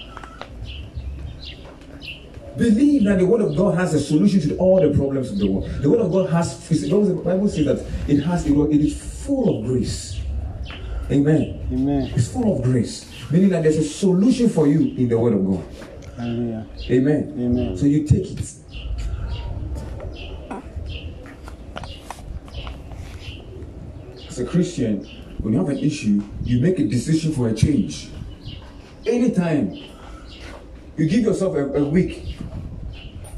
Believe 2.56 3.04
that 3.04 3.18
the 3.18 3.26
word 3.26 3.42
of 3.42 3.54
God 3.54 3.76
has 3.76 3.92
a 3.92 4.00
solution 4.00 4.40
to 4.40 4.56
all 4.56 4.80
the 4.80 4.96
problems 4.96 5.30
of 5.30 5.38
the 5.38 5.46
world. 5.46 5.70
The 5.82 5.90
word 5.90 6.00
of 6.00 6.10
God 6.10 6.30
has, 6.30 6.68
the 6.68 7.22
Bible 7.22 7.48
says 7.48 7.66
that 7.66 8.10
it 8.10 8.20
has, 8.22 8.46
it 8.46 8.80
is 8.80 9.24
full 9.24 9.58
of 9.58 9.66
grace. 9.66 10.20
Amen. 11.10 11.68
Amen. 11.70 12.10
It's 12.14 12.28
full 12.32 12.56
of 12.56 12.62
grace, 12.62 13.12
meaning 13.30 13.50
that 13.50 13.62
there's 13.62 13.76
a 13.76 13.84
solution 13.84 14.48
for 14.48 14.66
you 14.66 14.94
in 14.96 15.08
the 15.08 15.18
word 15.18 15.34
of 15.34 15.44
God. 15.46 15.64
Hallelujah. 16.16 16.66
Amen. 16.90 17.34
Amen. 17.38 17.76
So 17.76 17.84
you 17.84 18.04
take 18.04 18.30
it. 18.30 18.40
As 24.28 24.38
a 24.38 24.46
Christian, 24.46 25.06
when 25.38 25.52
you 25.52 25.58
have 25.58 25.68
an 25.68 25.78
issue, 25.78 26.22
you 26.42 26.60
make 26.60 26.78
a 26.78 26.84
decision 26.84 27.32
for 27.32 27.48
a 27.48 27.54
change. 27.54 28.10
Anytime 29.04 29.72
you 30.96 31.08
give 31.08 31.20
yourself 31.20 31.54
a, 31.54 31.74
a 31.74 31.84
week, 31.84 32.36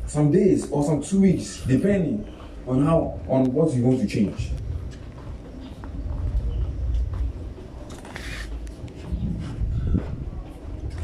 some 0.07 0.31
days 0.31 0.71
or 0.71 0.85
some 0.85 1.03
two 1.03 1.21
weeks, 1.21 1.63
depending 1.67 2.27
on 2.67 2.85
how 2.85 3.21
on 3.29 3.53
what 3.53 3.73
you 3.75 3.83
want 3.83 4.01
to 4.01 4.07
change. 4.07 4.51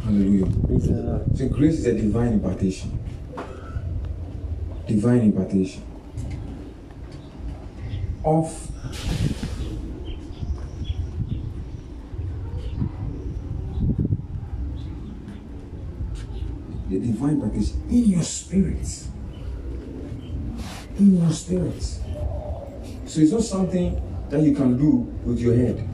Hallelujah. 0.05 1.25
So 1.35 1.49
grace 1.49 1.81
is 1.81 1.87
a 1.87 1.95
divine 1.95 2.35
impartation. 2.35 2.99
Divine 4.87 5.21
impartation. 5.21 5.83
Of 8.25 8.71
the 17.01 17.07
divine 17.07 17.41
impartation 17.41 17.83
in 17.89 18.05
your 18.05 18.23
spirit. 18.23 19.05
In 20.99 21.21
your 21.21 21.31
spirit. 21.31 21.83
So 23.07 23.21
it's 23.21 23.33
not 23.33 23.43
something 23.43 24.01
that 24.31 24.43
you 24.43 24.55
can 24.55 24.77
do 24.77 24.91
with 25.25 25.39
your 25.39 25.55
head. 25.55 25.89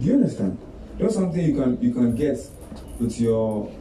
Do 0.00 0.06
you 0.06 0.14
understand? 0.14 0.58
It's 0.94 1.02
not 1.02 1.12
something 1.12 1.44
you 1.44 1.54
can 1.54 1.80
you 1.82 1.92
can 1.92 2.14
get 2.14 2.38
with 2.98 3.20
your 3.20 3.72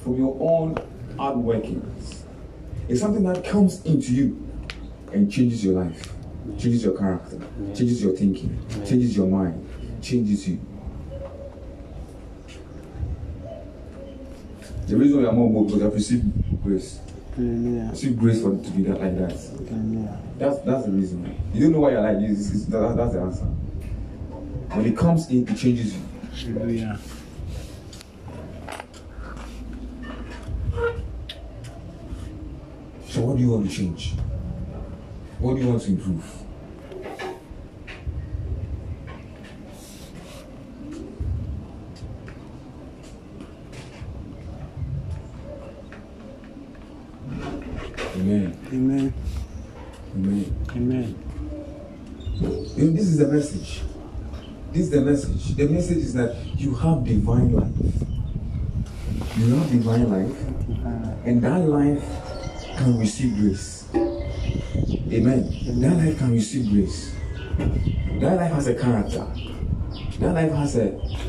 from 0.00 0.16
your 0.16 0.36
own 0.40 0.76
hard 1.16 1.38
workings. 1.38 2.24
It's 2.88 3.00
something 3.00 3.22
that 3.24 3.44
comes 3.44 3.84
into 3.84 4.12
you 4.12 4.48
and 5.12 5.30
changes 5.30 5.64
your 5.64 5.82
life, 5.82 6.12
changes 6.58 6.84
your 6.84 6.96
character, 6.96 7.40
changes 7.74 8.02
your 8.02 8.14
thinking, 8.14 8.64
changes 8.86 9.16
your 9.16 9.26
mind, 9.26 9.68
changes 10.02 10.48
you. 10.48 10.60
The 14.86 14.96
reason 14.96 15.22
why 15.22 15.28
I'm 15.28 15.52
not 15.54 15.66
because 15.66 15.82
I've 15.82 15.94
received 15.94 16.62
grace. 16.62 17.00
Hallelujah. 17.34 17.88
Received 17.90 18.18
grace 18.18 18.40
for 18.40 18.50
to 18.56 18.70
be 18.70 18.82
that 18.84 19.00
like 19.00 19.18
that. 19.18 19.32
Hallelujah. 19.68 20.18
That's 20.38 20.58
that's 20.60 20.86
the 20.86 20.92
reason. 20.92 21.34
You 21.52 21.64
don't 21.64 21.72
know 21.72 21.80
why 21.80 21.90
you're 21.92 22.02
like 22.02 22.20
this. 22.20 22.50
this- 22.50 22.64
that- 22.66 22.96
that's 22.96 23.12
the 23.14 23.20
answer. 23.20 23.44
When 23.44 24.86
it 24.86 24.96
comes 24.96 25.28
in, 25.30 25.48
it 25.48 25.56
changes 25.56 25.94
you. 25.94 26.00
Hallelujah. 26.54 26.98
So 33.08 33.20
what 33.22 33.36
do 33.36 33.42
you 33.42 33.50
want 33.50 33.68
to 33.70 33.74
change? 33.76 34.14
What 35.38 35.54
do 35.54 35.60
you 35.62 35.68
want 35.68 35.82
to 35.82 35.88
improve? 35.90 36.24
This 54.76 54.88
is 54.88 54.90
the 54.90 55.00
message. 55.00 55.56
The 55.56 55.68
message 55.68 55.96
is 55.96 56.12
that 56.12 56.36
you 56.58 56.74
have 56.74 57.02
divine 57.02 57.50
life. 57.50 57.72
You 59.38 59.54
have 59.54 59.70
divine 59.70 60.10
life, 60.10 60.36
uh, 60.84 61.24
and 61.24 61.40
that 61.40 61.60
life 61.66 62.04
can 62.76 62.98
receive 62.98 63.36
grace. 63.36 63.88
Amen. 63.94 65.80
That 65.80 65.96
life 65.96 66.18
can 66.18 66.30
receive 66.30 66.68
grace. 66.68 67.14
That 68.20 68.36
life 68.36 68.52
has 68.52 68.66
a 68.66 68.74
character. 68.74 69.26
That 70.18 70.34
life 70.34 70.52
has 70.52 70.76
a, 70.76 70.88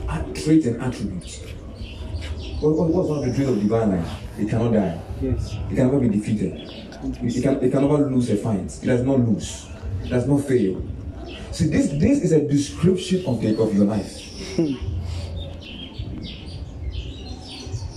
a 0.10 0.26
trait 0.34 0.66
and 0.66 0.82
attribute. 0.84 1.40
What, 2.60 2.76
what, 2.76 2.90
what's 2.90 3.08
one 3.08 3.20
of 3.20 3.26
the 3.28 3.34
traits 3.34 3.50
of 3.50 3.62
divine 3.62 3.92
life? 3.92 4.24
It 4.38 4.50
cannot 4.50 4.74
die. 4.74 5.00
Yes. 5.22 5.54
It 5.72 5.76
can 5.76 5.88
never 5.88 6.02
be 6.02 6.10
defeated. 6.10 6.70
It, 7.24 7.42
can, 7.42 7.64
it 7.64 7.72
can 7.72 7.82
never 7.82 8.10
lose 8.10 8.30
a 8.30 8.36
fight. 8.36 8.78
It 8.84 8.88
does 8.88 9.04
not 9.04 9.22
lose. 9.22 9.68
It 10.04 10.10
does 10.10 10.28
not 10.28 10.44
fail. 10.44 10.84
See, 11.58 11.70
this 11.70 11.90
this 11.90 12.22
is 12.22 12.32
a 12.34 12.48
description 12.48 13.26
of 13.26 13.42
the 13.42 13.60
of 13.60 13.74
your 13.76 13.86
life. 13.86 14.22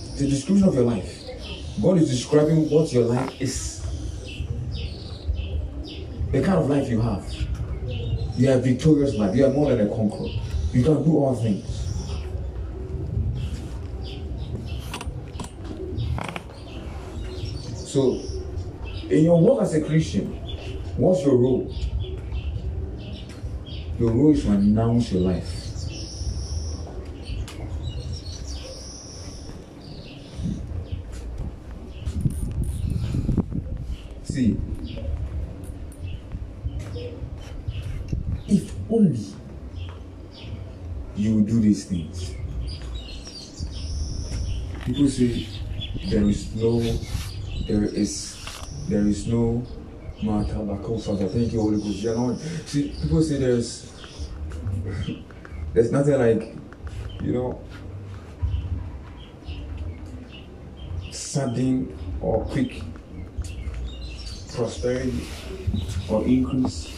It's 0.09 0.21
a 0.21 0.27
description 0.27 0.67
of 0.67 0.73
your 0.73 0.85
life. 0.85 1.21
God 1.79 1.99
is 1.99 2.09
describing 2.09 2.67
what 2.71 2.91
your 2.91 3.03
life 3.03 3.39
is. 3.39 3.85
The 6.31 6.41
kind 6.41 6.57
of 6.57 6.71
life 6.71 6.89
you 6.89 7.01
have. 7.01 7.23
You 8.35 8.47
have 8.47 8.63
victorious 8.63 9.13
life. 9.13 9.35
You 9.35 9.45
are 9.45 9.53
more 9.53 9.69
than 9.69 9.87
a 9.87 9.95
conqueror. 9.95 10.29
You 10.73 10.83
can 10.83 11.03
do 11.03 11.19
all 11.19 11.35
things. 11.35 11.67
So, 17.87 18.23
in 19.07 19.23
your 19.25 19.39
work 19.39 19.61
as 19.61 19.75
a 19.75 19.81
Christian, 19.81 20.33
what's 20.97 21.23
your 21.23 21.37
role? 21.37 21.71
Your 24.01 24.09
role 24.09 24.31
is 24.31 24.41
to 24.45 24.51
announce 24.53 25.11
your 25.11 25.21
life. 25.21 25.45
See, 34.23 34.57
if 38.47 38.73
only 38.89 39.19
you 41.15 41.41
do 41.43 41.59
these 41.59 41.85
things. 41.85 42.33
People 44.83 45.07
say 45.09 45.47
there 46.09 46.23
is 46.23 46.55
no, 46.55 46.79
there 47.67 47.83
is, 47.83 48.35
there 48.89 49.05
is 49.07 49.27
no 49.27 49.63
matter 50.23 50.55
Father. 50.97 51.27
Thank 51.27 51.53
you, 51.53 51.61
Holy 51.61 51.77
Ghost. 51.77 52.67
See, 52.67 52.95
people 52.99 53.21
say 53.21 53.37
there's, 53.37 53.90
there's 55.73 55.91
nothing 55.91 56.17
like, 56.19 56.55
you 57.21 57.33
know, 57.33 57.61
sudden 61.11 61.97
or 62.21 62.43
quick 62.45 62.81
prosperity 64.53 65.25
or 66.09 66.23
increase. 66.25 66.97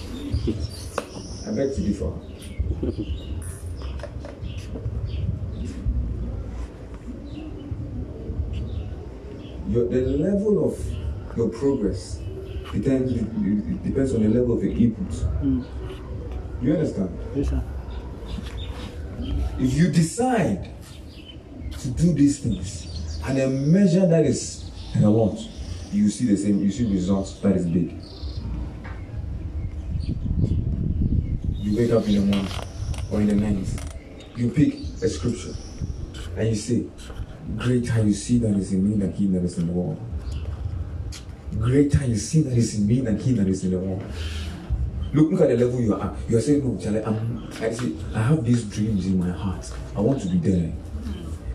I 1.46 1.52
beg 1.52 1.76
to 1.76 1.82
differ. 1.82 2.12
Your, 9.70 9.88
the 9.88 10.02
level 10.02 10.66
of 10.66 11.38
your 11.38 11.50
progress 11.50 12.20
depends, 12.72 13.14
depends 13.84 14.14
on 14.14 14.24
the 14.24 14.30
level 14.30 14.58
of 14.58 14.64
your 14.64 14.74
input. 14.74 15.14
Hmm. 15.40 15.64
You 16.62 16.74
understand? 16.74 17.18
Yes, 17.36 17.50
sir. 17.50 17.64
If 19.60 19.74
you 19.76 19.90
decide 19.90 20.72
to 21.80 21.88
do 21.90 22.14
these 22.14 22.40
things 22.40 23.20
and 23.26 23.38
a 23.40 23.48
measure 23.48 24.08
that 24.08 24.26
is 24.26 24.72
a 24.96 25.08
lot, 25.08 25.40
you 25.92 26.10
see 26.10 26.26
the 26.26 26.38
same, 26.38 26.60
you 26.60 26.72
see 26.72 26.92
results 26.92 27.34
that 27.42 27.56
is 27.56 27.66
big. 27.66 27.96
You 31.52 31.78
wake 31.78 31.92
up 31.92 32.08
in 32.08 32.16
the 32.16 32.22
morning 32.22 32.52
or 33.12 33.22
in 33.22 33.28
the 33.28 33.36
night, 33.36 33.68
you 34.36 34.50
pick 34.50 34.74
a 35.04 35.08
scripture 35.08 35.54
and 36.36 36.50
you 36.50 36.56
say, 36.56 36.86
Greater 37.58 38.04
you 38.04 38.14
see 38.14 38.40
that 38.40 38.56
is 38.56 38.72
in 38.74 38.90
me 38.90 38.98
than 38.98 39.14
he 39.14 39.28
that 39.28 39.44
is 39.44 39.58
in 39.60 39.68
the 39.68 39.74
world. 39.74 40.00
Greater 41.60 42.06
you 42.06 42.18
see 42.18 42.42
that 42.42 42.58
is 42.58 42.80
in 42.80 42.88
me 42.88 43.02
than 43.02 43.20
he 43.20 43.34
that 43.34 43.48
is 43.48 43.64
in 43.64 43.72
the 43.72 43.78
world. 43.78 44.04
Look, 45.14 45.40
at 45.42 45.50
the 45.50 45.58
level 45.58 45.80
you 45.80 45.94
are. 45.94 46.02
at. 46.02 46.30
You 46.30 46.38
are 46.38 46.42
saying, 46.42 46.66
no, 46.66 46.82
Charlie, 46.82 47.04
I'm, 47.04 47.48
I 47.62 47.70
see, 47.72 47.98
I 48.16 48.22
have 48.24 48.44
these 48.44 48.64
dreams 48.64 49.06
in 49.06 49.20
my 49.20 49.30
heart. 49.30 49.72
I 49.96 50.02
want 50.02 50.22
to 50.22 50.28
be 50.28 50.38
there. 50.40 50.72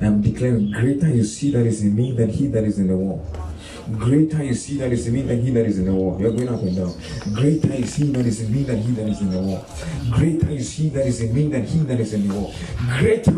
I'm 0.01 0.23
declaring, 0.23 0.71
greater 0.71 1.09
you 1.09 1.25
see 1.25 1.51
that 1.51 1.67
is 1.67 1.83
in 1.83 1.97
me 1.97 2.13
than 2.13 2.29
he 2.29 2.47
that 2.49 2.63
is 2.63 2.79
in 2.79 2.87
the 2.87 2.97
world. 2.97 3.27
Greater 3.99 4.45
you 4.45 4.55
see 4.55 4.77
that 4.79 4.93
is 4.93 5.07
in 5.09 5.15
me 5.15 5.23
than 5.23 5.43
he 5.43 5.51
that 5.51 5.67
is 5.67 5.79
in 5.79 5.87
the 5.87 5.95
world. 5.95 6.21
You're 6.21 6.31
going 6.31 6.49
up 6.49 6.61
and 6.61 6.77
down. 6.77 6.95
Greater 7.35 7.75
you 7.75 7.87
see 7.87 8.13
that 8.13 8.25
is 8.27 8.41
in 8.43 8.53
me 8.53 8.63
than 8.63 8.79
he 8.79 8.93
that 8.93 9.09
is 9.09 9.21
in 9.23 9.31
the 9.31 9.41
world. 9.41 9.67
Greater 10.13 10.53
you 10.53 10.63
see 10.63 10.89
that 10.91 11.07
is 11.07 11.21
in 11.21 11.35
me 11.35 11.49
than 11.49 11.65
he 11.65 11.79
that 11.81 11.99
is 11.99 12.13
in 12.13 12.29
the 12.29 12.35
world. 12.35 12.55
Greater, 12.99 13.33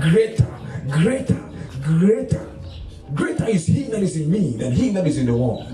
greater, 0.00 0.48
greater, 0.90 1.44
greater. 1.82 2.59
Greater 3.14 3.48
is 3.48 3.66
he 3.66 3.84
that 3.84 4.02
is 4.02 4.16
in 4.16 4.30
me 4.30 4.56
than 4.56 4.72
he 4.72 4.90
that 4.90 5.06
is 5.06 5.18
in 5.18 5.26
the 5.26 5.34
world. 5.34 5.66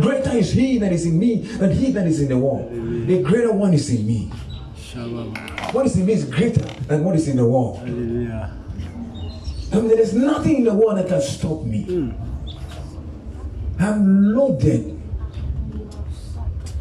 Greater 0.00 0.36
is 0.36 0.52
he 0.52 0.78
that 0.78 0.92
is 0.92 1.06
in 1.06 1.18
me 1.18 1.42
than 1.42 1.72
he 1.72 1.90
that 1.92 2.06
is 2.06 2.20
in 2.20 2.28
the 2.28 2.38
world. 2.38 2.70
The 3.06 3.22
greater 3.22 3.52
one 3.52 3.74
is 3.74 3.90
in 3.90 4.06
me. 4.06 4.30
What 5.72 5.86
is 5.86 5.96
in 5.96 6.06
me 6.06 6.12
is 6.12 6.24
greater 6.24 6.62
than 6.88 7.04
what 7.04 7.16
is 7.16 7.28
in 7.28 7.36
the 7.36 7.46
world. 7.46 7.80
I 7.82 7.86
mean, 9.76 9.88
there 9.88 10.00
is 10.00 10.14
nothing 10.14 10.58
in 10.58 10.64
the 10.64 10.74
world 10.74 10.98
that 10.98 11.08
can 11.08 11.20
stop 11.20 11.64
me. 11.64 12.12
I'm 13.78 14.34
loaded 14.34 15.00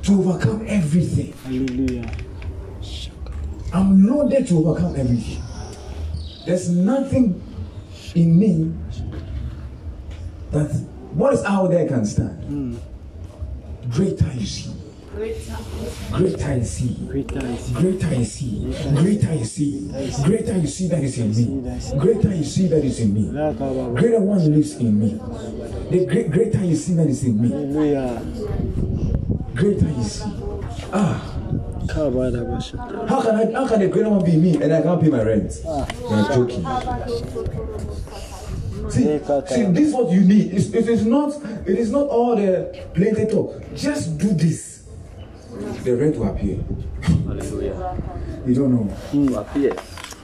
to 0.04 0.14
overcome 0.14 0.66
everything. 0.68 1.34
Hallelujah. 1.44 2.10
I'm 3.74 4.06
loaded 4.06 4.48
to 4.48 4.60
overcome 4.60 4.96
everything. 4.96 5.44
There's 6.46 6.70
nothing 6.70 7.42
in 8.14 8.40
me 8.40 8.72
that 10.52 10.72
what 11.14 11.34
is 11.34 11.44
out 11.44 11.72
there 11.72 11.88
can 11.88 12.06
stand. 12.06 12.80
Greater 13.90 14.32
is 14.38 14.56
he. 14.58 14.72
Greater 16.12 16.52
is 16.54 16.78
he. 16.78 16.90
Greater 17.08 17.46
is 17.46 17.58
he. 17.58 17.74
Greater 17.74 18.12
is 18.14 18.36
he. 18.36 18.74
Greater 18.96 19.32
is 19.32 19.56
he. 19.56 19.90
Greater 20.24 20.56
is 20.56 20.78
he 20.78 20.88
that 20.90 21.04
is 21.04 21.18
in 21.18 21.30
me. 21.32 21.46
Greater 22.00 22.32
is 22.34 22.56
he 22.56 22.68
that 22.68 22.84
is 22.84 23.00
in 23.00 23.14
me. 23.14 23.30
Greater 23.96 24.20
one 24.20 24.52
lives 24.54 24.76
in 24.76 25.00
me. 25.00 25.20
The 25.90 26.06
great, 26.06 26.32
greater 26.32 26.62
is 26.64 26.88
he 26.88 26.94
that 26.96 27.08
is 27.08 27.24
in 27.24 27.42
me. 27.42 27.50
Greater 29.56 29.88
is 30.00 30.24
he. 30.24 30.32
Ah, 30.92 31.32
how 31.88 32.10
can 33.22 33.36
I? 33.36 33.52
How 33.54 33.68
can 33.68 33.80
the 33.80 33.88
greater 33.88 34.10
one 34.10 34.24
be 34.26 34.36
me 34.38 34.62
and 34.62 34.74
I 34.74 34.82
can't 34.82 35.00
pay 35.02 35.08
my 35.10 35.22
rent? 35.22 35.62
You're 35.64 36.28
joking. 36.34 36.66
See, 38.90 39.20
see, 39.48 39.64
this 39.72 39.88
is 39.88 39.94
what 39.94 40.12
you 40.12 40.22
need. 40.22 40.54
It's, 40.54 40.74
it 40.74 40.88
is 40.88 41.06
not. 41.06 41.34
It 41.66 41.78
is 41.78 41.92
not 41.92 42.08
all 42.08 42.36
the 42.36 42.88
plenty 42.94 43.26
talk. 43.26 43.62
Just 43.76 44.18
do 44.18 44.30
this. 44.30 44.84
The 45.84 45.96
rent 45.96 46.18
will 46.18 46.30
appear. 46.30 46.60
Hallelujah. 47.02 48.02
You 48.46 48.56
don't 48.56 48.72
know. 48.72 48.98
To 49.12 49.40
appear. 49.40 49.76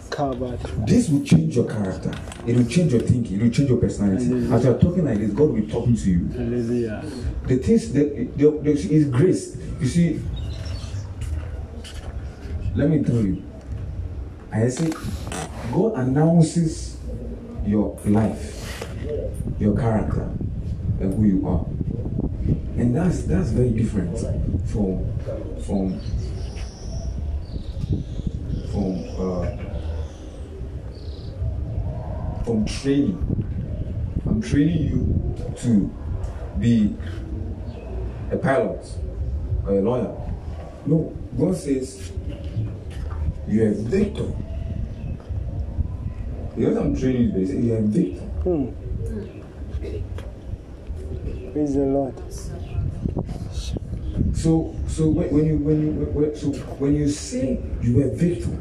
Kabad. 0.09 0.85
This 0.85 1.09
will 1.09 1.23
change 1.23 1.55
your 1.55 1.67
character. 1.67 2.11
It 2.45 2.55
will 2.55 2.65
change 2.65 2.91
your 2.91 3.01
thinking. 3.01 3.39
It 3.39 3.43
will 3.43 3.49
change 3.51 3.69
your 3.69 3.79
personality. 3.79 4.25
As 4.53 4.63
you're 4.65 4.77
talking 4.77 5.05
like 5.05 5.19
this, 5.19 5.31
God 5.31 5.49
will 5.49 5.61
be 5.61 5.67
talking 5.67 5.95
to 5.95 6.09
you. 6.09 6.27
Hallelujah. 6.27 7.03
The 7.47 7.57
things 7.57 7.93
that 7.93 8.37
the, 8.37 8.51
the, 8.51 8.71
is 8.71 9.05
grace. 9.07 9.57
You 9.79 9.87
see, 9.87 10.21
let 12.75 12.89
me 12.89 13.03
tell 13.03 13.21
you. 13.21 13.43
I 14.51 14.67
say, 14.67 14.91
God 15.71 15.93
announces 15.95 16.90
your 17.65 17.97
life, 18.05 18.85
your 19.59 19.75
character, 19.77 20.29
and 20.99 21.13
who 21.13 21.25
you 21.25 21.47
are, 21.47 21.65
and 22.79 22.95
that's 22.95 23.23
that's 23.23 23.49
very 23.49 23.69
different 23.69 24.17
from 24.67 25.05
from 25.61 25.99
from 28.71 29.05
uh, 29.19 29.45
from 32.43 32.65
training. 32.65 33.17
I'm 34.25 34.41
training 34.41 34.83
you 34.83 35.35
to 35.57 35.93
be 36.59 36.95
a 38.31 38.37
pilot 38.37 38.85
or 39.65 39.73
a 39.77 39.81
lawyer. 39.81 40.15
No, 40.85 41.13
God 41.37 41.55
says 41.55 42.11
you 43.47 43.65
are 43.65 43.73
victor. 43.73 44.31
Because 46.55 46.77
I'm 46.77 46.95
training 46.95 47.21
you, 47.23 47.31
they 47.31 47.45
say 47.45 47.61
you 47.61 47.73
are 47.73 47.77
a 47.77 47.81
victor. 47.81 48.21
Hmm. 48.43 48.71
Praise 51.53 51.73
the 51.73 51.85
Lord. 51.85 52.13
So, 54.35 54.75
so 54.87 55.09
when, 55.09 55.45
you 55.45 55.57
when 55.57 55.81
you 55.81 55.91
when, 55.91 56.35
so 56.35 56.51
when 56.51 56.95
you 56.95 57.09
say 57.09 57.61
you 57.81 58.01
are 58.01 58.07
a 58.07 58.15
victor, 58.15 58.57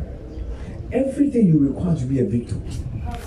everything 0.93 1.47
you 1.47 1.59
require 1.59 1.97
to 1.97 2.05
be 2.05 2.21
a 2.21 2.25
victim 2.25 2.63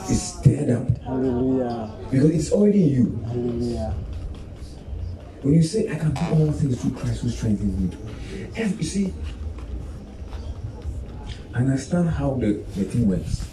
is 0.09 0.22
stirred 0.22 0.70
up 0.70 0.97
Hallelujah. 0.99 1.95
because 2.11 2.30
it's 2.30 2.51
already 2.51 2.84
in 2.84 2.89
you. 2.89 3.24
Hallelujah. 3.26 3.95
When 5.41 5.53
you 5.55 5.64
say, 5.64 5.89
I 5.91 5.95
can 5.95 6.14
do 6.14 6.22
all 6.32 6.51
things 6.53 6.82
through 6.82 6.91
Christ 6.91 7.22
who 7.22 7.30
strengthens 7.30 7.78
me. 7.78 7.97
You 8.55 8.84
see, 8.84 9.14
I 11.53 11.59
understand 11.59 12.09
how 12.09 12.36
the, 12.36 12.64
the 12.76 12.86
thing 12.86 13.09
works. 13.09 13.45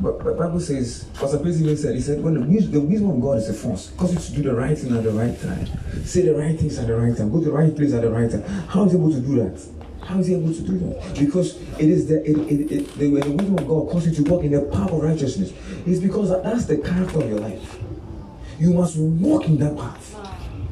But 0.00 0.22
the 0.22 0.32
Bible 0.32 0.60
says, 0.60 1.04
Pastor 1.14 1.38
Chris 1.38 1.60
even 1.60 1.76
said, 1.76 1.94
he 1.96 2.00
said, 2.00 2.22
when 2.22 2.34
the, 2.34 2.40
wis- 2.40 2.68
the 2.68 2.80
wisdom 2.80 3.10
of 3.10 3.20
God 3.20 3.38
is 3.38 3.48
a 3.48 3.52
force, 3.54 3.90
cause 3.96 4.12
you 4.14 4.20
to 4.36 4.42
do 4.42 4.48
the 4.48 4.54
right 4.54 4.78
thing 4.78 4.96
at 4.96 5.02
the 5.02 5.10
right 5.10 5.40
time, 5.40 5.66
say 6.04 6.22
the 6.22 6.34
right 6.36 6.58
things 6.58 6.78
at 6.78 6.86
the 6.86 6.96
right 6.96 7.16
time, 7.16 7.30
go 7.32 7.40
to 7.40 7.46
the 7.46 7.50
right 7.52 7.74
place 7.74 7.92
at 7.92 8.02
the 8.02 8.10
right 8.10 8.30
time. 8.30 8.42
How 8.68 8.84
is 8.84 8.92
he 8.92 8.98
able 8.98 9.10
to 9.10 9.20
do 9.20 9.34
that? 9.36 9.60
How 10.02 10.20
is 10.20 10.28
he 10.28 10.34
able 10.34 10.54
to 10.54 10.62
do 10.62 10.78
that? 10.78 11.18
Because 11.18 11.60
it 11.80 11.88
is 11.90 12.06
the 12.08 12.22
it, 12.24 12.38
it, 12.38 12.72
it, 12.72 12.98
the, 12.98 13.08
when 13.10 13.22
the 13.22 13.30
wisdom 13.30 13.58
of 13.58 13.66
God 13.66 13.90
causes 13.90 14.16
you 14.18 14.24
to 14.24 14.30
walk 14.30 14.44
in 14.44 14.52
the 14.52 14.62
path 14.62 14.92
of 14.92 15.02
righteousness. 15.02 15.52
It's 15.84 16.00
because 16.00 16.30
that's 16.30 16.66
the 16.66 16.78
character 16.78 17.18
of 17.20 17.28
your 17.28 17.40
life. 17.40 17.78
You 18.58 18.72
must 18.74 18.96
walk 18.96 19.46
in 19.46 19.58
that 19.58 19.76
path. 19.76 20.14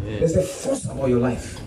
There's 0.02 0.36
a 0.36 0.42
force 0.42 0.84
about 0.84 1.08
your 1.08 1.18
life. 1.18 1.60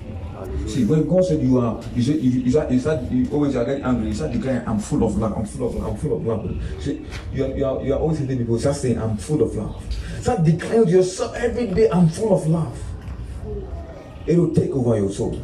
See, 0.68 0.86
when 0.86 1.08
God 1.08 1.26
said 1.26 1.42
you 1.42 1.60
are, 1.60 1.82
you 1.96 2.04
said 2.04 2.16
you, 2.18 2.30
you, 2.42 2.52
start, 2.52 2.72
you, 2.72 2.80
start, 2.80 3.02
you 3.12 3.28
always 3.32 3.56
are 3.56 3.66
getting 3.66 3.84
angry. 3.84 4.08
You 4.10 4.14
start 4.14 4.32
declaring, 4.32 4.62
"I'm 4.68 4.80
full 4.80 5.04
of 5.04 5.18
love. 5.18 5.34
I'm 5.38 5.46
full 5.46 5.68
of 5.68 5.76
love. 5.76 5.88
I'm 5.92 5.98
full 5.98 6.16
of 6.18 6.26
love." 6.26 6.62
See, 6.80 7.06
you 7.34 7.46
are, 7.46 7.56
you 7.56 7.66
are, 7.66 7.84
you 7.84 7.94
are 7.94 8.00
always 8.00 8.20
hitting 8.20 8.38
people. 8.38 8.60
Start 8.60 8.76
saying, 8.76 8.98
"I'm 9.00 9.18
full 9.18 9.42
of 9.42 9.56
love." 9.56 9.76
Start 10.22 10.44
declaring 10.44 10.86
to 10.86 10.92
yourself 10.92 11.36
every 11.36 11.68
day, 11.68 11.90
"I'm 11.90 12.08
full 12.10 12.36
of 12.36 12.48
love." 12.48 12.78
It 14.28 14.38
will 14.38 14.54
take 14.54 14.72
over 14.72 14.98
your 14.98 15.10
soul. 15.10 15.42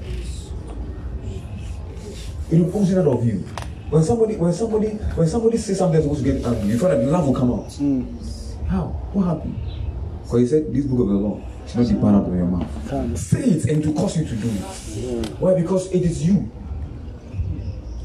It 2.52 2.60
will 2.60 2.78
oozing 2.78 3.00
out 3.00 3.08
of 3.08 3.26
you. 3.26 3.43
When 3.89 4.04
somebody, 4.04 4.36
when 4.38 4.54
somebody, 4.54 4.89
when 5.16 5.28
somebody 5.28 5.58
says 5.58 5.78
something 5.78 5.93
that's 6.00 6.06
supposed 6.06 6.24
to 6.24 6.32
get 6.32 6.46
angry, 6.46 6.70
you 6.70 6.78
find 6.78 6.93
that 6.93 7.10
love 7.10 7.26
will 7.28 7.34
come 7.34 7.52
out. 7.52 7.70
Mm. 7.82 8.06
How? 8.68 8.88
What 9.14 9.24
happened? 9.24 9.58
Because 10.24 10.39
he 10.41 10.48
said, 10.48 10.74
"This 10.74 10.86
book 10.86 11.02
of 11.02 11.08
the 11.10 11.14
law 11.16 11.41
not 11.76 11.88
depart 11.88 12.16
out 12.16 12.28
of 12.28 12.36
your 12.36 12.46
mouth." 12.46 13.18
Say 13.18 13.44
it 13.44 13.66
and 13.66 13.84
to 13.84 13.94
cause 13.94 14.18
you 14.18 14.26
to 14.26 14.36
do 14.36 14.50
it. 14.50 15.40
Why? 15.40 15.60
Because 15.60 15.92
it 15.92 16.04
is 16.04 16.26
you. 16.28 16.50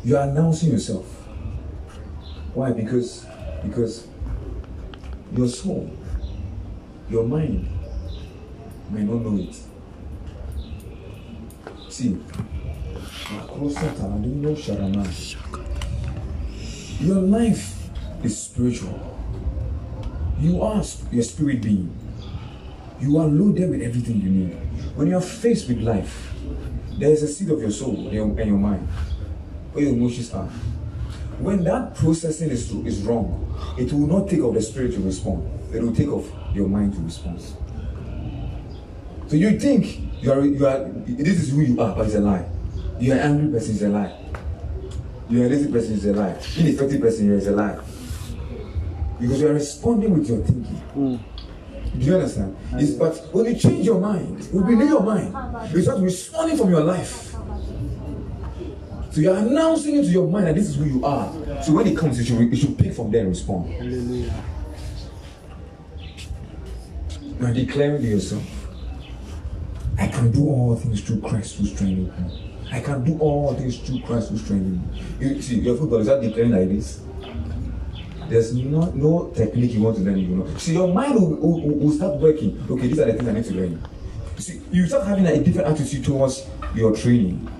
You 0.04 0.16
are 0.16 0.28
announcing 0.28 0.70
yourself. 0.70 1.06
Why? 2.54 2.72
Because 2.72 3.26
because 3.62 4.06
your 5.36 5.48
soul, 5.48 5.90
your 7.08 7.24
mind 7.24 7.68
may 8.90 9.02
not 9.02 9.22
know 9.22 9.38
it. 9.38 9.54
See, 11.88 12.18
your 17.00 17.20
life 17.20 17.90
is 18.24 18.38
spiritual. 18.38 18.98
You 20.40 20.62
are 20.62 20.82
your 21.12 21.22
spirit 21.22 21.62
being. 21.62 21.99
You 23.00 23.18
are 23.18 23.26
loaded 23.26 23.70
with 23.70 23.82
everything 23.82 24.20
you 24.20 24.30
need. 24.30 24.52
When 24.94 25.08
you 25.08 25.16
are 25.16 25.22
faced 25.22 25.68
with 25.68 25.78
life, 25.78 26.34
there 26.98 27.10
is 27.10 27.22
a 27.22 27.28
seed 27.28 27.50
of 27.50 27.60
your 27.60 27.70
soul 27.70 27.96
and 28.08 28.12
your, 28.12 28.58
mind, 28.58 28.86
where 29.72 29.84
your 29.84 29.94
emotions 29.94 30.32
are. 30.34 30.46
When 31.38 31.64
that 31.64 31.94
processing 31.94 32.50
is, 32.50 32.70
is 32.84 33.02
wrong, 33.02 33.46
it 33.78 33.90
will 33.92 34.06
not 34.06 34.28
take 34.28 34.40
of 34.40 34.52
the 34.52 34.60
spirit 34.60 34.92
to 34.94 35.00
respond. 35.00 35.48
It 35.74 35.82
will 35.82 35.94
take 35.94 36.08
of 36.08 36.30
your 36.54 36.68
mind 36.68 36.92
to 36.94 37.00
respond. 37.00 37.40
So 39.28 39.36
you 39.36 39.58
think 39.58 40.22
you 40.22 40.32
are 40.32 40.44
you 40.44 40.66
are 40.66 40.88
this 41.06 41.40
is 41.40 41.52
who 41.52 41.62
you 41.62 41.80
are, 41.80 41.94
but 41.94 42.06
it's 42.06 42.16
a 42.16 42.20
lie. 42.20 42.44
You 42.98 43.12
are 43.12 43.16
an 43.16 43.20
angry 43.20 43.52
person, 43.58 43.74
it's 43.74 43.82
a 43.82 43.88
lie. 43.88 44.14
You 45.30 45.42
are 45.42 45.46
a 45.46 45.48
lazy 45.48 45.72
person, 45.72 45.94
it's 45.94 46.04
a 46.04 46.12
lie. 46.12 46.36
Ineffective 46.58 47.00
person, 47.00 47.32
it's 47.32 47.46
a 47.46 47.52
lie. 47.52 47.78
Because 49.18 49.40
you 49.40 49.48
are 49.48 49.54
responding 49.54 50.18
with 50.18 50.28
your 50.28 50.38
thinking. 50.38 50.76
Hmm. 50.92 51.16
Do 51.98 52.06
you 52.06 52.14
understand? 52.14 52.56
It's, 52.74 52.92
but 52.92 53.16
when 53.32 53.46
you 53.46 53.54
change 53.56 53.84
your 53.84 54.00
mind, 54.00 54.48
you 54.52 54.62
renew 54.62 54.86
your 54.86 55.02
mind, 55.02 55.34
you 55.74 55.82
start 55.82 56.00
responding 56.00 56.56
from 56.56 56.70
your 56.70 56.82
life. 56.82 57.34
So 59.10 59.20
you're 59.20 59.36
announcing 59.36 59.96
into 59.96 60.10
your 60.10 60.28
mind 60.28 60.46
that 60.46 60.54
this 60.54 60.68
is 60.68 60.76
who 60.76 60.84
you 60.84 61.04
are. 61.04 61.32
So 61.64 61.72
when 61.72 61.86
it 61.86 61.96
comes, 61.96 62.18
you 62.18 62.24
should, 62.24 62.38
you 62.38 62.56
should 62.56 62.78
pick 62.78 62.94
from 62.94 63.10
there 63.10 63.22
and 63.22 63.30
respond. 63.30 63.68
Hallelujah. 63.72 64.32
You 67.40 67.46
are 67.46 67.52
declaring 67.52 68.02
to 68.02 68.08
yourself, 68.08 68.44
I 69.98 70.06
can 70.06 70.30
do 70.30 70.46
all 70.46 70.76
things 70.76 71.00
through 71.00 71.20
Christ 71.22 71.56
who 71.56 71.66
strengthens 71.66 72.18
me. 72.18 72.56
I 72.70 72.80
can 72.80 73.02
do 73.02 73.18
all 73.18 73.54
things 73.54 73.78
through 73.80 74.00
Christ 74.02 74.30
who 74.30 74.38
strengthens 74.38 74.78
me. 75.20 75.26
You 75.26 75.42
see, 75.42 75.58
your 75.58 75.76
football 75.76 75.98
is 75.98 76.06
that 76.06 76.20
declaring 76.22 76.52
like 76.52 76.68
this. 76.68 77.00
There's 78.30 78.54
no, 78.54 78.82
no 78.92 79.32
technique 79.34 79.72
you 79.74 79.82
want 79.82 79.96
to 79.96 80.02
learn, 80.02 80.16
you 80.18 80.28
know. 80.28 80.46
See, 80.56 80.74
your 80.74 80.94
mind 80.94 81.14
will, 81.14 81.34
will, 81.34 81.60
will 81.62 81.90
start 81.90 82.16
working. 82.20 82.64
Okay, 82.70 82.86
these 82.86 83.00
are 83.00 83.06
the 83.06 83.14
things 83.14 83.28
I 83.28 83.32
need 83.32 83.44
to 83.46 83.54
learn. 83.54 83.82
See, 84.38 84.62
you 84.70 84.86
start 84.86 85.04
having 85.06 85.26
a 85.26 85.42
different 85.42 85.66
attitude 85.68 86.04
towards 86.04 86.46
your 86.76 86.94
training. 86.94 87.50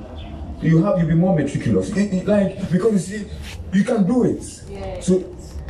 You 0.62 0.80
have 0.84 1.00
you 1.00 1.06
be 1.06 1.14
more 1.14 1.34
meticulous. 1.34 1.90
It- 1.96 2.12
it- 2.14 2.26
like 2.28 2.70
because 2.70 3.10
you 3.10 3.18
see, 3.18 3.26
you 3.72 3.82
can 3.82 4.06
do 4.06 4.24
it. 4.24 4.42
So 5.02 5.24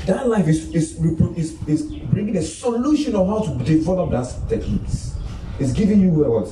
that 0.06 0.28
life 0.28 0.46
is 0.48 0.68
is, 0.74 0.98
is 1.36 1.56
is 1.66 1.82
bringing 2.12 2.36
a 2.36 2.42
solution 2.42 3.14
of 3.16 3.26
how 3.26 3.40
to 3.40 3.64
develop 3.64 4.10
that 4.10 4.26
techniques. 4.50 5.14
It's 5.58 5.72
giving 5.72 6.00
you 6.00 6.24
a 6.24 6.30
what 6.30 6.48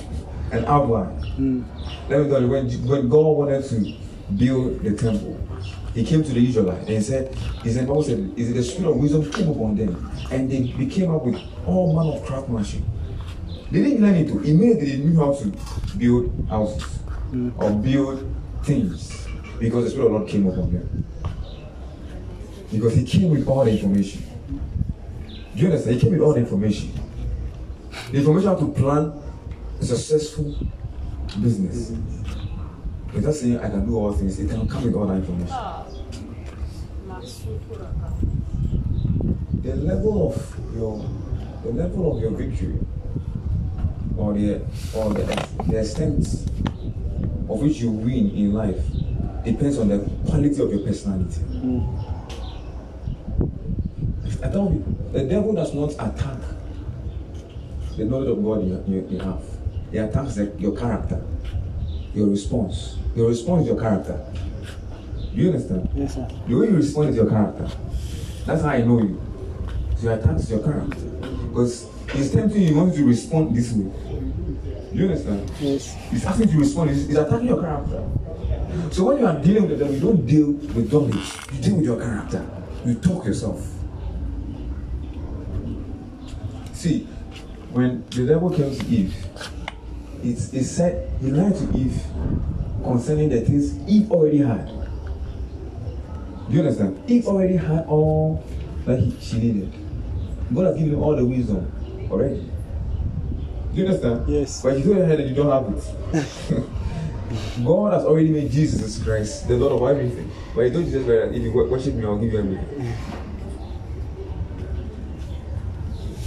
an 0.52 0.64
outline. 0.64 1.20
Mm. 1.36 1.64
Let 2.08 2.20
me 2.22 2.28
tell 2.30 2.40
you, 2.42 2.48
when, 2.48 2.66
when 2.86 3.08
God 3.08 3.26
wanted 3.36 3.64
to 3.64 3.94
build 4.36 4.80
the 4.82 4.92
temple, 4.96 5.36
he 5.94 6.04
came 6.04 6.24
to 6.24 6.32
the 6.32 6.44
Israelites 6.44 6.80
and 6.80 6.88
he 6.88 7.00
said, 7.00 7.34
he 7.62 7.70
said, 7.70 7.86
Bible 7.86 8.02
said, 8.02 8.32
is 8.36 8.50
it 8.50 8.54
the 8.54 8.62
spirit 8.62 8.90
of 8.90 8.96
wisdom 8.96 9.30
came 9.30 9.48
upon 9.48 9.76
them 9.76 10.10
and 10.30 10.50
they 10.50 10.62
became 10.72 11.14
up 11.14 11.24
with 11.24 11.40
all 11.66 11.94
manner 11.94 12.16
of 12.16 12.26
craftsmanship. 12.26 12.82
They 13.70 13.82
didn't 13.82 14.02
learn 14.02 14.14
it. 14.16 14.28
to. 14.28 14.40
Immediately 14.40 14.90
they 14.90 14.96
knew 14.98 15.18
how 15.18 15.34
to 15.34 15.52
build 15.96 16.46
houses 16.48 16.98
mm. 17.30 17.52
or 17.56 17.70
build 17.70 18.34
things 18.64 19.26
because 19.58 19.84
the 19.84 19.90
spirit 19.90 20.06
of 20.06 20.12
the 20.12 20.18
Lord 20.18 20.28
came 20.28 20.46
upon 20.46 20.72
them. 20.72 21.04
Because 22.72 22.94
he 22.94 23.04
came 23.04 23.30
with 23.30 23.46
all 23.46 23.64
the 23.64 23.70
information. 23.70 24.22
Do 25.28 25.60
you 25.60 25.66
understand? 25.66 25.94
He 25.94 26.00
came 26.00 26.12
with 26.12 26.20
all 26.20 26.32
the 26.32 26.40
information. 26.40 26.92
The 28.10 28.18
information 28.18 28.48
how 28.48 28.56
to 28.56 28.72
plan 28.72 29.12
a 29.80 29.84
successful 29.84 30.56
business. 31.40 31.92
Without 33.14 33.34
saying 33.34 33.58
I 33.58 33.68
can 33.70 33.86
do 33.86 33.96
all 33.96 34.12
things, 34.12 34.38
it 34.40 34.50
can 34.50 34.68
come 34.68 34.84
with 34.84 34.94
all 34.94 35.06
that 35.06 35.14
information. 35.14 35.56
The 39.62 39.76
level 39.76 40.28
of 40.28 40.74
your 40.74 40.98
the 41.62 41.70
level 41.72 42.16
of 42.16 42.20
your 42.22 42.32
victory 42.32 42.78
or 44.18 44.34
the 44.34 44.60
or 44.94 45.14
the, 45.14 45.48
the 45.68 45.78
extent 45.80 46.26
of 47.48 47.60
which 47.60 47.76
you 47.78 47.90
win 47.90 48.30
in 48.30 48.52
life 48.52 48.82
depends 49.44 49.78
on 49.78 49.88
the 49.88 49.98
quality 50.26 50.60
of 50.62 50.70
your 50.70 50.80
personality. 50.80 51.40
I 54.42 54.48
tell 54.48 54.70
you, 54.72 54.84
the 55.12 55.24
devil 55.24 55.54
does 55.54 55.72
not 55.72 55.92
attack 55.92 56.38
the 57.96 58.04
knowledge 58.04 58.28
of 58.28 58.44
God 58.44 58.66
you, 58.66 58.84
you, 58.86 59.06
you 59.08 59.18
have. 59.20 59.42
He 59.90 59.98
attacks 59.98 60.34
the, 60.34 60.52
your 60.58 60.76
character, 60.76 61.22
your 62.12 62.28
response. 62.28 62.96
Your 63.14 63.28
response 63.28 63.62
is 63.62 63.68
your 63.68 63.80
character. 63.80 64.20
Do 65.34 65.40
you 65.40 65.48
understand? 65.48 65.88
Yes, 65.94 66.14
sir. 66.14 66.28
The 66.48 66.54
way 66.54 66.66
you 66.66 66.76
respond 66.76 67.10
is 67.10 67.16
your 67.16 67.28
character. 67.28 67.68
That's 68.44 68.62
how 68.62 68.68
I 68.70 68.82
know 68.82 68.98
you. 68.98 69.20
So 69.96 70.04
your 70.04 70.14
attack 70.14 70.36
is 70.36 70.50
your 70.50 70.62
character. 70.62 70.96
Because 71.48 71.88
it's 72.08 72.30
tempting 72.30 72.62
you, 72.62 72.68
you 72.68 72.76
want 72.76 72.94
to 72.94 73.04
respond 73.04 73.54
this 73.56 73.72
way. 73.72 73.90
Do 74.92 74.98
you 74.98 75.04
understand? 75.06 75.50
Yes. 75.60 75.96
It's 76.10 76.24
asking 76.24 76.48
you 76.48 76.54
to 76.54 76.60
respond, 76.60 76.90
it's, 76.90 77.04
it's 77.08 77.18
attacking 77.18 77.48
your 77.48 77.60
character. 77.60 78.08
So 78.90 79.04
when 79.04 79.18
you 79.18 79.26
are 79.26 79.38
dealing 79.40 79.68
with 79.68 79.78
the 79.78 79.84
devil, 79.84 79.94
you 79.94 80.00
don't 80.00 80.26
deal 80.26 80.46
with 80.52 80.92
knowledge, 80.92 81.32
you 81.52 81.62
deal 81.62 81.76
with 81.76 81.84
your 81.84 82.00
character. 82.00 82.46
You 82.84 82.94
talk 82.96 83.24
yourself. 83.24 83.64
See, 86.72 87.04
when 87.72 88.04
the 88.10 88.26
devil 88.26 88.50
came 88.50 88.76
to 88.76 88.86
Eve, 88.86 89.14
it, 90.22 90.54
it 90.54 90.64
said 90.64 91.10
he 91.20 91.30
lied 91.30 91.54
to 91.56 91.78
Eve 91.78 92.02
concerning 92.84 93.28
the 93.30 93.40
things 93.40 93.76
Eve 93.88 94.10
already 94.12 94.38
had. 94.38 94.66
Do 96.48 96.54
you 96.54 96.60
understand? 96.60 97.10
Eve 97.10 97.26
already 97.26 97.56
had 97.56 97.86
all 97.86 98.44
that 98.84 99.00
he, 99.00 99.16
she 99.20 99.38
needed. 99.38 99.72
God 100.54 100.66
has 100.66 100.76
given 100.76 100.94
him 100.94 101.02
all 101.02 101.16
the 101.16 101.24
wisdom 101.24 101.70
already. 102.10 102.50
Do 103.74 103.80
you 103.80 103.86
understand? 103.86 104.28
Yes. 104.28 104.62
But 104.62 104.78
you 104.78 104.94
don't 104.94 105.08
have 105.08 105.18
it, 105.18 105.28
you 105.28 105.34
don't 105.34 105.50
have 105.50 105.74
it. 105.74 106.64
God 107.64 107.94
has 107.94 108.04
already 108.04 108.28
made 108.28 108.50
Jesus 108.50 109.02
Christ 109.02 109.48
the 109.48 109.56
Lord 109.56 109.72
of 109.72 109.96
everything. 109.96 110.30
But 110.54 110.62
you 110.62 110.70
don't 110.70 110.90
just 110.90 111.06
that 111.06 111.34
if 111.34 111.42
you 111.42 111.52
worship 111.52 111.94
me, 111.94 112.04
I'll 112.04 112.18
give 112.18 112.32
you 112.32 112.38
everything. 112.38 112.94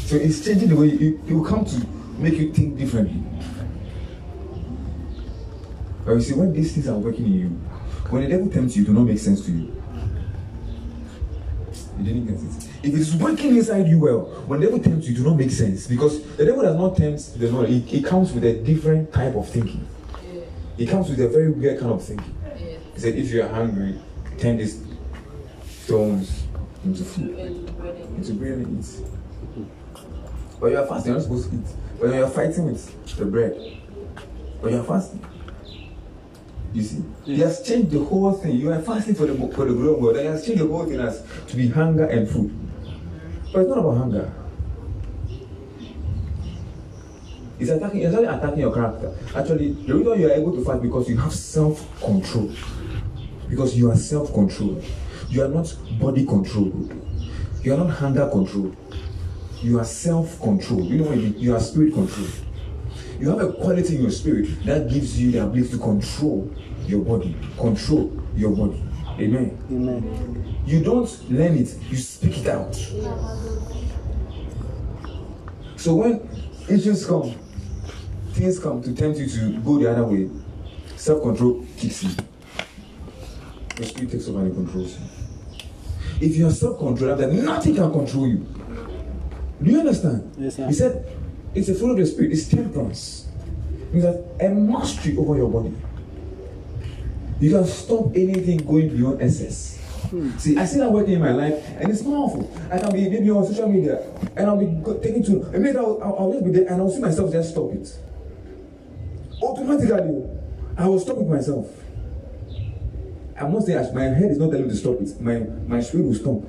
So 0.08 0.16
it's 0.16 0.44
changing 0.44 0.70
the 0.70 0.76
way 0.76 0.88
you, 0.88 1.22
will 1.28 1.44
come 1.44 1.66
to 1.66 1.88
make 2.18 2.36
you 2.36 2.52
think 2.52 2.78
differently. 2.78 3.22
But 6.08 6.14
you 6.14 6.22
see, 6.22 6.34
when 6.36 6.54
these 6.54 6.72
things 6.72 6.88
are 6.88 6.98
working 6.98 7.26
in 7.26 7.34
you, 7.34 7.48
when 8.10 8.24
the 8.24 8.30
devil 8.30 8.50
tempts 8.50 8.78
you, 8.78 8.86
do 8.86 8.94
not 8.94 9.04
make 9.04 9.20
sense 9.20 9.46
to 9.46 9.52
you. 9.52 9.84
You 11.98 12.04
didn't 12.06 12.26
get 12.28 12.36
it. 12.36 12.70
If 12.82 12.94
it 12.94 13.00
is 13.02 13.16
working 13.18 13.58
inside 13.58 13.88
you 13.90 14.00
well, 14.00 14.22
when 14.48 14.62
the 14.62 14.68
devil 14.68 14.80
tempts 14.80 15.06
you, 15.10 15.16
do 15.16 15.26
not 15.26 15.36
make 15.36 15.52
sense 15.52 15.86
because 15.86 16.24
the 16.38 16.46
devil 16.46 16.62
does 16.62 16.78
not 16.78 16.96
tempt 16.96 17.38
the. 17.38 17.64
It, 17.66 17.94
it 17.94 18.06
comes 18.06 18.32
with 18.32 18.46
a 18.46 18.54
different 18.54 19.12
type 19.12 19.36
of 19.36 19.50
thinking. 19.50 19.86
It 20.78 20.88
comes 20.88 21.10
with 21.10 21.20
a 21.20 21.28
very 21.28 21.52
weird 21.52 21.78
kind 21.78 21.92
of 21.92 22.02
thinking. 22.02 22.34
He 22.94 23.02
said, 23.02 23.16
if 23.16 23.30
you 23.30 23.44
are 23.44 23.50
hungry, 23.50 24.00
turn 24.38 24.58
these 24.58 24.82
stones 25.68 26.44
into 26.86 27.04
food, 27.04 27.38
into 28.16 28.34
bread 28.34 28.54
and 28.54 28.80
eat. 28.80 29.06
But 30.62 30.72
you 30.72 30.78
are 30.78 30.88
fasting, 30.88 31.12
you're 31.12 31.20
not 31.20 31.24
supposed 31.24 31.50
to 31.50 31.58
eat. 31.58 31.68
But 32.00 32.14
you 32.14 32.24
are 32.24 32.30
fighting 32.30 32.66
with 32.66 33.18
the 33.18 33.26
bread. 33.26 33.82
But 34.62 34.72
you 34.72 34.80
are 34.80 34.84
fasting. 34.84 35.26
You 36.78 36.84
see, 36.84 37.04
he 37.26 37.40
has 37.40 37.64
changed 37.64 37.90
the 37.90 38.04
whole 38.04 38.34
thing. 38.34 38.56
You 38.56 38.72
are 38.72 38.80
fasting 38.80 39.16
for 39.16 39.26
the 39.26 39.34
for 39.34 39.66
the 39.66 39.74
glory 39.74 39.96
of 39.96 40.00
God. 40.00 40.16
And 40.18 40.20
he 40.20 40.26
has 40.26 40.46
changed 40.46 40.62
the 40.62 40.68
whole 40.68 40.86
thing 40.86 41.00
as 41.00 41.24
to 41.48 41.56
be 41.56 41.70
hunger 41.70 42.06
and 42.06 42.30
food. 42.30 42.54
But 43.52 43.62
it's 43.62 43.70
not 43.70 43.80
about 43.80 43.98
hunger. 43.98 44.32
It's 47.60 47.72
attacking. 47.72 48.02
It's 48.02 48.14
not 48.14 48.26
attacking 48.26 48.60
your 48.60 48.72
character. 48.72 49.12
Actually, 49.36 49.74
the 49.74 49.96
reason 49.96 50.22
you 50.22 50.28
are 50.30 50.34
able 50.34 50.56
to 50.56 50.64
fight 50.64 50.80
because 50.84 51.10
you 51.10 51.18
have 51.18 51.34
self-control. 51.34 52.52
Because 53.50 53.76
you 53.76 53.90
are 53.90 53.96
self-controlled. 53.96 54.84
You 55.30 55.46
are 55.46 55.50
not 55.50 55.76
body 56.00 56.28
controlled. 56.28 56.94
You 57.64 57.74
are 57.74 57.78
not 57.78 57.90
hunger 57.90 58.30
controlled. 58.30 58.78
You 59.64 59.80
are 59.80 59.86
self-controlled. 59.86 60.86
You 60.86 61.00
know 61.00 61.10
mean? 61.10 61.34
You 61.40 61.56
are 61.56 61.60
spirit 61.60 61.96
controlled. 61.96 62.47
You 63.20 63.30
have 63.30 63.42
a 63.42 63.54
quality 63.54 63.96
in 63.96 64.02
your 64.04 64.12
spirit 64.12 64.64
that 64.66 64.90
gives 64.90 65.20
you 65.20 65.32
the 65.32 65.44
ability 65.44 65.72
to 65.72 65.78
control 65.80 66.54
your 66.86 67.04
body, 67.04 67.36
control 67.58 68.12
your 68.36 68.52
body. 68.52 68.84
Amen. 69.20 69.58
Amen. 69.72 70.56
You 70.66 70.84
don't 70.84 71.32
learn 71.32 71.58
it, 71.58 71.76
you 71.90 71.98
speak 71.98 72.38
it 72.38 72.48
out. 72.48 72.76
So 75.76 75.96
when 75.96 76.30
issues 76.70 77.06
come, 77.08 77.34
things 78.34 78.60
come 78.60 78.84
to 78.84 78.94
tempt 78.94 79.18
you 79.20 79.28
to 79.28 79.58
go 79.62 79.80
the 79.80 79.92
other 79.92 80.04
way, 80.04 80.30
self 80.96 81.24
control 81.24 81.66
kicks 81.78 82.04
in. 82.04 82.12
Your 83.78 83.88
spirit 83.88 84.12
takes 84.12 84.28
over 84.28 84.40
and 84.42 84.54
controls 84.54 84.98
you. 84.98 85.06
If 86.28 86.36
you 86.36 86.48
are 86.48 86.52
self 86.52 86.78
controlled, 86.78 87.20
then 87.20 87.44
nothing 87.46 87.76
can 87.76 87.92
control 87.92 88.28
you. 88.28 88.46
Do 89.64 89.72
you 89.72 89.80
understand? 89.80 90.36
Yes, 90.38 90.56
sir. 90.56 90.68
He 90.68 90.74
said, 90.74 91.17
it's 91.58 91.70
a 91.70 91.76
fruit 91.76 91.92
of 91.92 91.98
the 91.98 92.06
spirit, 92.06 92.32
it's 92.32 92.48
temperance. 92.48 93.28
It 93.82 93.94
means 93.94 94.04
that 94.04 94.24
a 94.40 94.50
mastery 94.50 95.18
over 95.18 95.36
your 95.36 95.50
body. 95.50 95.74
You 97.40 97.52
can 97.52 97.66
stop 97.66 98.16
anything 98.16 98.60
going 98.60 98.96
beyond 98.96 99.22
excess. 99.22 99.78
Hmm. 100.10 100.38
See, 100.38 100.58
I 100.58 100.66
see 100.66 100.78
that 100.78 100.92
working 100.92 101.16
in 101.16 101.20
my 101.20 101.32
life, 101.32 101.68
and 101.80 101.90
it's 101.90 102.04
powerful. 102.04 102.52
I 102.72 102.78
can 102.80 102.94
be 102.94 103.10
maybe 103.10 103.30
on 103.32 103.46
social 103.46 103.68
media, 103.68 104.02
and 104.36 104.48
I'll 104.48 104.58
be 104.58 104.68
taking 105.02 105.24
to, 105.26 105.42
and 105.54 105.64
maybe 105.64 105.78
I'll, 105.78 106.00
I'll, 106.04 106.16
I'll 106.20 106.32
just 106.32 106.46
be 106.46 106.52
there, 106.52 106.68
and 106.72 106.82
I'll 106.82 106.92
see 106.92 107.00
myself 107.00 107.32
just 107.32 107.52
stop 107.52 107.72
it. 107.74 108.00
Automatically, 109.42 110.30
I 110.78 110.88
will 110.88 111.00
stop 111.00 111.18
it 111.18 111.28
myself. 111.28 111.68
I 113.40 113.48
must 113.48 113.66
say, 113.68 113.74
as 113.74 113.94
my 113.94 114.04
head 114.04 114.32
is 114.32 114.38
not 114.38 114.52
telling 114.52 114.68
me 114.68 114.70
to 114.70 114.76
stop 114.76 115.02
it, 115.02 115.20
my, 115.20 115.40
my 115.68 115.82
spirit 115.82 116.06
will 116.06 116.14
stop. 116.14 116.44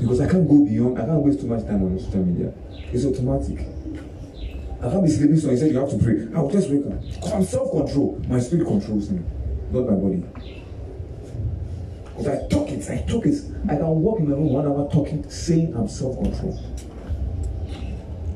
Because 0.00 0.20
I 0.20 0.28
can't 0.28 0.48
go 0.48 0.64
beyond, 0.64 0.98
I 0.98 1.04
can't 1.04 1.20
waste 1.20 1.40
too 1.40 1.46
much 1.46 1.64
time 1.64 1.82
on 1.82 1.98
social 1.98 2.24
media. 2.24 2.52
It's 2.92 3.04
automatic. 3.04 3.73
I 4.84 4.90
can't 4.90 5.02
be 5.02 5.10
sleeping, 5.10 5.38
so 5.38 5.48
he 5.48 5.56
said 5.56 5.70
you 5.72 5.78
have 5.78 5.88
to 5.88 5.96
pray. 5.96 6.28
I 6.34 6.40
will 6.42 6.50
just 6.50 6.68
wake 6.68 6.84
up. 6.84 7.00
Because 7.00 7.32
I'm 7.32 7.44
self 7.44 7.70
control. 7.70 8.22
My 8.28 8.38
spirit 8.38 8.66
controls 8.66 9.08
me, 9.08 9.24
not 9.70 9.88
my 9.88 9.94
body. 9.94 10.22
Because 12.04 12.28
I 12.28 12.48
talk 12.48 12.68
it, 12.68 12.90
I 12.90 12.98
talk 13.10 13.24
it. 13.24 13.34
I 13.64 13.76
can 13.76 13.86
walk 13.86 14.18
in 14.20 14.28
my 14.28 14.36
room 14.36 14.52
one 14.52 14.66
hour 14.66 14.86
talking, 14.92 15.28
saying 15.30 15.74
I'm 15.74 15.88
self 15.88 16.18
control. 16.18 16.60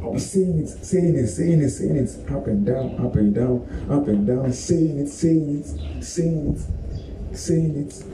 I'll 0.03 0.15
be 0.15 0.19
saying 0.19 0.59
it, 0.61 0.69
saying 0.69 1.17
it, 1.17 1.27
saying 1.27 1.61
it, 1.61 1.69
saying 1.69 1.97
it, 1.97 2.33
up 2.33 2.47
and 2.47 2.65
down, 2.65 2.97
up 2.99 3.15
and 3.17 3.35
down, 3.35 3.87
up 3.91 4.09
and 4.09 4.27
down, 4.27 4.51
saying 4.51 5.01
it, 5.01 5.09
saying 5.09 5.59
it, 5.61 6.03
saying 6.03 6.57
it, 6.57 7.37
saying 7.37 7.77
it. 7.77 8.05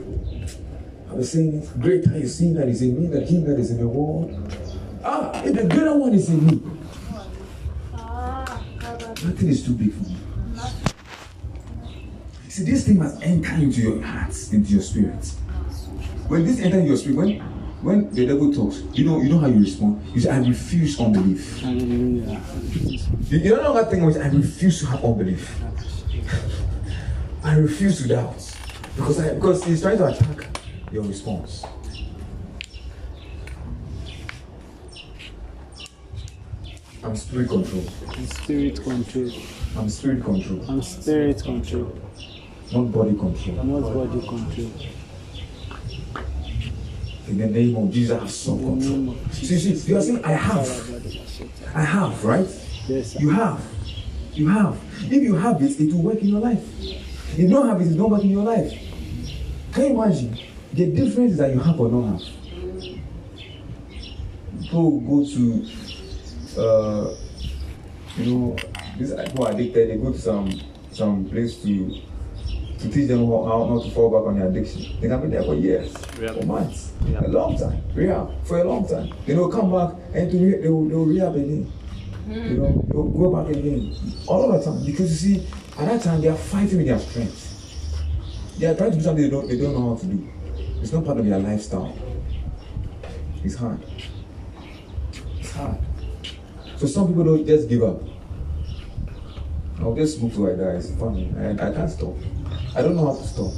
I'll 1.09 1.17
be 1.17 1.23
saying 1.23 1.63
it. 1.63 1.79
Greater 1.79 2.13
is 2.15 2.37
he 2.37 2.51
that 2.51 2.67
is 2.67 2.81
in 2.81 3.01
me 3.01 3.07
than 3.07 3.25
he 3.25 3.37
that 3.45 3.57
is 3.57 3.71
in 3.71 3.77
the 3.77 3.87
world. 3.87 4.29
Ah, 5.05 5.41
if 5.45 5.55
the 5.55 5.63
greater 5.73 5.95
one 5.97 6.13
is 6.13 6.27
in 6.27 6.45
me, 6.45 6.74
nothing 9.25 9.49
is 9.49 9.65
too 9.65 9.73
big 9.73 9.93
for 9.93 10.03
me. 10.03 10.15
See, 12.47 12.63
this 12.63 12.85
thing 12.85 12.99
must 12.99 13.21
enter 13.21 13.53
into 13.55 13.81
your 13.81 14.01
hearts, 14.01 14.53
into 14.53 14.71
your 14.71 14.81
spirit. 14.81 15.25
When 16.27 16.45
this 16.45 16.59
enters 16.59 16.87
your 16.87 16.97
spirit, 16.97 17.17
when 17.17 17.39
when 17.81 18.09
the 18.11 18.25
devil 18.25 18.51
talks, 18.53 18.81
you 18.93 19.05
know, 19.05 19.21
you 19.21 19.29
know 19.29 19.39
how 19.39 19.47
you 19.47 19.59
respond. 19.59 20.01
You 20.13 20.21
say, 20.21 20.29
"I 20.29 20.37
refuse 20.39 20.99
unbelief." 20.99 21.61
You, 21.61 23.39
you 23.39 23.55
know 23.57 23.73
that 23.73 23.91
thing 23.91 24.05
which 24.05 24.15
I 24.15 24.27
refuse 24.29 24.79
to 24.79 24.85
have 24.87 25.03
unbelief. 25.03 25.61
I 27.43 27.57
refuse 27.57 28.01
to 28.01 28.07
doubt 28.07 28.55
because 28.95 29.19
I, 29.19 29.33
because 29.33 29.63
he's 29.63 29.81
trying 29.81 29.97
to 29.97 30.07
attack 30.07 30.59
your 30.91 31.03
response. 31.03 31.63
I'm 37.05 37.15
spirit 37.15 37.49
control. 37.49 37.83
I'm 38.09 38.25
spirit 38.25 38.83
control. 38.83 39.31
I'm 39.77 39.89
spirit 39.89 40.23
control, 40.23 40.65
I'm 40.67 40.81
spirit 40.81 41.43
control. 41.43 41.95
not 42.73 42.91
body 42.91 43.15
control. 43.15 43.63
Not 43.63 43.93
body 43.93 44.27
control. 44.27 44.71
In 47.27 47.37
the 47.37 47.47
name 47.47 47.75
of 47.75 47.91
Jesus, 47.91 48.17
I 48.17 48.19
have 48.21 48.31
some 48.31 48.59
In 48.59 48.79
the 48.79 48.85
name 48.87 49.05
control. 49.07 49.33
See, 49.33 49.75
see, 49.75 49.91
you 49.91 49.97
are 49.97 50.01
saying 50.01 50.25
I 50.25 50.31
have. 50.31 51.75
I 51.75 51.81
have, 51.81 52.25
right? 52.25 52.47
Yes, 52.87 53.13
sir. 53.13 53.19
You 53.19 53.29
have. 53.29 53.63
You 54.33 54.47
have. 54.47 54.79
If 55.03 55.21
you 55.21 55.35
have 55.35 55.61
it, 55.61 55.79
it 55.79 55.93
will 55.93 56.01
work 56.01 56.19
in 56.21 56.29
your 56.29 56.39
life. 56.39 56.63
If 56.81 57.37
you 57.37 57.49
don't 57.49 57.67
have 57.67 57.81
it, 57.81 57.85
it 57.85 57.91
will 57.91 58.09
not 58.09 58.09
work 58.09 58.23
in 58.23 58.31
your 58.31 58.43
life. 58.43 58.71
Can 59.73 59.83
you 59.83 60.01
imagine? 60.03 60.39
The 60.73 60.87
difference 60.87 61.37
that 61.37 61.53
you 61.53 61.59
have 61.59 61.79
or 61.79 61.87
don't 61.89 62.13
have. 62.13 62.23
People 64.61 64.99
go 65.01 65.23
to, 65.23 65.67
uh, 66.57 67.15
you 68.17 68.25
know, 68.33 68.55
these 68.97 69.13
people 69.13 69.45
are 69.47 69.51
addicted. 69.51 69.89
They 69.89 69.97
go 69.97 70.11
to 70.11 70.19
some 70.19 70.51
some 70.91 71.25
place 71.29 71.61
to 71.63 72.01
to 72.79 72.89
teach 72.89 73.07
them 73.07 73.25
how, 73.25 73.43
how 73.45 73.65
not 73.73 73.83
to 73.83 73.91
fall 73.91 74.09
back 74.09 74.27
on 74.27 74.39
their 74.39 74.47
addiction. 74.49 74.99
They 75.01 75.07
can 75.07 75.21
be 75.21 75.27
there 75.29 75.43
for 75.43 75.55
years, 75.55 75.93
for 76.33 76.45
months, 76.45 76.91
a 77.17 77.27
long 77.27 77.57
time, 77.57 77.81
rehab 77.93 78.31
for 78.45 78.59
a 78.59 78.63
long 78.63 78.87
time. 78.87 79.09
They 79.25 79.33
will 79.35 79.49
come 79.49 79.71
back 79.71 79.95
and 80.13 80.31
to 80.31 80.37
re- 80.37 80.61
they 80.61 80.69
will, 80.69 80.85
they 80.89 80.95
will 80.95 81.05
rehab 81.05 81.35
again. 81.35 81.71
You 82.27 82.57
know, 82.57 82.83
they'll 82.89 83.03
go 83.03 83.31
back 83.35 83.55
again 83.55 83.95
all 84.27 84.51
the 84.51 84.63
time 84.63 84.83
because 84.85 85.11
you 85.23 85.37
see, 85.39 85.47
at 85.77 85.85
that 85.87 86.01
time 86.01 86.21
they 86.21 86.27
are 86.27 86.35
fighting 86.37 86.77
with 86.77 86.87
their 86.87 86.99
strength. 86.99 87.51
They 88.57 88.65
are 88.67 88.75
trying 88.75 88.91
to 88.91 88.97
do 88.97 89.03
something 89.03 89.23
they 89.23 89.29
don't 89.29 89.47
they 89.47 89.57
don't 89.57 89.73
know 89.73 89.89
how 89.95 90.01
to 90.01 90.05
do. 90.07 90.27
It's 90.81 90.91
not 90.91 91.05
part 91.05 91.17
of 91.17 91.25
their 91.25 91.39
lifestyle. 91.39 91.95
It's 93.43 93.55
hard. 93.55 93.79
It's 95.39 95.51
hard. 95.51 95.77
So 96.85 96.91
some 96.91 97.07
people 97.07 97.23
don't 97.23 97.47
just 97.47 97.67
give 97.67 97.81
up. 97.81 97.99
I'll 99.79 99.95
just 99.95 100.19
smoke 100.19 100.33
till 100.33 100.45
I 100.45 100.55
die. 100.55 100.77
It's 100.77 100.91
funny. 100.91 101.33
I, 101.35 101.53
I 101.53 101.73
can't 101.73 101.89
stop. 101.89 102.13
I 102.75 102.83
don't 102.83 102.95
know 102.95 103.11
how 103.11 103.19
to 103.19 103.25
stop. 103.25 103.51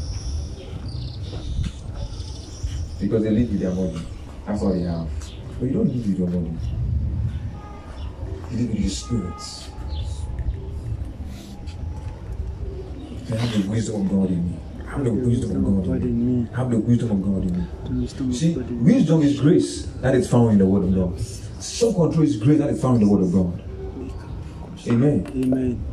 Because 3.01 3.23
they 3.23 3.31
live 3.31 3.49
with 3.51 3.59
their 3.59 3.73
money. 3.73 3.99
That's 4.45 4.61
all 4.61 4.71
they 4.71 4.83
have. 4.83 5.09
But 5.59 5.65
you 5.65 5.73
don't 5.73 5.87
live 5.93 6.07
with 6.07 6.17
your 6.19 6.29
money. 6.29 6.57
You 8.51 8.57
live 8.59 8.69
with 8.69 8.79
your 8.79 8.89
spirits. 8.91 9.69
I 13.29 13.35
have 13.35 13.61
the 13.61 13.69
wisdom 13.69 14.05
of 14.05 14.09
God 14.09 14.29
in 14.29 14.51
me. 14.51 14.57
I 14.87 14.89
have 14.91 15.03
the 15.03 15.11
wisdom 15.11 15.65
of 15.65 15.85
God 15.85 16.01
in 16.01 16.43
me. 16.43 16.49
I 16.53 16.55
have 16.55 16.71
the 16.71 16.79
wisdom 16.79 17.11
of 17.11 17.21
God 17.23 17.43
in 17.43 17.57
me. 17.59 17.67
The 17.83 17.91
wisdom 17.91 18.29
of 18.29 18.35
See, 18.37 18.53
God 18.53 18.69
in 18.69 18.85
me. 18.85 18.93
wisdom 18.93 19.21
is 19.21 19.41
grace 19.41 19.85
that 20.01 20.15
is 20.15 20.29
found 20.29 20.51
in 20.53 20.57
the 20.59 20.65
Word 20.65 20.85
of 20.85 20.95
God. 20.95 21.46
Self 21.59 21.95
control 21.95 22.23
is 22.23 22.37
grace 22.37 22.59
that 22.59 22.69
is 22.69 22.81
found 22.81 23.01
in 23.01 23.07
the 23.07 23.13
Word 23.13 23.23
of 23.23 23.31
God. 23.31 23.63
Amen. 24.87 25.25
Amen. 25.35 25.85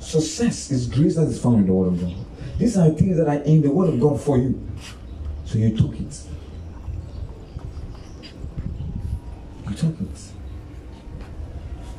Success 0.00 0.70
is 0.70 0.86
grace 0.86 1.16
that 1.16 1.28
is 1.28 1.40
found 1.40 1.58
in 1.58 1.66
the 1.66 1.72
Word 1.72 1.88
of 1.88 2.00
God. 2.00 2.14
These 2.58 2.76
are 2.76 2.88
things 2.90 3.16
that 3.18 3.28
are 3.28 3.42
in 3.44 3.62
the 3.62 3.70
Word 3.70 3.90
of 3.90 4.00
God 4.00 4.20
for 4.20 4.38
you. 4.38 4.60
So 5.44 5.58
you 5.58 5.76
took 5.76 5.94
it. 5.94 6.20
You 9.68 9.74
took 9.74 10.00
it. 10.00 10.20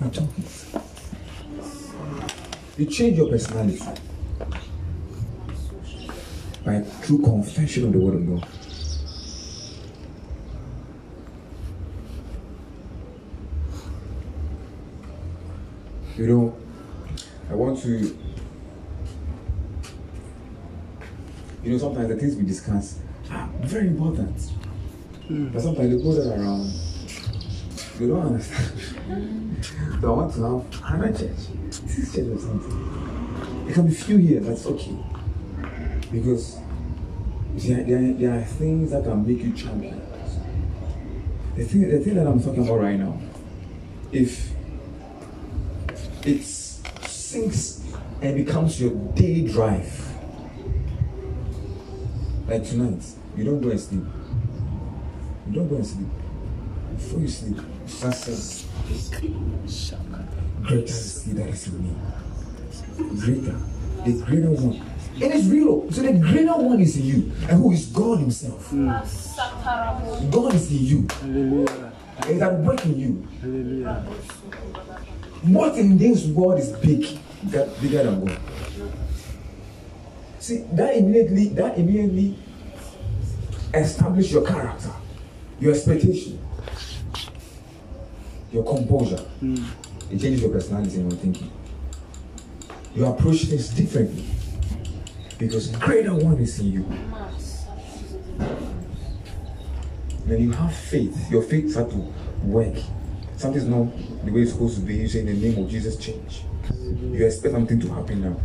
You 0.02 0.10
took 0.10 0.40
it. 0.40 0.82
You 2.78 2.86
change 2.86 3.18
your 3.18 3.30
personality 3.30 3.84
by 6.66 6.86
true 7.04 7.20
confession 7.20 7.86
of 7.86 7.94
the 7.94 8.00
Word 8.00 8.16
of 8.16 8.28
God. 8.28 8.59
You 16.20 16.28
know, 16.28 16.58
I 17.50 17.56
want 17.56 17.82
to, 17.84 17.90
you 21.64 21.72
know, 21.72 21.78
sometimes 21.78 22.10
the 22.10 22.18
things 22.18 22.36
we 22.36 22.44
discuss 22.44 23.00
are 23.32 23.50
very 23.62 23.88
important. 23.88 24.38
Hmm. 25.30 25.48
But 25.48 25.62
sometimes 25.62 25.92
the 25.92 25.96
people 25.96 26.12
that 26.16 26.28
are 26.28 26.42
around, 26.42 26.74
they 27.98 28.08
don't 28.08 28.20
understand. 28.20 29.66
so 30.02 30.08
I 30.10 30.12
want 30.14 30.34
to 30.34 30.42
have 30.84 31.00
another 31.00 31.18
church, 31.18 31.38
this 31.86 32.14
church 32.14 32.28
or 32.28 32.38
something. 32.38 33.64
There 33.64 33.76
can 33.76 33.88
be 33.88 33.94
few 33.94 34.18
here, 34.18 34.42
that's 34.42 34.66
okay. 34.66 34.98
Because 36.12 36.60
see, 37.58 37.76
there, 37.76 38.12
there 38.12 38.38
are 38.38 38.44
things 38.44 38.92
that 38.92 39.06
can 39.06 39.26
make 39.26 39.42
you 39.42 39.54
champion. 39.54 40.02
The 41.56 41.64
thing, 41.64 41.90
the 41.90 42.00
thing 42.02 42.16
that 42.16 42.28
I'm 42.28 42.44
talking 42.44 42.66
about 42.66 42.82
right 42.82 43.00
now, 43.00 43.18
if 44.12 44.59
it 46.26 46.44
sinks 46.44 47.84
and 48.22 48.36
becomes 48.46 48.82
your 48.82 48.92
daily 49.14 49.48
drive. 49.52 50.08
Like 52.48 52.66
tonight, 52.66 53.04
you 53.38 53.46
don't 53.46 53.62
go 53.62 53.70
and 53.70 53.80
sleep. 53.80 54.04
You 55.48 55.54
don't 55.54 55.70
go 55.70 55.76
and 55.76 55.86
sleep. 55.86 56.08
Before 56.96 57.20
you 57.20 57.28
sleep, 57.28 57.58
you 57.58 57.88
start 57.88 58.16
Greater 60.64 60.84
is 60.84 61.24
he 61.26 61.32
that 61.34 61.50
is 61.50 61.68
in 61.68 61.84
me. 61.84 61.96
Greater. 63.20 63.60
The 64.06 64.24
greater 64.26 64.52
one. 64.52 64.82
And 65.22 65.34
it's 65.34 65.46
real. 65.48 65.92
So 65.92 66.02
the 66.02 66.14
greater 66.14 66.54
one 66.54 66.80
is 66.80 66.98
in 66.98 67.06
you. 67.06 67.32
And 67.50 67.62
who 67.62 67.72
is 67.72 67.86
God 67.88 68.20
Himself? 68.20 68.72
God 68.72 70.54
is 70.54 70.72
in 70.72 70.86
you. 70.86 71.08
Hallelujah. 71.22 71.92
And 72.28 72.42
at 72.42 72.54
work 72.60 72.86
in 72.86 73.00
you. 73.00 73.28
Hallelujah. 73.42 74.06
What 75.44 75.78
in 75.78 75.98
this 75.98 76.26
world 76.26 76.60
is 76.60 76.72
big, 76.74 77.18
that 77.46 77.82
bigger 77.82 78.04
than 78.04 78.26
God? 78.26 78.40
See, 80.40 80.66
that 80.74 80.98
immediately, 80.98 81.50
that 81.50 81.78
immediately 81.78 82.38
establish 83.74 84.32
your 84.32 84.46
character, 84.46 84.92
your 85.60 85.74
expectation, 85.74 86.40
your 88.52 88.64
composure. 88.64 89.18
Hmm. 89.18 89.64
It 90.12 90.20
changes 90.20 90.42
your 90.42 90.52
personality 90.52 90.96
and 90.96 91.12
your 91.12 91.20
thinking. 91.22 91.52
You 92.96 93.06
approach 93.06 93.44
things 93.44 93.70
differently 93.70 94.26
because 95.38 95.68
greater 95.78 96.16
one 96.16 96.38
is 96.40 96.60
in 96.60 96.72
you. 96.72 96.82
When 100.26 100.42
you 100.42 100.52
have 100.52 100.76
faith, 100.76 101.32
your 101.32 101.44
faith 101.44 101.72
start 101.72 101.92
to 101.92 102.14
work. 102.44 102.76
Something's 103.40 103.68
not 103.68 103.88
the 104.26 104.34
way 104.34 104.42
it's 104.42 104.52
supposed 104.52 104.76
to 104.76 104.82
be. 104.82 104.96
You 104.96 105.08
say 105.08 105.22
in 105.22 105.28
the 105.28 105.34
name 105.34 105.64
of 105.64 105.72
Jesus, 105.72 105.96
change. 105.96 106.44
You 107.02 107.26
expect 107.26 107.54
something 107.54 107.80
to 107.80 107.88
happen 107.94 108.22
now 108.22 108.38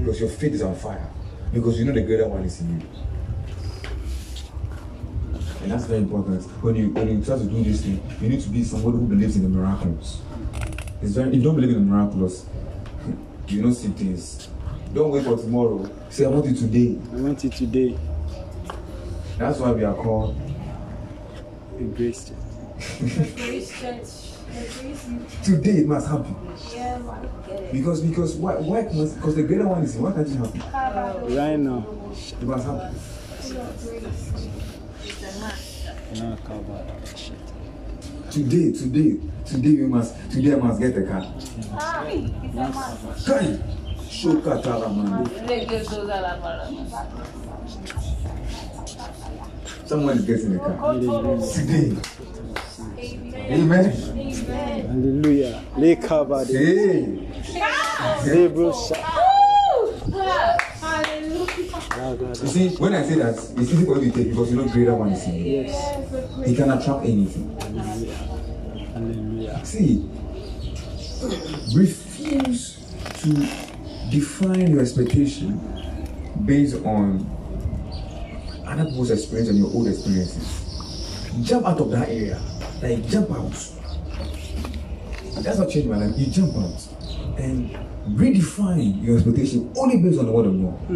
because 0.00 0.18
your 0.18 0.28
faith 0.28 0.54
is 0.54 0.62
on 0.62 0.74
fire. 0.74 1.08
Because 1.52 1.78
you 1.78 1.84
know 1.84 1.92
the 1.92 2.02
greater 2.02 2.26
one 2.26 2.42
is 2.42 2.60
in 2.60 2.80
you. 2.80 2.86
And 5.62 5.70
that's 5.70 5.84
very 5.84 6.00
important. 6.00 6.42
When 6.64 6.74
you 6.74 6.90
when 6.90 7.08
you 7.16 7.24
try 7.24 7.38
to 7.38 7.44
do 7.44 7.62
this 7.62 7.82
thing, 7.82 8.02
you 8.20 8.28
need 8.28 8.40
to 8.40 8.48
be 8.48 8.64
somebody 8.64 8.98
who 8.98 9.06
believes 9.06 9.36
in 9.36 9.44
the 9.44 9.48
miracles. 9.48 10.20
It's 11.00 11.12
very 11.12 11.28
if 11.28 11.36
you 11.36 11.42
don't 11.42 11.54
believe 11.54 11.70
in 11.70 11.88
the 11.88 11.94
miracles, 11.94 12.44
you 13.46 13.62
don't 13.62 13.74
see 13.74 13.88
things. 13.90 14.48
Don't 14.92 15.12
wait 15.12 15.22
for 15.22 15.36
tomorrow. 15.36 15.88
Say, 16.08 16.24
I 16.24 16.28
want 16.28 16.46
it 16.46 16.56
today. 16.56 16.98
I 17.12 17.20
want 17.20 17.44
it 17.44 17.52
today. 17.52 17.96
That's 19.38 19.60
why 19.60 19.70
we 19.70 19.84
are 19.84 19.94
called 19.94 20.36
A 21.78 21.82
grace. 21.84 22.32
Grace 22.98 23.80
Church. 23.80 24.19
The 24.50 25.44
today 25.44 25.78
it 25.78 25.86
must 25.86 26.08
happen. 26.08 26.34
Because 27.72 28.00
because 28.00 28.34
why 28.36 28.54
why 28.54 28.82
must 28.82 29.16
because 29.16 29.36
the 29.36 29.42
greater 29.44 29.66
one 29.66 29.82
is 29.82 29.96
why 29.96 30.12
can't 30.12 30.26
it 30.26 30.36
happen? 30.36 30.60
Right 31.34 31.58
now. 31.58 31.86
It 32.12 32.42
must 32.42 32.66
happen. 32.66 32.94
Now, 36.14 36.36
cover. 36.44 36.84
Shit. 37.16 37.36
Today, 38.30 38.72
today, 38.72 39.16
today 39.44 39.74
we 39.76 39.86
must 39.86 40.14
today 40.30 40.52
I 40.54 40.56
must 40.56 40.80
get 40.80 40.96
a 40.96 41.02
car. 41.04 41.24
It's 41.36 41.56
a 41.56 41.74
man. 41.74 42.72
Kai! 43.26 43.58
Shokatara. 44.10 44.88
Someone 49.86 50.18
is 50.18 50.24
getting 50.24 50.56
a 50.56 50.58
car. 50.58 50.94
Today. 50.94 51.96
Amen. 53.04 53.90
Hallelujah. 54.86 55.62
Lay 55.76 55.96
cover. 55.96 56.44
Hey. 56.44 57.28
Lay 58.26 58.48
bro. 58.48 58.72
Sha- 58.72 58.94
Hallelujah. 61.90 62.28
You 62.28 62.46
see, 62.48 62.68
when 62.76 62.94
I 62.94 63.02
say 63.02 63.14
that, 63.16 63.34
it's 63.34 63.52
easy 63.72 63.84
for 63.84 63.98
you 63.98 64.10
to 64.10 64.16
take 64.16 64.28
because 64.30 64.50
you 64.50 64.56
know 64.56 64.68
greater 64.68 64.94
one 64.94 65.10
is 65.12 65.26
in 65.26 65.34
you. 65.34 65.44
Yes. 65.62 66.46
He 66.46 66.54
can 66.56 66.70
attract 66.70 67.04
anything. 67.06 67.58
Hallelujah. 68.92 69.64
See, 69.64 70.08
refuse 71.74 72.78
to 73.22 73.28
define 74.10 74.70
your 74.72 74.80
expectation 74.80 75.58
based 76.44 76.76
on 76.84 77.26
other 78.66 78.84
people's 78.84 79.10
experience 79.10 79.48
and 79.48 79.58
your 79.58 79.68
own 79.74 79.88
experiences. 79.88 80.66
Jump 81.42 81.66
out 81.66 81.80
of 81.80 81.90
that 81.90 82.08
area. 82.08 82.40
Like 82.82 83.06
jump 83.08 83.30
out. 83.30 83.52
That's 85.42 85.58
what 85.58 85.70
changed 85.70 85.88
my 85.88 85.96
life. 85.96 86.18
You 86.18 86.26
jump 86.26 86.56
out 86.56 86.88
and 87.38 87.70
redefine 88.16 89.02
your 89.02 89.16
expectation 89.16 89.72
only 89.76 89.98
based 89.98 90.18
on 90.18 90.26
the 90.26 90.32
word 90.32 90.46
of 90.46 90.60
God. 90.60 90.88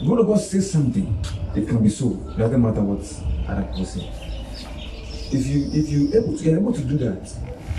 The 0.00 0.10
word 0.10 0.20
of 0.20 0.26
God 0.26 0.40
says 0.40 0.70
something, 0.70 1.18
it 1.54 1.68
can 1.68 1.82
be 1.82 1.88
so. 1.88 2.12
It 2.30 2.38
Doesn't 2.38 2.60
matter 2.60 2.82
what 2.82 3.00
other 3.48 3.62
people 3.68 3.84
say. 3.84 4.10
If 5.32 5.46
you 5.46 5.70
if 5.72 5.88
you 5.88 6.08
able 6.14 6.36
to, 6.36 6.44
you're 6.44 6.58
able 6.58 6.72
to 6.72 6.82
do 6.82 6.98
that, 6.98 7.32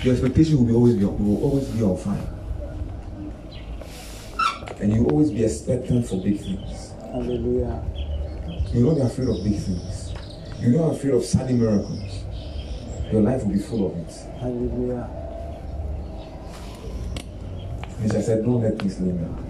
your 0.03 0.13
expectation 0.13 0.57
will 0.57 0.65
be 0.65 0.73
always 0.73 0.95
be 0.95 1.05
will 1.05 1.43
always 1.43 1.67
be 1.69 1.83
on 1.83 1.97
fire. 1.97 2.27
And 4.79 4.93
you 4.93 5.05
always 5.05 5.31
be 5.31 5.43
expectant 5.43 6.07
for 6.07 6.21
big 6.21 6.39
things. 6.39 6.91
Hallelujah. 7.01 7.83
You 8.73 8.85
will 8.85 8.95
not 8.95 8.95
be 8.95 9.01
afraid 9.01 9.29
of 9.29 9.43
big 9.43 9.59
things. 9.59 10.13
You're 10.59 10.81
not 10.81 10.95
afraid 10.95 11.13
of 11.13 11.23
sudden 11.23 11.59
miracles. 11.59 12.04
Your 13.11 13.21
life 13.21 13.43
will 13.43 13.53
be 13.53 13.59
full 13.59 13.87
of 13.87 13.97
it. 13.97 14.13
Hallelujah. 14.39 15.09
And 18.01 18.11
I 18.11 18.21
said, 18.21 18.43
don't 18.43 18.61
let 18.61 18.77
things 18.79 18.99
linger. 18.99 19.44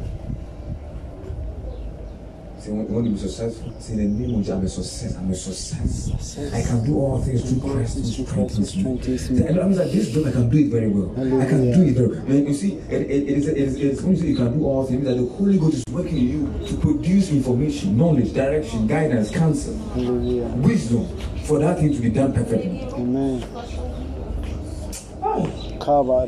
See, 2.66 2.72
when, 2.72 2.92
when 2.92 3.06
you 3.06 3.12
be 3.12 3.18
successful, 3.20 3.72
in 3.90 3.98
the 3.98 4.26
name 4.26 4.40
of 4.40 4.44
Jesus, 4.44 4.52
I'm 4.52 4.64
a 4.66 4.70
success. 4.70 5.16
I'm 5.18 5.30
a 5.30 5.36
success. 5.36 6.52
I 6.52 6.64
can 6.64 6.84
do 6.84 6.98
all 6.98 7.22
things 7.22 7.48
through 7.48 7.62
Christ 7.62 7.98
who 7.98 8.26
strengthens 8.26 8.76
me. 8.76 8.82
Strengthens 8.82 9.28
See. 9.28 9.38
And 9.38 9.58
that 9.58 9.66
means 9.66 9.78
that 9.78 9.92
this 9.92 10.12
job, 10.12 10.26
I 10.26 10.32
can 10.32 10.50
do 10.50 10.58
it 10.58 10.72
very 10.72 10.88
well. 10.90 11.12
I 11.12 11.46
can 11.46 11.62
do 11.72 11.84
it 11.84 11.94
very 11.94 12.08
well. 12.08 12.50
You 12.50 12.54
see, 12.56 12.78
it, 12.90 13.02
it, 13.02 13.12
it, 13.12 13.38
is, 13.38 13.48
it, 13.48 13.58
is, 13.58 13.76
it 13.76 13.82
is 13.84 14.02
when 14.02 14.16
you 14.16 14.20
say 14.20 14.28
you 14.30 14.36
can 14.36 14.58
do 14.58 14.66
all 14.66 14.84
things, 14.84 15.06
that 15.06 15.14
the 15.14 15.28
Holy 15.28 15.60
Ghost 15.60 15.76
is 15.76 15.94
working 15.94 16.18
in 16.18 16.28
you 16.28 16.68
to 16.68 16.78
produce 16.78 17.30
information, 17.30 17.98
knowledge, 17.98 18.34
direction, 18.34 18.88
guidance, 18.88 19.30
counsel, 19.30 19.78
Hallelujah. 19.90 20.46
wisdom 20.66 21.06
for 21.46 21.60
that 21.60 21.78
thing 21.78 21.94
to 21.94 22.02
be 22.02 22.10
done 22.10 22.34
perfectly. 22.34 22.82
Amen. 22.94 23.44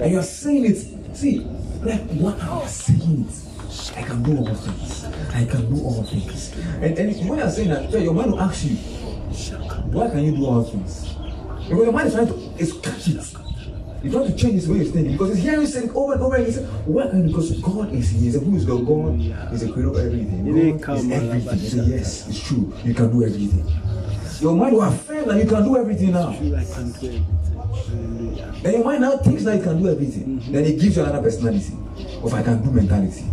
And 0.01 0.11
you're 0.11 0.21
saying 0.21 0.65
it. 0.65 1.17
See, 1.17 1.39
like 1.81 2.01
what 2.11 2.39
I 2.43 2.67
saying 2.67 3.25
it? 3.27 3.97
I 3.97 4.03
can 4.03 4.21
do 4.21 4.37
all 4.37 4.53
things. 4.53 4.96
I 5.37 5.45
can 5.45 5.69
do 5.69 5.83
all 5.83 6.01
things. 6.01 6.51
And, 6.81 6.97
and 6.97 7.29
when 7.29 7.37
you're 7.37 7.49
saying 7.51 7.69
that, 7.69 7.91
your 7.91 8.11
mind 8.11 8.31
will 8.31 8.41
ask 8.41 8.65
you, 8.65 8.75
why 8.75 10.09
can 10.09 10.23
you 10.23 10.35
do 10.35 10.45
all 10.47 10.63
things? 10.63 11.13
Because 11.13 11.69
your 11.69 11.91
mind 11.91 12.07
is 12.07 12.13
trying 12.15 12.27
to 12.27 12.33
is 12.57 12.73
catch 12.73 13.07
it. 13.07 13.33
You 14.03 14.11
trying 14.11 14.31
to 14.31 14.35
change 14.35 14.53
his 14.53 14.67
way 14.67 14.81
of 14.81 14.91
thinking 14.91 15.11
because 15.11 15.35
he's 15.35 15.43
hearing 15.43 15.61
you 15.61 15.67
saying 15.67 15.91
over 15.91 16.13
and 16.13 16.23
over 16.23 16.35
and 16.37 16.45
he 16.47 16.51
said, 16.51 16.65
Why? 16.87 17.05
Because 17.07 17.51
God 17.61 17.93
is 17.93 18.09
here. 18.09 18.21
he 18.21 18.31
said, 18.31 18.41
Who 18.41 18.55
is 18.55 18.65
God? 18.65 18.87
God 18.87 19.53
is 19.53 19.61
the 19.61 19.71
creator 19.71 19.89
of 19.89 19.97
everything. 19.97 20.79
God 20.79 20.97
is 20.97 21.11
everything. 21.11 21.59
He 21.59 21.67
said, 21.67 21.87
Yes, 21.87 22.27
it's 22.29 22.41
true. 22.47 22.73
You 22.83 22.95
can 22.95 23.11
do 23.11 23.23
everything. 23.23 23.65
Your 24.41 24.55
mind 24.55 24.73
will 24.73 24.83
affirm 24.83 25.27
that 25.27 25.37
you 25.37 25.47
can 25.47 25.63
do 25.63 25.77
everything 25.77 26.11
now. 26.13 26.29
I 26.29 26.35
can 26.37 26.91
do 26.93 27.07
everything. 27.07 28.63
Then 28.63 28.73
your 28.73 28.83
mind 28.85 29.01
now 29.01 29.17
thinks 29.17 29.43
that 29.43 29.57
you 29.57 29.63
can 29.63 29.81
do 29.83 29.89
everything. 29.89 30.39
Then 30.51 30.65
it 30.65 30.79
gives 30.79 30.95
you 30.97 31.03
another 31.03 31.21
personality 31.21 31.73
of 32.23 32.33
I 32.33 32.41
can 32.41 32.63
do 32.63 32.71
mentality. 32.71 33.25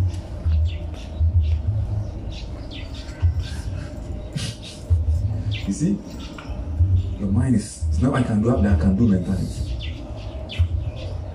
You 5.66 5.72
see? 5.72 5.98
Your 7.18 7.30
mind 7.30 7.56
is 7.56 7.84
it's 7.88 8.00
not 8.02 8.14
I 8.14 8.22
can 8.22 8.42
do 8.42 8.50
that, 8.50 8.66
I 8.66 8.80
can 8.80 8.96
do 8.96 9.08
mentality. 9.08 9.70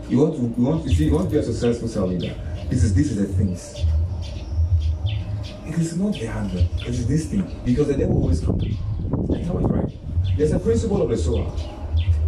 You 0.07 0.19
want 0.19 0.35
to 0.35 0.41
you 0.41 0.65
want 0.67 0.83
to 0.83 0.89
see 0.89 1.05
you 1.05 1.13
want 1.13 1.29
to 1.29 1.31
be 1.31 1.37
a 1.39 1.43
successful 1.43 1.87
cell 1.87 2.07
leader. 2.07 2.35
This 2.69 2.83
is 2.83 2.93
this 2.93 3.11
is 3.11 3.17
the 3.17 3.25
things. 3.33 3.75
It 5.65 5.79
is 5.79 5.97
not 5.97 6.13
the 6.13 6.25
handle, 6.25 6.65
it 6.81 6.87
is 6.87 7.07
this 7.07 7.27
thing. 7.27 7.43
Because 7.65 7.87
the 7.87 7.97
devil 7.97 8.17
always 8.17 8.41
comes. 8.41 8.63
I 8.63 9.43
tell 9.43 9.61
you 9.61 9.67
right. 9.67 10.37
There's 10.37 10.51
a 10.51 10.59
principle 10.59 11.01
of 11.01 11.09
the 11.09 11.17
sower. 11.17 11.51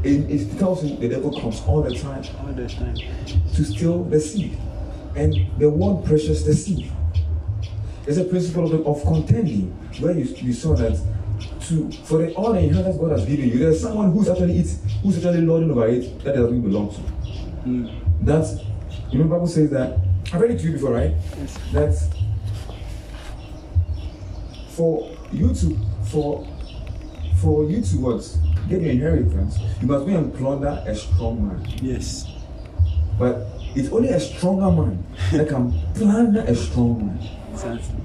It, 0.03 0.29
it 0.31 0.57
tells 0.57 0.83
you 0.83 0.97
the 0.97 1.09
devil 1.09 1.39
comes 1.39 1.61
all 1.67 1.83
the 1.83 1.93
time 1.93 2.23
All 2.39 2.51
the 2.53 2.67
time. 2.67 2.95
to 2.95 3.63
steal 3.63 4.03
the 4.05 4.19
seed. 4.19 4.57
And 5.15 5.35
the 5.59 5.69
word 5.69 6.05
precious 6.05 6.43
the 6.43 6.55
seed. 6.55 6.91
There's 8.05 8.17
a 8.17 8.23
principle 8.23 8.73
of, 8.73 8.87
of 8.87 9.03
contending 9.05 9.67
where 9.99 10.17
you, 10.17 10.23
you 10.23 10.53
saw 10.53 10.73
that 10.75 10.99
to 11.67 11.91
for 12.03 12.19
the 12.19 12.33
all 12.33 12.53
the 12.53 12.59
inheritance 12.59 12.97
God 12.97 13.11
has 13.11 13.25
given 13.25 13.49
you, 13.49 13.59
there's 13.59 13.81
someone 13.81 14.11
who's 14.11 14.29
actually 14.29 14.57
it, 14.57 14.67
who's 15.03 15.17
actually 15.17 15.41
lording 15.41 15.71
over 15.71 15.87
it 15.87 16.23
that 16.23 16.35
doesn't 16.35 16.61
belong 16.61 16.89
to. 16.89 17.01
Hmm. 17.01 17.87
That's 18.21 18.61
you 19.11 19.19
know 19.19 19.25
Bible 19.25 19.47
says 19.47 19.69
that 19.71 19.99
I've 20.33 20.41
read 20.41 20.51
it 20.51 20.59
to 20.59 20.65
you 20.65 20.73
before, 20.73 20.93
right? 20.93 21.13
Yes. 21.37 21.57
That 21.73 22.21
for 24.69 25.11
you 25.31 25.53
to 25.53 25.77
for 26.05 26.47
for 27.41 27.65
you 27.65 27.81
to 27.81 27.95
what 27.97 28.37
get 28.69 28.81
your 28.81 28.91
inheritance, 28.91 29.57
you 29.81 29.87
must 29.87 30.05
go 30.05 30.17
and 30.17 30.33
plunder 30.33 30.83
a 30.85 30.95
strong 30.95 31.47
man. 31.47 31.67
Yes. 31.81 32.27
But 33.19 33.47
it's 33.75 33.89
only 33.91 34.09
a 34.09 34.19
stronger 34.19 34.71
man 34.71 35.05
that 35.31 35.49
can 35.49 35.71
plunder 35.93 36.41
a 36.41 36.55
strong 36.55 37.07
man. 37.07 37.29
Exactly. 37.51 37.95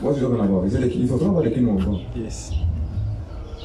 What 0.00 0.16
you 0.16 0.22
talking 0.22 0.40
about? 0.40 0.64
He 0.64 0.70
said, 0.70 0.84
if 0.84 0.94
you're 0.94 1.08
talking 1.08 1.28
about 1.28 1.44
the 1.44 1.50
kingdom 1.50 1.76
of 1.76 1.84
God, 1.84 2.06
Yes. 2.16 2.52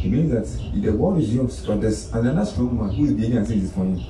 it 0.03 0.09
means 0.11 0.31
that 0.31 0.81
the 0.81 0.91
world 0.91 1.19
is 1.19 1.33
yours, 1.33 1.65
but 1.65 1.79
there's 1.81 2.11
another 2.13 2.45
strong 2.45 2.77
man 2.77 2.93
who 2.93 3.05
is 3.05 3.13
behaving 3.13 3.37
as 3.37 3.51
if 3.51 3.63
it's 3.63 3.71
for 3.73 3.85
him. 3.85 4.01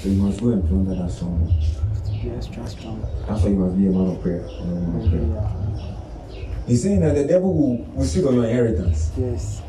So 0.00 0.08
you 0.08 0.22
must 0.22 0.40
go 0.40 0.50
and 0.50 0.66
plunder 0.66 0.94
that 0.94 1.10
strong 1.10 1.44
man. 1.44 2.22
Be 2.22 2.30
extra 2.30 2.66
strong. 2.68 3.00
That's 3.26 3.42
why 3.42 3.48
you 3.50 3.56
must 3.56 3.76
be 3.76 3.86
a 3.86 3.90
man 3.90 4.14
of 4.16 4.22
prayer. 4.22 4.44
a 4.46 4.62
woman 4.64 5.02
of 5.02 5.10
prayer. 5.10 5.40
Hallelujah. 5.40 6.62
He's 6.66 6.82
saying 6.82 7.00
that 7.00 7.14
the 7.16 7.24
devil 7.24 7.52
will, 7.52 7.84
will 7.94 8.04
sit 8.04 8.24
on 8.26 8.34
your 8.34 8.44
inheritance. 8.44 9.10
Yes. 9.18 9.62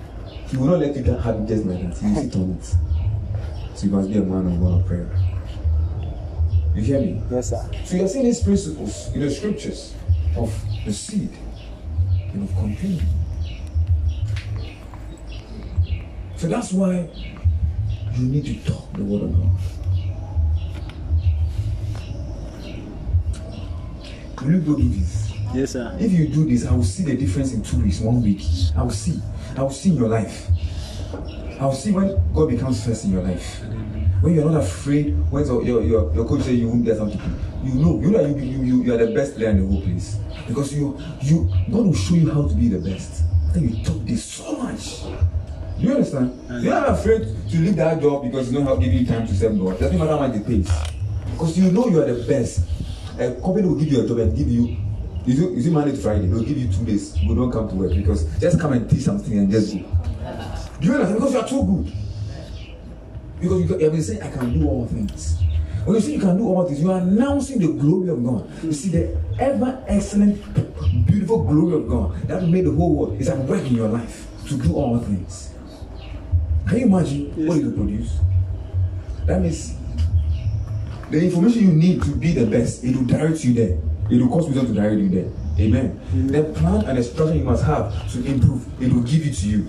He 0.50 0.58
will 0.58 0.68
not 0.68 0.80
let 0.80 0.96
you 0.96 1.04
have 1.04 1.36
it 1.40 1.48
just 1.48 1.66
like 1.66 1.82
that. 1.82 1.98
He 1.98 2.14
will 2.14 2.22
sit 2.22 2.36
on 2.36 2.52
it. 2.60 2.66
So 3.78 3.86
you 3.88 3.92
must 3.92 4.10
be 4.10 4.18
a 4.18 4.22
man 4.22 4.54
of 4.54 4.60
God 4.60 4.82
of 4.82 4.86
prayer. 4.86 5.10
You 6.76 6.82
hear 6.84 7.02
me? 7.02 7.22
Yes, 7.32 7.50
sir. 7.50 7.70
So 7.86 7.96
you're 7.98 8.08
seeing 8.08 8.26
these 8.26 8.42
principles 8.44 9.12
in 9.16 9.22
the 9.22 9.32
scriptures 9.32 9.96
of 10.38 10.54
the 10.86 10.94
seed 10.94 11.32
and 12.34 12.50
of 12.50 12.56
containing. 12.56 13.02
So 16.38 16.48
that's 16.48 16.72
why 16.72 17.10
you 18.16 18.28
need 18.28 18.46
to 18.46 18.56
talk 18.72 18.92
the 18.94 19.04
word 19.04 19.24
of 19.24 19.36
God. 19.36 19.50
Will 24.42 24.52
you 24.54 24.62
go 24.62 24.76
do 24.76 24.90
this? 24.90 25.32
Yes, 25.54 25.72
sir. 25.72 25.96
If 26.00 26.12
you 26.12 26.28
do 26.28 26.46
this, 26.46 26.66
I 26.66 26.72
will 26.74 26.84
see 26.84 27.04
the 27.04 27.16
difference 27.16 27.54
in 27.54 27.62
two 27.62 27.78
weeks, 27.82 28.00
one 28.00 28.24
week. 28.24 28.42
I 28.76 28.84
will 28.84 28.90
see. 28.90 29.22
I 29.56 29.62
will 29.62 29.70
see 29.70 29.90
in 29.90 29.98
your 29.98 30.10
life. 30.10 30.48
I 31.60 31.66
will 31.66 31.74
see 31.74 31.92
when 31.92 32.20
God 32.34 32.50
becomes 32.50 32.84
first 32.84 33.06
in 33.06 33.12
your 33.12 33.22
life. 33.22 33.62
When 34.22 34.36
you're 34.36 34.50
not 34.50 34.62
afraid, 34.62 35.18
when 35.32 35.46
your, 35.46 35.64
your, 35.64 35.82
your, 35.84 36.14
your 36.14 36.28
coach 36.28 36.42
says 36.42 36.56
you 36.58 36.68
won't 36.68 36.86
get 36.86 36.98
something, 36.98 37.20
you 37.64 37.74
know, 37.74 38.00
you 38.00 38.12
know 38.12 38.22
you, 38.26 38.36
you, 38.38 38.64
you, 38.64 38.84
you 38.84 38.94
are 38.94 38.98
the 38.98 39.14
best 39.14 39.36
player 39.36 39.50
in 39.50 39.62
the 39.62 39.68
whole 39.68 39.82
place. 39.82 40.18
Because 40.48 40.74
you, 40.76 40.98
you, 41.22 41.50
God 41.72 41.86
will 41.86 41.96
show 41.96 42.16
you 42.16 42.32
how 42.32 42.48
to 42.48 42.54
be 42.54 42.70
the 42.70 42.80
best. 42.80 43.24
Then 43.54 43.70
you 43.70 43.84
talk 43.84 44.06
this 44.06 44.24
so 44.24 44.56
much. 44.58 45.02
Do 45.02 45.88
you 45.88 45.94
understand? 45.94 46.40
You're 46.64 46.74
not 46.74 46.90
afraid 46.90 47.24
to 47.50 47.58
leave 47.58 47.76
that 47.78 48.00
job 48.00 48.24
because 48.24 48.52
you 48.52 48.60
know 48.60 48.66
how 48.66 48.76
give 48.76 48.94
you 48.94 49.06
time 49.06 49.26
to 49.26 49.34
serve 49.36 49.60
God. 49.60 49.80
Doesn't 49.80 49.98
matter 49.98 50.12
how 50.12 50.20
much 50.20 50.36
it 50.36 50.46
pays. 50.46 50.72
Because 51.32 51.58
you 51.58 51.72
know 51.72 51.88
you 51.88 52.02
are 52.02 52.14
the 52.14 52.24
best. 52.28 52.68
A 53.20 53.34
company 53.42 53.68
will 53.68 53.76
give 53.76 53.92
you 53.92 54.04
a 54.04 54.08
job 54.08 54.20
and 54.20 54.38
give 54.38 54.48
you 54.48 54.78
you 55.26 55.36
do, 55.36 55.54
you 55.54 55.62
do 55.62 55.72
Monday 55.72 55.92
to 55.92 55.98
Friday, 56.02 56.26
they'll 56.26 56.44
give 56.44 56.58
you 56.58 56.72
two 56.72 56.84
days. 56.84 57.16
You 57.22 57.36
don't 57.36 57.52
come 57.52 57.70
to 57.70 57.76
work 57.76 57.94
because 57.94 58.26
just 58.40 58.60
come 58.60 58.74
and 58.74 58.90
teach 58.90 59.02
something 59.02 59.38
and 59.38 59.52
just 59.52 59.74
go. 59.74 59.80
Do 60.80 60.88
you 60.88 60.94
understand? 60.94 61.16
Because 61.16 61.34
you 61.34 61.40
are 61.40 61.48
too 61.48 61.64
good. 61.64 61.94
Because 63.42 63.62
you, 63.64 63.78
you 63.78 63.84
have 63.84 63.92
been 63.92 64.04
saying, 64.04 64.22
I 64.22 64.30
can 64.30 64.60
do 64.60 64.68
all 64.68 64.86
things. 64.86 65.40
When 65.84 65.96
you 65.96 66.02
say 66.02 66.14
you 66.14 66.20
can 66.20 66.38
do 66.38 66.48
all 66.48 66.66
things, 66.66 66.80
you 66.80 66.92
are 66.92 67.00
announcing 67.00 67.60
the 67.60 67.74
glory 67.74 68.10
of 68.10 68.24
God. 68.24 68.64
You 68.64 68.72
see, 68.72 68.90
the 68.90 69.18
ever 69.40 69.84
excellent, 69.88 70.38
beautiful 71.08 71.44
glory 71.44 71.82
of 71.82 71.90
God 71.90 72.22
that 72.28 72.48
made 72.48 72.66
the 72.66 72.72
whole 72.72 72.96
world 72.96 73.20
is 73.20 73.28
at 73.30 73.40
work 73.40 73.66
in 73.66 73.76
your 73.76 73.90
life 73.90 74.28
to 74.48 74.58
do 74.58 74.76
all 74.76 75.00
things. 75.00 75.54
Can 76.68 76.80
you 76.80 76.86
imagine 76.86 77.48
what 77.48 77.58
it 77.58 77.66
will 77.66 77.72
produce? 77.74 78.20
That 79.26 79.42
means 79.42 79.76
the 81.10 81.24
information 81.24 81.64
you 81.64 81.74
need 81.74 82.04
to 82.04 82.16
be 82.16 82.32
the 82.32 82.46
best, 82.46 82.84
it 82.84 82.96
will 82.96 83.06
direct 83.06 83.44
you 83.44 83.54
there. 83.54 83.78
It 84.10 84.22
will 84.22 84.30
cause 84.30 84.48
wisdom 84.48 84.68
to 84.68 84.74
direct 84.74 85.00
you 85.02 85.10
there. 85.10 85.32
Amen. 85.60 86.00
The 86.32 86.44
plan 86.44 86.86
and 86.86 86.98
the 86.98 87.04
structure 87.04 87.36
you 87.36 87.44
must 87.44 87.64
have 87.64 88.12
to 88.14 88.26
improve, 88.26 88.66
it 88.82 88.94
will 88.94 89.04
give 89.04 89.26
it 89.26 89.34
to 89.36 89.48
you. 89.48 89.68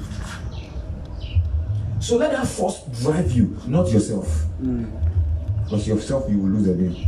So 2.03 2.17
let 2.17 2.33
that 2.33 2.49
force 2.49 2.83
drive 3.01 3.31
you, 3.31 3.57
not 3.65 3.89
yourself. 3.93 4.47
Because 5.63 5.87
yourself 5.87 6.29
you 6.29 6.37
will 6.39 6.51
lose 6.51 6.69
again. 6.69 7.07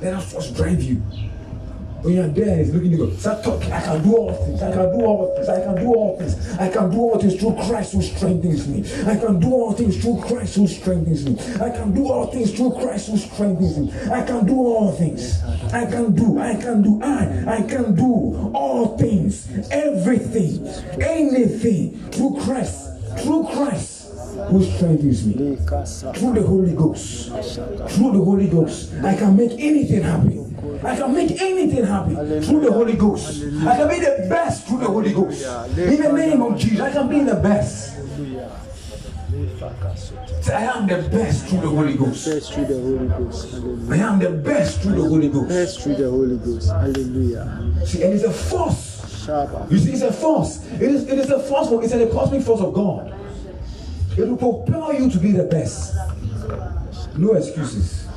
Let 0.00 0.12
that 0.12 0.22
force 0.22 0.52
drive 0.52 0.80
you. 0.80 1.02
When 2.02 2.14
you're 2.14 2.28
there, 2.28 2.60
it's 2.60 2.70
looking 2.70 2.92
you. 2.92 3.12
Start 3.16 3.42
talking. 3.42 3.72
I 3.72 3.82
can 3.82 4.02
do 4.04 4.16
all 4.16 4.32
things. 4.32 4.62
I 4.62 4.70
can 4.70 4.96
do 4.96 5.04
all 5.04 5.34
things. 5.34 5.48
I 5.48 5.60
can 5.60 5.74
do 5.74 5.86
all 5.88 6.18
things. 6.18 6.58
I 6.58 6.68
can 6.70 6.90
do 6.90 6.96
all 6.98 7.18
things 7.18 7.34
through 7.34 7.56
Christ 7.56 7.92
who 7.92 8.02
strengthens 8.02 8.68
me. 8.68 9.10
I 9.10 9.16
can 9.16 9.40
do 9.40 9.52
all 9.52 9.72
things 9.72 10.00
through 10.00 10.22
Christ 10.22 10.54
who 10.54 10.68
strengthens 10.68 11.28
me. 11.28 11.36
I 11.60 11.70
can 11.70 11.92
do 11.92 12.06
all 12.06 12.26
things 12.28 12.54
through 12.54 12.70
Christ 12.70 13.08
who 13.08 13.16
strengthens 13.18 13.76
me. 13.76 13.92
I 14.12 14.22
can 14.22 14.46
do 14.46 14.54
all 14.54 14.92
things. 14.92 15.42
I 15.74 15.84
can 15.90 16.14
do. 16.14 16.38
I 16.38 16.54
can 16.54 16.82
do. 16.82 17.02
I. 17.02 17.56
I 17.58 17.62
can 17.62 17.96
do 17.96 18.52
all 18.54 18.96
things. 18.96 19.48
Everything. 19.72 20.64
Anything 21.02 21.98
through 22.12 22.40
Christ. 22.40 22.89
Through 23.22 23.44
Christ 23.44 24.00
who 24.48 24.62
strengthens 24.64 25.26
me 25.26 25.56
through 26.14 26.34
the 26.34 26.42
Holy 26.46 26.74
Ghost. 26.74 27.28
Through 27.28 28.12
the 28.12 28.24
Holy 28.24 28.48
Ghost, 28.48 28.94
I 29.04 29.14
can 29.16 29.36
make 29.36 29.52
anything 29.52 30.02
happen. 30.02 30.80
I 30.84 30.96
can 30.96 31.14
make 31.14 31.40
anything 31.40 31.84
happen 31.84 32.42
through 32.42 32.60
the 32.60 32.72
Holy 32.72 32.94
Ghost. 32.94 33.44
I 33.66 33.76
can 33.76 33.88
be 33.88 34.00
the 34.00 34.26
best 34.28 34.66
through 34.66 34.78
the 34.78 34.86
Holy 34.86 35.12
Ghost. 35.12 35.44
In 35.76 36.02
the 36.02 36.12
name 36.12 36.42
of 36.42 36.58
Jesus, 36.58 36.80
I 36.80 36.92
can 36.92 37.08
be 37.08 37.20
the 37.20 37.36
best. 37.36 37.96
I 40.52 40.62
am 40.62 40.86
the 40.86 41.08
best 41.10 41.46
through 41.46 41.60
the 41.60 41.68
Holy 41.68 41.94
Ghost. 41.94 42.26
Best 42.26 42.52
through 42.52 42.64
the 42.64 42.80
Holy 42.80 43.08
Ghost. 43.08 43.54
I 43.90 43.96
am 43.96 44.18
the 44.18 44.30
best 44.30 44.80
through 44.80 44.94
the 44.94 45.08
Holy 45.08 45.28
Ghost. 45.28 45.48
Best 45.48 45.80
through 45.82 45.96
the 45.96 46.10
Holy 46.10 46.36
Ghost. 46.38 46.68
Hallelujah. 46.70 47.84
See, 47.84 48.02
and 48.02 48.14
it's 48.14 48.24
a 48.24 48.32
force. 48.32 48.89
You 49.70 49.78
see, 49.78 49.92
it's 49.92 50.02
a 50.02 50.12
force. 50.12 50.64
It 50.72 50.82
is, 50.82 51.08
it 51.08 51.18
is 51.18 51.30
a 51.30 51.38
force. 51.40 51.68
It's 51.84 51.92
a 51.92 52.06
cosmic 52.10 52.42
force 52.42 52.60
of 52.60 52.72
God. 52.72 53.14
It 54.16 54.26
will 54.28 54.36
propel 54.36 54.92
you 54.94 55.10
to 55.10 55.18
be 55.18 55.32
the 55.32 55.44
best. 55.44 55.94
No 57.16 57.34
excuses. 57.34 58.08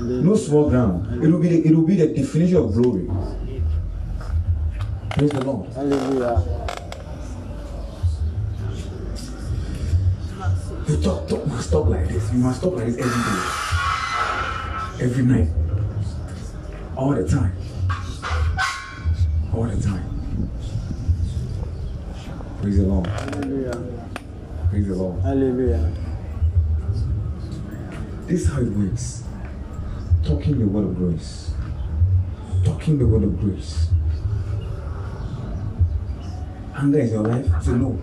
No 0.00 0.34
small 0.34 0.70
ground. 0.70 1.22
It 1.22 1.28
will 1.28 1.40
be 1.40 1.48
the, 1.48 1.68
it 1.68 1.74
will 1.74 1.86
be 1.86 1.96
the 1.96 2.08
definition 2.08 2.56
of 2.56 2.72
glory. 2.72 3.06
Praise 5.10 5.30
the 5.30 5.44
Lord. 5.44 5.72
Hallelujah. 5.72 6.42
You 10.88 10.96
talk, 11.02 11.28
talk 11.28 11.46
must 11.46 11.70
talk 11.70 11.88
like 11.88 12.08
this. 12.08 12.32
You 12.32 12.38
must 12.38 12.62
talk 12.62 12.76
like 12.76 12.86
this 12.86 12.98
every 12.98 13.22
day. 13.32 13.44
Every 15.04 15.24
night. 15.24 15.48
All 16.96 17.14
the 17.14 17.28
time. 17.28 17.52
All 19.54 19.64
the 19.64 19.80
time. 19.80 20.19
Praise 22.60 22.76
the 22.76 22.82
Lord. 22.82 23.06
Hallelujah. 23.06 23.72
Praise 24.68 24.88
the 24.88 24.94
Lord. 24.94 25.22
Hallelujah. 25.22 25.92
This 28.26 28.42
is 28.42 28.48
how 28.48 28.60
it 28.60 28.68
works. 28.68 29.24
Talking 30.22 30.58
the 30.58 30.66
word 30.66 30.84
of 30.84 30.96
grace. 30.96 31.52
Talking 32.62 32.98
the 32.98 33.06
word 33.06 33.24
of 33.24 33.40
grace. 33.40 33.88
Anger 36.76 36.98
is 36.98 37.12
your 37.12 37.22
life? 37.22 37.62
Say 37.62 37.72
no. 37.72 37.98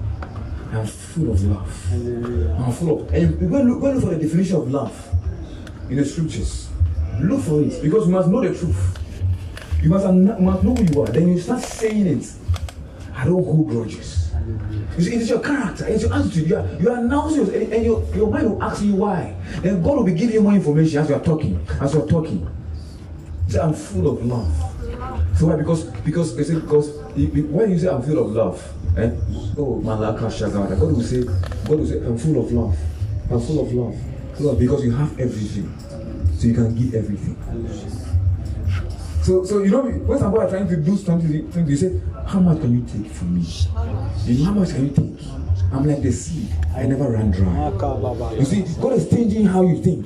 I'm 0.71 0.87
full 0.87 1.31
of 1.31 1.43
love. 1.43 1.85
Hallelujah. 1.89 2.55
I'm 2.55 2.71
full 2.71 3.01
of. 3.01 3.13
And 3.13 3.39
you 3.39 3.47
go 3.47 3.61
look, 3.61 3.79
go 3.79 3.91
look 3.91 4.03
for 4.03 4.09
the 4.09 4.17
definition 4.17 4.55
of 4.55 4.71
love 4.71 5.09
in 5.91 5.97
the 5.97 6.05
scriptures. 6.05 6.69
Look 7.21 7.41
for 7.41 7.61
it 7.61 7.79
because 7.83 8.07
you 8.07 8.11
must 8.11 8.27
know 8.27 8.41
the 8.41 8.57
truth. 8.57 8.97
You 9.83 9.89
must, 9.89 10.05
you 10.07 10.13
must 10.13 10.63
know 10.63 10.73
who 10.73 10.83
you 10.83 11.01
are. 11.03 11.07
Then 11.07 11.27
you 11.27 11.39
start 11.39 11.61
saying 11.61 12.07
it. 12.07 12.25
I 13.15 13.25
don't 13.25 13.43
hold 13.43 13.69
grudges. 13.69 14.26
You 14.97 15.03
see, 15.03 15.15
it's 15.15 15.29
your 15.29 15.39
character, 15.41 15.85
it's 15.87 16.03
your 16.03 16.13
attitude. 16.13 16.49
You 16.49 16.55
are, 16.57 16.67
you 16.79 16.89
are 16.89 16.97
announcing, 16.99 17.41
and, 17.53 17.73
and 17.73 17.85
your, 17.85 18.03
your 18.15 18.31
mind 18.31 18.49
will 18.51 18.63
ask 18.63 18.81
you 18.81 18.95
why. 18.95 19.35
Then 19.61 19.81
God 19.81 19.97
will 19.97 20.03
be 20.03 20.13
giving 20.13 20.35
you 20.35 20.41
more 20.41 20.53
information 20.53 20.99
as 20.99 21.09
you 21.09 21.15
are 21.15 21.23
talking. 21.23 21.59
As 21.81 21.93
you 21.93 22.03
are 22.03 22.07
talking. 22.07 22.47
Say, 23.49 23.59
I'm 23.59 23.73
full 23.73 24.07
of 24.07 24.25
love. 24.25 24.47
So 25.37 25.47
why? 25.47 25.55
Because 25.57 25.83
because 26.01 26.35
they 26.35 26.43
say 26.43 26.55
because 26.55 26.89
when 27.15 27.71
you 27.71 27.79
say 27.79 27.87
I'm 27.89 28.01
full 28.01 28.19
of 28.19 28.31
love, 28.31 28.73
eh? 28.97 29.11
Oh 29.57 29.81
Malaka 29.83 30.27
Shagada, 30.31 30.79
God 30.79 30.93
will 30.95 31.01
say, 31.01 31.23
God 31.23 31.79
will 31.79 31.85
say, 31.85 31.97
I'm 31.99 32.17
full 32.17 32.39
of 32.43 32.51
love. 32.51 32.77
I'm 33.31 33.39
full 33.41 33.59
of 33.61 33.71
love. 33.73 33.95
Full 34.35 34.49
of- 34.49 34.59
because 34.59 34.83
you 34.83 34.91
have 34.91 35.19
everything. 35.19 35.73
So 36.37 36.47
you 36.47 36.53
can 36.53 36.73
give 36.75 36.93
everything. 36.95 37.35
So, 39.23 39.43
so 39.43 39.59
you 39.59 39.71
know, 39.71 39.81
when 39.83 40.17
somebody 40.19 40.45
are 40.45 40.49
trying 40.49 40.67
to 40.69 40.77
do 40.77 40.95
something, 40.95 41.29
you 41.67 41.75
say, 41.75 41.99
How 42.27 42.39
much 42.41 42.59
can 42.59 42.73
you 42.75 42.85
take 42.85 43.09
from 43.11 43.35
me? 43.35 43.45
You 44.25 44.43
how 44.45 44.51
much 44.51 44.69
can 44.71 44.87
you 44.87 44.93
take? 44.93 45.27
I'm 45.71 45.87
like 45.87 46.01
the 46.01 46.11
sea. 46.11 46.49
I 46.75 46.83
never 46.85 47.05
run 47.09 47.31
dry. 47.31 47.69
You 48.35 48.43
see, 48.43 48.63
God 48.81 48.93
is 48.93 49.09
changing 49.09 49.45
how 49.45 49.61
you 49.63 49.81
think. 49.81 50.05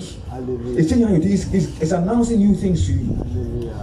It's 0.77 0.89
changing 0.89 1.07
how 1.07 1.13
you 1.15 1.19
think. 1.21 1.33
It's, 1.33 1.51
it's, 1.53 1.81
it's 1.81 1.91
announcing 1.91 2.37
new 2.37 2.55
things 2.55 2.85
to 2.85 2.93
you. 2.93 3.73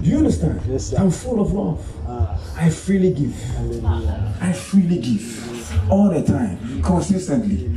Do 0.00 0.08
you 0.10 0.18
understand? 0.18 0.60
Yes. 0.68 0.92
I'm 0.94 1.10
full 1.10 1.40
of 1.40 1.52
love. 1.52 1.84
Ah, 2.06 2.38
I 2.56 2.70
freely 2.70 3.12
give. 3.12 3.34
hallelujah. 3.34 4.34
I 4.40 4.52
freely 4.52 4.98
give. 4.98 5.90
All 5.90 6.08
the 6.10 6.22
time. 6.22 6.82
Consistently. 6.82 7.68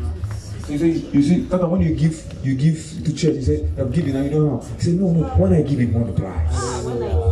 You 0.69 0.77
see, 0.79 0.91
you 1.13 1.21
see, 1.21 1.47
Tata, 1.47 1.67
when 1.67 1.81
you 1.81 1.93
give, 1.95 2.23
you 2.43 2.55
give 2.55 2.77
to 3.05 3.13
church, 3.13 3.35
you 3.35 3.41
say, 3.43 3.69
I'm 3.77 3.91
giving, 3.91 4.15
and 4.15 4.25
you 4.25 4.31
don't 4.31 4.45
know. 4.47 4.59
He 4.77 4.81
say, 4.81 4.91
no, 4.93 5.11
no, 5.11 5.23
when 5.37 5.53
I 5.53 5.61
give, 5.61 5.79
it 5.79 5.91
multiplies. 5.91 7.24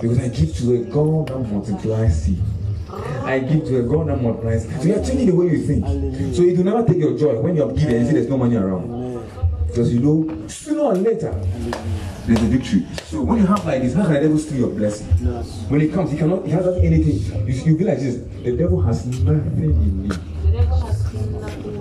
Because 0.00 0.18
I 0.18 0.28
give 0.28 0.56
to 0.56 0.74
a 0.74 0.84
God 0.84 1.28
that 1.28 1.38
multiplies 1.38 2.24
seed. 2.24 2.42
I 3.24 3.38
give 3.38 3.64
to 3.66 3.80
a 3.80 3.82
God 3.82 4.08
that 4.08 4.20
multiplies. 4.20 4.64
So 4.64 4.82
you're 4.82 5.04
changing 5.04 5.26
the 5.26 5.34
way 5.34 5.46
you 5.46 5.66
think. 5.66 5.84
So 6.34 6.42
it 6.42 6.56
will 6.56 6.64
never 6.64 6.84
take 6.86 6.98
your 6.98 7.16
joy 7.16 7.38
when 7.40 7.54
you 7.56 7.62
have 7.66 7.76
given 7.76 7.96
and 7.96 8.06
see 8.06 8.14
there's 8.14 8.28
no 8.28 8.38
money 8.38 8.56
around. 8.56 9.00
Because 9.66 9.94
you 9.94 10.00
know, 10.00 10.48
sooner 10.48 10.80
or 10.80 10.94
later, 10.94 11.32
there's 12.26 12.42
a 12.42 12.46
victory. 12.46 12.86
So 13.04 13.22
when 13.22 13.38
you 13.38 13.46
have 13.46 13.64
like 13.64 13.82
this, 13.82 13.94
how 13.94 14.04
can 14.04 14.14
the 14.14 14.20
devil 14.20 14.38
steal 14.38 14.58
your 14.58 14.70
blessing? 14.70 15.06
When 15.68 15.80
it 15.80 15.92
comes, 15.92 16.10
he 16.10 16.18
cannot, 16.18 16.44
he 16.44 16.50
has 16.52 16.66
anything. 16.78 17.46
You, 17.46 17.54
you 17.54 17.76
be 17.76 17.84
like 17.84 17.98
this, 17.98 18.16
the 18.42 18.56
devil 18.56 18.80
has 18.82 19.06
nothing 19.06 19.62
in 19.62 20.08
me. 20.08 20.16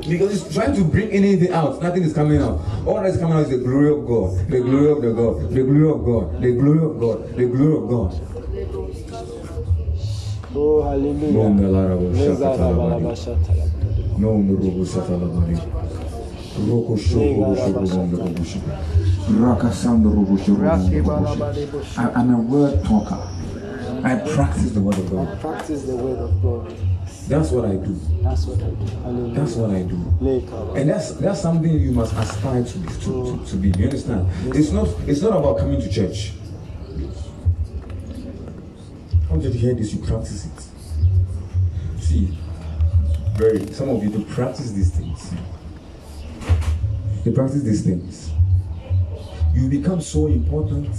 Because 0.10 0.44
he's 0.44 0.54
trying 0.54 0.76
to 0.76 0.84
bring 0.84 1.10
anything 1.12 1.52
out, 1.54 1.82
nothing 1.82 2.04
is 2.04 2.14
coming 2.14 2.42
out. 2.42 2.60
All 2.86 2.96
that 2.96 3.06
is 3.06 3.18
coming 3.18 3.38
out 3.38 3.44
is 3.44 3.50
the 3.50 3.58
glory 3.60 3.92
of 3.92 4.08
God, 4.08 4.48
the 4.50 4.60
glory 4.62 4.92
of 4.92 5.02
the 5.02 5.12
God, 5.14 5.50
the 5.52 5.64
glory 5.64 5.90
of 5.90 6.04
God, 6.06 6.42
the 6.42 6.52
glory 6.54 6.80
of 6.84 7.00
God, 7.00 7.36
the 7.36 7.46
glory 7.46 7.78
of 7.78 7.90
God. 7.90 8.12
Oh, 10.56 10.82
hallelujah. 10.82 11.32
No, 11.32 11.50
no, 11.54 11.70
Lara, 11.70 11.96
shaka, 12.16 12.32
Nezarabalaba 12.32 12.58
talabari. 12.58 13.16
shatalabala. 13.16 14.18
No, 14.18 14.38
no, 14.38 14.54
robo, 14.56 14.84
satalabari. 14.84 15.56
Roko, 16.60 16.98
shoko, 16.98 17.56
shoko, 17.56 18.44
shoko. 18.44 19.40
Raka, 19.40 19.68
sando, 19.72 20.10
robo, 20.16 20.36
shoko, 20.38 20.58
bondo, 20.58 20.98
robo, 20.98 21.80
shoko. 21.86 21.98
I- 21.98 22.12
I'm 22.20 22.34
a 22.34 22.42
word 22.42 22.84
talker. 22.84 23.20
I 24.04 24.16
practice 24.16 24.72
the 24.72 24.82
word 24.82 24.98
of 24.98 25.12
God. 25.12 25.40
Practice 25.40 25.84
the 25.84 25.96
word 25.96 26.18
of 26.18 26.42
God. 26.42 26.74
That's 27.30 27.52
what 27.52 27.66
I 27.66 27.76
do. 27.76 27.94
That's 28.24 28.46
what 28.46 28.58
I 28.58 28.72
do. 28.72 28.86
Hallelujah. 29.04 29.36
That's 29.36 29.56
what 29.56 29.70
I 29.70 29.84
do. 29.84 30.76
And 30.76 30.90
that's 30.90 31.12
that's 31.12 31.40
something 31.40 31.72
you 31.80 31.92
must 31.92 32.16
aspire 32.16 32.64
to 32.64 32.78
be 32.80 32.88
to, 32.88 33.00
to, 33.00 33.10
mm. 33.10 33.50
to 33.50 33.56
be. 33.56 33.68
You 33.78 33.86
understand? 33.86 34.28
It's 34.56 34.72
not 34.72 34.88
it's 35.08 35.22
not 35.22 35.38
about 35.38 35.60
coming 35.60 35.80
to 35.80 35.88
church. 35.88 36.32
I 39.30 39.32
want 39.32 39.44
you 39.44 39.52
to 39.52 39.58
hear 39.60 39.76
this, 39.76 39.94
you 39.94 40.04
practice 40.04 40.48
it. 40.48 42.02
See, 42.02 42.36
very 43.36 43.72
some 43.74 43.90
of 43.90 44.04
you 44.04 44.10
to 44.10 44.26
practice 44.34 44.72
these 44.72 44.90
things. 44.90 45.32
You 47.24 47.32
practice 47.32 47.62
these 47.62 47.84
things. 47.84 48.32
You 49.54 49.70
become 49.70 50.02
so 50.02 50.26
important, 50.26 50.96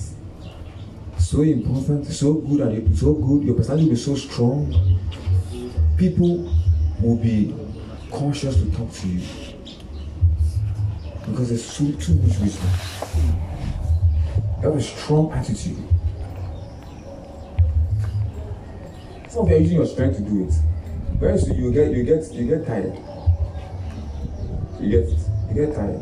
so 1.18 1.42
important, 1.42 2.06
so 2.06 2.34
good 2.34 2.60
at 2.60 2.72
it, 2.72 2.96
so 2.96 3.14
good, 3.14 3.42
your 3.42 3.56
personality 3.56 3.86
will 3.86 3.94
be 3.94 4.00
so 4.00 4.14
strong. 4.14 5.00
People 6.00 6.50
will 7.02 7.16
be 7.16 7.54
cautious 8.10 8.56
to 8.56 8.70
talk 8.70 8.90
to 8.90 9.06
you 9.06 9.20
because 11.26 11.50
there's 11.50 11.76
too, 11.76 11.92
too 11.96 12.14
much 12.14 12.38
wisdom. 12.38 12.70
Have 14.62 14.76
a 14.76 14.80
strong 14.80 15.30
attitude. 15.32 15.76
Some 19.28 19.42
of 19.42 19.50
you 19.50 19.56
are 19.56 19.58
using 19.58 19.76
your 19.76 19.86
strength 19.86 20.16
to 20.16 20.22
do 20.22 20.44
it. 20.44 20.54
Very 21.18 21.38
you 21.38 21.70
get 21.70 21.90
you 21.90 22.02
get 22.04 22.32
you 22.32 22.46
get 22.46 22.66
tired. 22.66 22.96
You 24.80 24.90
get 24.90 25.06
you 25.50 25.66
get 25.66 25.74
tired. 25.74 26.00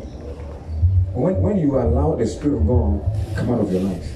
When, 1.11 1.41
when 1.41 1.57
you 1.57 1.77
allow 1.77 2.15
the 2.15 2.25
spirit 2.25 2.55
of 2.59 2.67
God 2.67 3.35
come 3.35 3.51
out 3.51 3.59
of 3.59 3.69
your 3.69 3.81
life, 3.81 4.09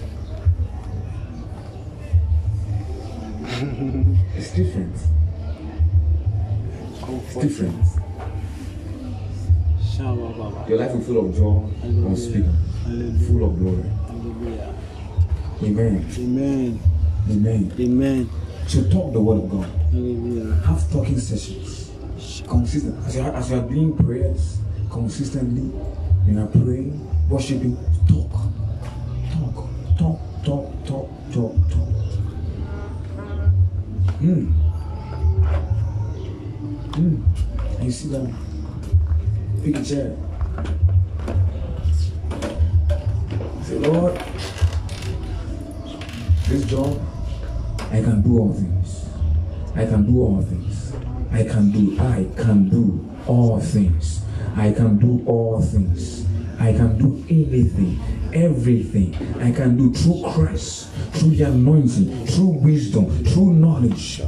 it's 4.38 4.54
different. 4.54 4.96
It's 7.10 7.36
different. 7.36 7.76
Your 10.70 10.78
life 10.80 10.92
will 10.92 10.98
be 11.00 11.04
full 11.06 11.26
of 11.30 11.36
joy, 11.36 11.70
unspeakable, 11.84 12.52
Hallelujah. 12.84 13.28
full 13.28 13.44
of 13.46 13.60
glory. 13.60 13.90
Hallelujah. 14.08 14.74
Amen. 15.64 16.06
Amen. 16.18 16.80
Amen. 17.30 17.74
Amen. 17.80 18.30
So 18.68 18.90
talk 18.90 19.14
the 19.14 19.22
word 19.22 19.44
of 19.44 19.50
God. 19.52 19.70
Hallelujah. 19.92 20.54
Have 20.66 20.92
talking 20.92 21.20
sessions. 21.20 21.92
Consistent. 22.48 23.06
As 23.06 23.16
you 23.16 23.22
are, 23.22 23.34
as 23.34 23.52
you 23.52 23.58
are 23.58 23.68
doing 23.68 23.98
prayers 23.98 24.58
consistently, 24.90 25.72
you 26.26 26.40
are 26.40 26.48
praying, 26.48 27.30
worshiping, 27.30 27.78
talk. 28.08 28.32
Talk. 29.32 29.68
Talk. 29.98 30.20
Talk. 30.44 30.86
Talk. 30.86 31.10
talk, 31.34 31.56
talk. 31.70 31.90
Hmm. 34.20 34.63
And 36.96 37.26
you 37.82 37.92
sit 37.92 38.12
down. 38.12 38.36
Pick 39.64 39.78
a 39.78 39.84
chair. 39.84 40.16
Say, 43.64 43.80
Lord, 43.80 44.22
this 46.48 46.66
job, 46.66 47.02
I 47.92 48.02
can 48.02 48.22
do 48.22 48.38
all 48.38 48.54
things. 48.54 49.06
I 49.76 49.86
can 49.86 50.06
do 50.06 50.22
all 50.22 50.42
things. 50.44 50.94
I 51.32 51.44
can 51.44 51.72
do, 51.72 52.00
I 52.00 52.28
can 52.38 52.70
do 52.70 53.10
all 53.26 53.60
things. 53.60 54.24
I 54.56 54.72
can 54.72 55.00
do 55.00 55.24
all 55.26 55.62
things. 55.62 56.28
I 56.60 56.74
can 56.74 57.00
do 57.00 57.26
anything, 57.28 58.00
everything. 58.34 59.16
I 59.42 59.52
can 59.52 59.76
do 59.78 59.92
through 59.92 60.32
Christ, 60.32 60.90
through 61.14 61.32
the 61.32 61.46
anointing, 61.46 62.28
through 62.28 62.60
wisdom, 62.62 63.10
through 63.26 63.54
knowledge, 63.54 64.22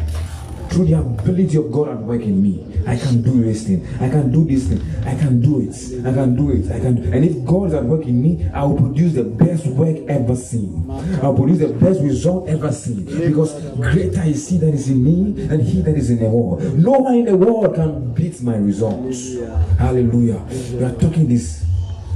through 0.76 0.86
the 0.88 1.00
ability 1.00 1.56
of 1.56 1.72
God 1.72 1.88
at 1.88 2.00
work 2.00 2.22
in 2.22 2.44
me. 2.44 2.84
I 2.86 2.98
can 2.98 3.22
do 3.22 3.42
this 3.42 3.66
thing. 3.66 3.88
I 4.02 4.10
can 4.10 4.30
do 4.30 4.44
this 4.44 4.68
thing. 4.68 4.82
I 5.06 5.16
can 5.16 5.40
do 5.40 5.62
it. 5.62 5.74
I 6.06 6.12
can 6.14 6.36
do 6.36 6.52
it. 6.52 6.70
I 6.70 6.80
can. 6.82 6.96
Do. 6.96 7.14
And 7.14 7.24
if 7.24 7.46
God 7.46 7.68
is 7.68 7.74
at 7.76 7.86
work 7.86 8.04
in 8.06 8.22
me, 8.22 8.50
I 8.54 8.66
will 8.66 8.76
produce 8.76 9.14
the 9.14 9.24
best 9.24 9.66
work 9.68 9.96
ever 10.10 10.36
seen. 10.36 10.86
I 11.24 11.30
will 11.30 11.36
produce 11.36 11.60
the 11.60 11.70
best 11.70 12.02
result 12.02 12.50
ever 12.50 12.74
seen. 12.74 13.06
Because 13.06 13.54
greater 13.76 14.24
is 14.24 14.50
He 14.50 14.58
that 14.58 14.74
is 14.74 14.90
in 14.90 15.02
me 15.02 15.48
than 15.48 15.62
He 15.62 15.82
that 15.82 15.96
is 15.96 16.10
in 16.10 16.20
the 16.20 16.28
world. 16.28 16.62
No 16.78 16.92
one 16.92 17.16
in 17.16 17.26
the 17.26 17.38
world 17.38 17.74
can 17.76 18.14
beat 18.14 18.42
my 18.42 18.58
results. 18.58 19.36
Hallelujah. 19.80 20.44
We 20.74 20.84
are 20.84 20.96
talking 20.96 21.30
this. 21.30 21.64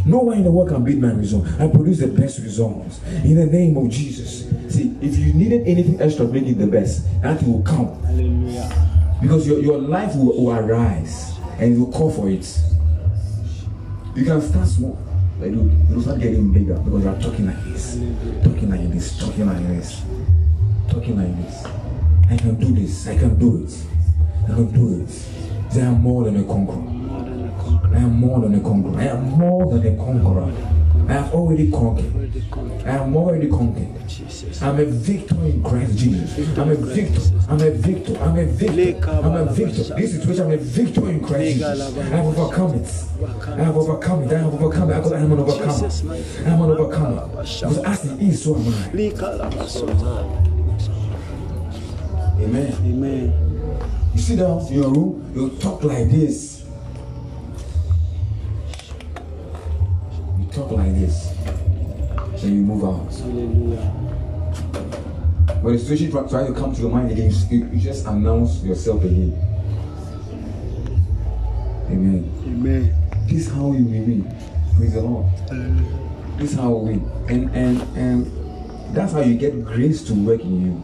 No 0.05 0.19
one 0.19 0.37
in 0.37 0.43
the 0.43 0.51
world 0.51 0.69
can 0.69 0.83
beat 0.83 0.97
my 0.97 1.11
result. 1.11 1.45
I 1.59 1.67
produce 1.67 1.99
the 1.99 2.07
best 2.07 2.39
results 2.39 3.01
in 3.23 3.35
the 3.35 3.45
name 3.45 3.77
of 3.77 3.89
Jesus. 3.89 4.49
See, 4.73 4.95
if 5.01 5.17
you 5.17 5.33
needed 5.33 5.67
anything 5.67 6.01
extra 6.01 6.25
to 6.25 6.31
make 6.31 6.45
it 6.45 6.57
the 6.57 6.67
best, 6.67 7.05
that 7.21 7.41
will 7.43 7.61
come 7.63 8.01
Hallelujah. 8.03 9.17
because 9.21 9.47
your, 9.47 9.59
your 9.59 9.77
life 9.77 10.15
will, 10.15 10.37
will 10.43 10.51
arise 10.55 11.37
and 11.59 11.75
you 11.75 11.83
will 11.85 11.91
call 11.91 12.11
for 12.11 12.29
it. 12.29 12.47
You 14.15 14.25
can 14.25 14.41
start 14.41 14.67
small, 14.67 14.97
but 15.37 15.49
it 15.49 15.55
will, 15.55 16.01
start 16.01 16.19
getting 16.19 16.51
bigger 16.51 16.75
because 16.75 17.03
you 17.03 17.09
are 17.09 17.19
talking 17.21 17.45
like 17.47 17.63
this, 17.65 17.95
talking 18.43 18.69
like 18.69 18.91
this, 18.91 19.17
talking 19.19 19.45
like 19.45 19.67
this, 19.67 20.01
talking 20.89 21.17
like 21.17 21.45
this. 21.45 21.65
I 22.29 22.37
can 22.37 22.55
do 22.59 22.73
this, 22.73 23.07
I 23.07 23.17
can 23.17 23.37
do 23.37 23.63
it, 23.63 23.73
I 24.45 24.55
can 24.55 24.71
do 24.71 25.03
it. 25.03 25.09
Say, 25.71 25.81
are 25.81 25.91
more 25.91 26.23
than 26.23 26.37
a 26.37 26.43
conqueror. 26.43 26.98
Conqueror. 27.81 27.97
I 27.97 28.01
am 28.01 28.13
more 28.13 28.39
than 28.41 28.55
a 28.55 28.59
conqueror. 28.61 28.99
I 28.99 29.05
am 29.05 29.23
more 29.23 29.73
than 29.73 29.93
a 29.93 29.97
conqueror. 29.97 30.53
I 31.07 31.13
have 31.13 31.33
already 31.33 31.71
conquered. 31.71 32.85
I 32.85 32.89
am 32.97 33.15
already 33.15 33.49
conquered. 33.49 33.87
I'm 34.61 34.79
a 34.79 34.85
victor 34.85 35.35
in 35.45 35.63
Christ 35.63 35.97
Jesus. 35.97 36.57
I'm 36.57 36.69
a 36.69 36.75
victor. 36.75 37.21
I'm 37.49 37.61
a 37.61 37.71
victor. 37.71 38.17
I'm 38.19 38.37
a 38.37 38.45
victor. 38.45 39.09
I'm 39.09 39.35
a 39.35 39.45
victor. 39.45 39.95
This 39.95 40.11
situation, 40.17 40.45
I'm 40.45 40.51
a 40.51 40.57
victor 40.57 41.09
in 41.09 41.19
Christ 41.21 41.53
Jesus. 41.57 41.97
I 41.97 42.03
have 42.03 42.25
overcome 42.25 42.75
it. 42.75 42.89
I 43.47 43.63
have 43.63 43.77
overcome 43.77 44.23
it. 44.23 44.33
I 44.33 44.37
have 44.39 44.53
overcome 44.53 44.89
it. 44.91 44.93
I 44.93 45.19
am 45.19 45.31
an 45.31 45.39
overcomer. 45.39 45.89
I 46.45 46.49
am 46.49 46.61
an 46.61 46.69
overcomer. 46.71 47.27
Because 47.27 47.77
as 47.79 48.03
He 48.03 48.29
is, 48.29 48.43
so 48.43 48.55
am 48.55 48.67
I. 48.67 48.89
Amen. 52.39 52.73
Amen. 52.85 53.33
You 54.13 54.21
sit 54.21 54.37
down 54.39 54.65
in 54.67 54.73
your 54.73 54.89
room, 54.89 55.31
you 55.35 55.49
talk 55.59 55.83
like 55.83 56.09
this. 56.09 56.58
Talk 60.51 60.71
like 60.71 60.93
this. 60.93 61.33
Then 62.41 62.55
you 62.55 62.61
move 62.61 62.83
out. 62.83 63.11
Hallelujah. 63.13 64.09
When 65.61 65.73
the 65.73 65.79
situation 65.79 66.11
try 66.29 66.47
to 66.47 66.53
come 66.53 66.73
to 66.73 66.81
your 66.81 66.89
mind 66.89 67.11
again, 67.11 67.31
you, 67.49 67.65
you 67.67 67.79
just 67.79 68.05
announce 68.05 68.63
yourself 68.63 69.03
again. 69.03 69.37
Amen. 71.87 72.31
Amen. 72.45 72.95
This 73.27 73.47
is 73.47 73.53
how 73.53 73.71
you 73.73 73.83
will 73.83 74.05
win. 74.05 74.35
Praise 74.77 74.93
the 74.93 75.01
Lord. 75.01 75.25
Hallelujah. 75.49 76.37
This 76.37 76.51
is 76.51 76.57
how 76.57 76.69
we 76.71 76.97
win. 76.97 77.11
And 77.27 77.55
and 77.55 77.97
and 77.97 78.95
that's 78.95 79.13
how 79.13 79.21
you 79.21 79.35
get 79.35 79.65
grace 79.65 80.03
to 80.05 80.13
work 80.13 80.41
in 80.41 80.61
you. 80.65 80.83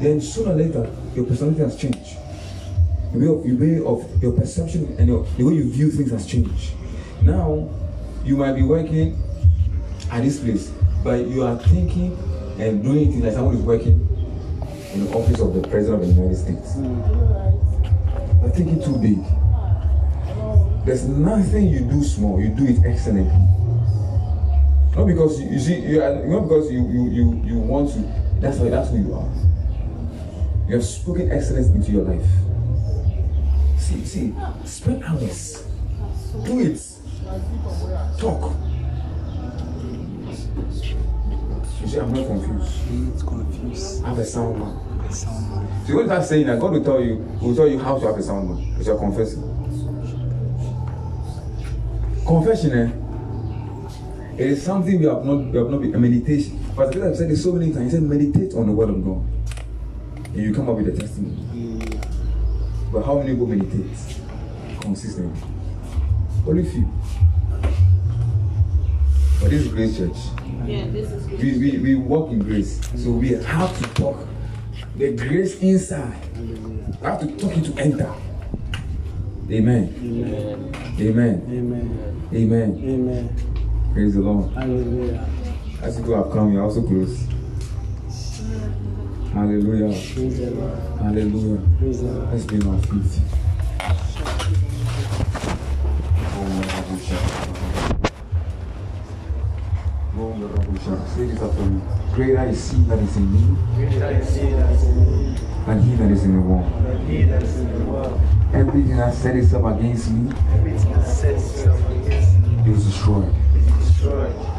Then 0.00 0.20
sooner 0.20 0.52
or 0.52 0.56
later, 0.56 0.90
your 1.14 1.24
personality 1.24 1.60
has 1.60 1.76
changed. 1.76 2.16
The 3.12 3.18
way 3.18 3.26
of, 3.28 3.42
the 3.44 3.54
way 3.54 3.84
of 3.84 4.22
your 4.22 4.32
perception 4.32 4.94
and 4.98 5.08
your, 5.08 5.24
the 5.38 5.44
way 5.44 5.54
you 5.54 5.70
view 5.72 5.90
things 5.90 6.10
has 6.10 6.26
changed. 6.26 6.72
Now, 7.22 7.70
you 8.26 8.36
might 8.36 8.54
be 8.54 8.62
working 8.62 9.22
at 10.10 10.24
this 10.24 10.40
place, 10.40 10.72
but 11.04 11.26
you 11.26 11.44
are 11.44 11.56
thinking 11.58 12.18
and 12.58 12.82
doing 12.82 13.12
things 13.12 13.24
like 13.24 13.34
someone 13.34 13.56
is 13.56 13.62
working 13.62 14.00
in 14.92 15.04
the 15.04 15.12
office 15.12 15.40
of 15.40 15.54
the 15.54 15.62
President 15.68 16.02
of 16.02 16.08
the 16.08 16.14
United 16.14 16.36
States. 16.36 16.76
You're 18.42 18.50
thinking 18.50 18.82
too 18.82 18.98
big. 18.98 19.22
There's 20.84 21.06
nothing 21.06 21.68
you 21.68 21.80
do 21.80 22.02
small, 22.02 22.40
you 22.40 22.48
do 22.48 22.64
it 22.64 22.84
excellently. 22.84 23.32
Not 24.96 25.06
because 25.06 25.40
you, 25.40 25.50
you 25.50 25.60
see, 25.60 25.80
you 25.80 26.02
are, 26.02 26.24
not 26.26 26.42
because 26.42 26.70
you, 26.72 26.80
you, 26.88 27.10
you, 27.10 27.42
you 27.44 27.58
want 27.58 27.92
to, 27.92 27.98
that's 28.40 28.58
why 28.58 28.70
that's 28.70 28.90
who 28.90 28.98
you 28.98 29.14
are. 29.14 29.28
You 30.68 30.76
have 30.76 30.84
spoken 30.84 31.30
excellence 31.30 31.68
into 31.68 31.92
your 31.92 32.02
life. 32.02 32.26
See, 33.78 34.04
see, 34.04 34.34
spend 34.64 35.04
hours. 35.04 35.64
Do 36.44 36.60
it. 36.60 36.95
Talk. 38.18 38.54
You 41.80 41.88
see, 41.88 41.98
I'm 41.98 42.12
not 42.12 42.26
confused. 42.26 43.26
Confused. 43.26 44.04
Have 44.04 44.18
a 44.18 44.24
sound 44.24 44.58
man. 44.58 44.78
I 45.00 45.10
sound 45.10 45.50
man. 45.50 45.86
So 45.86 45.96
when 45.96 46.06
that's 46.06 46.28
saying 46.28 46.46
that 46.46 46.60
God 46.60 46.72
will 46.72 46.84
tell 46.84 47.00
you, 47.02 47.16
will 47.40 47.54
tell 47.54 47.68
you 47.68 47.78
how 47.78 47.98
to 47.98 48.06
have 48.06 48.16
a 48.16 48.22
sound 48.22 48.48
man. 48.48 48.70
Because 48.70 48.86
you're 48.86 48.98
confessing. 48.98 49.42
Confession, 52.26 52.72
eh? 52.72 52.90
It 54.42 54.50
is 54.50 54.62
something 54.62 54.98
we 54.98 55.06
have 55.06 55.24
not 55.24 55.46
we 55.46 55.58
have 55.58 55.70
not 55.70 55.80
been 55.80 55.94
a 55.94 55.98
meditation. 55.98 56.58
But 56.76 56.96
I've 56.96 57.16
said 57.16 57.30
it 57.30 57.36
so 57.36 57.52
many 57.52 57.72
times. 57.72 57.92
He 57.92 57.98
said, 57.98 58.02
meditate 58.02 58.54
on 58.54 58.66
the 58.66 58.72
word 58.72 58.90
of 58.90 59.04
God. 59.04 59.24
And 60.26 60.36
you 60.36 60.54
come 60.54 60.68
up 60.68 60.76
with 60.76 60.88
a 60.88 60.96
testimony. 60.96 62.00
But 62.92 63.04
how 63.04 63.18
many 63.18 63.34
go 63.34 63.46
meditate 63.46 63.86
consistently? 64.80 65.55
Only 66.46 66.64
few. 66.64 66.88
But 69.40 69.50
this 69.50 69.62
is 69.62 69.68
Grace 69.68 69.96
Church. 69.98 70.16
Yeah, 70.64 70.86
this 70.88 71.10
is 71.10 71.26
good. 71.26 71.40
We, 71.40 71.58
we, 71.58 71.78
we 71.78 71.94
walk 71.96 72.30
in 72.30 72.38
grace. 72.38 72.80
So 72.96 73.10
we 73.10 73.30
have 73.30 73.78
to 73.78 73.94
talk 73.94 74.16
the 74.96 75.16
grace 75.16 75.60
inside. 75.60 76.14
Hallelujah. 76.34 76.98
I 77.02 77.10
have 77.10 77.20
to 77.20 77.36
talk 77.36 77.56
it 77.56 77.64
to 77.64 77.80
enter. 77.80 78.14
Amen. 79.50 79.94
Amen. 79.98 80.74
Amen. 81.00 81.46
Amen. 81.50 82.28
Amen. 82.32 82.82
Amen. 82.84 83.92
Praise 83.92 84.14
the 84.14 84.20
Lord. 84.20 84.52
Hallelujah. 84.54 85.28
As 85.82 85.96
people 85.96 86.16
have 86.22 86.32
come, 86.32 86.52
you 86.52 86.60
are 86.60 86.62
also 86.62 86.82
close. 86.82 87.26
Hallelujah. 89.32 89.88
Praise 89.88 90.38
the 90.38 90.50
Lord. 90.50 90.78
Hallelujah. 91.00 91.62
Praise 91.78 92.00
the 92.02 92.08
Lord. 92.08 92.32
Let's 92.32 92.44
be 92.44 92.56
on 92.56 92.74
our 92.74 92.82
feet. 92.82 93.35
This 100.46 101.42
after 101.42 101.62
me. 101.62 101.82
Greater 102.14 102.44
is 102.44 102.70
he 102.70 102.78
that 102.82 102.98
is 103.00 103.16
in 103.16 103.32
me 103.32 103.56
than 105.66 105.82
he 105.82 105.96
that 105.96 106.12
is 106.12 106.24
in 106.24 106.36
the 106.36 106.40
world. 106.40 108.20
Everything 108.54 108.96
that 108.96 109.12
set 109.12 109.34
itself 109.36 109.76
against 109.76 110.10
me 110.10 110.32
is 112.70 112.84
destroyed. 112.84 113.34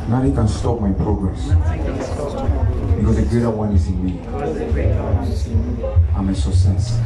Nothing 0.10 0.36
can 0.36 0.48
stop 0.48 0.82
my 0.82 0.92
progress 0.92 1.48
because 2.98 3.16
the 3.16 3.26
greater 3.30 3.50
one 3.50 3.72
is 3.74 3.88
in 3.88 4.04
me. 4.06 4.20
I'm 6.14 6.30
a 6.30 6.36
success 6.36 7.00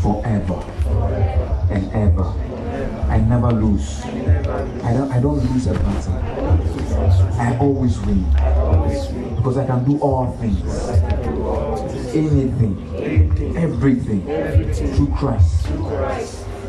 forever 0.00 0.64
and 1.70 1.92
ever. 1.92 2.61
I 3.12 3.20
never 3.20 3.52
lose. 3.52 4.02
I 4.06 4.94
don't, 4.94 5.12
I 5.12 5.20
don't 5.20 5.36
lose 5.52 5.66
a 5.66 5.74
battle. 5.74 6.14
I 7.38 7.58
always 7.58 8.00
win 8.00 8.24
because 9.36 9.58
I 9.58 9.66
can 9.66 9.84
do 9.84 9.98
all 9.98 10.32
things, 10.38 10.64
anything, 12.16 13.54
everything 13.54 14.22
through 14.94 15.08
Christ, 15.14 15.66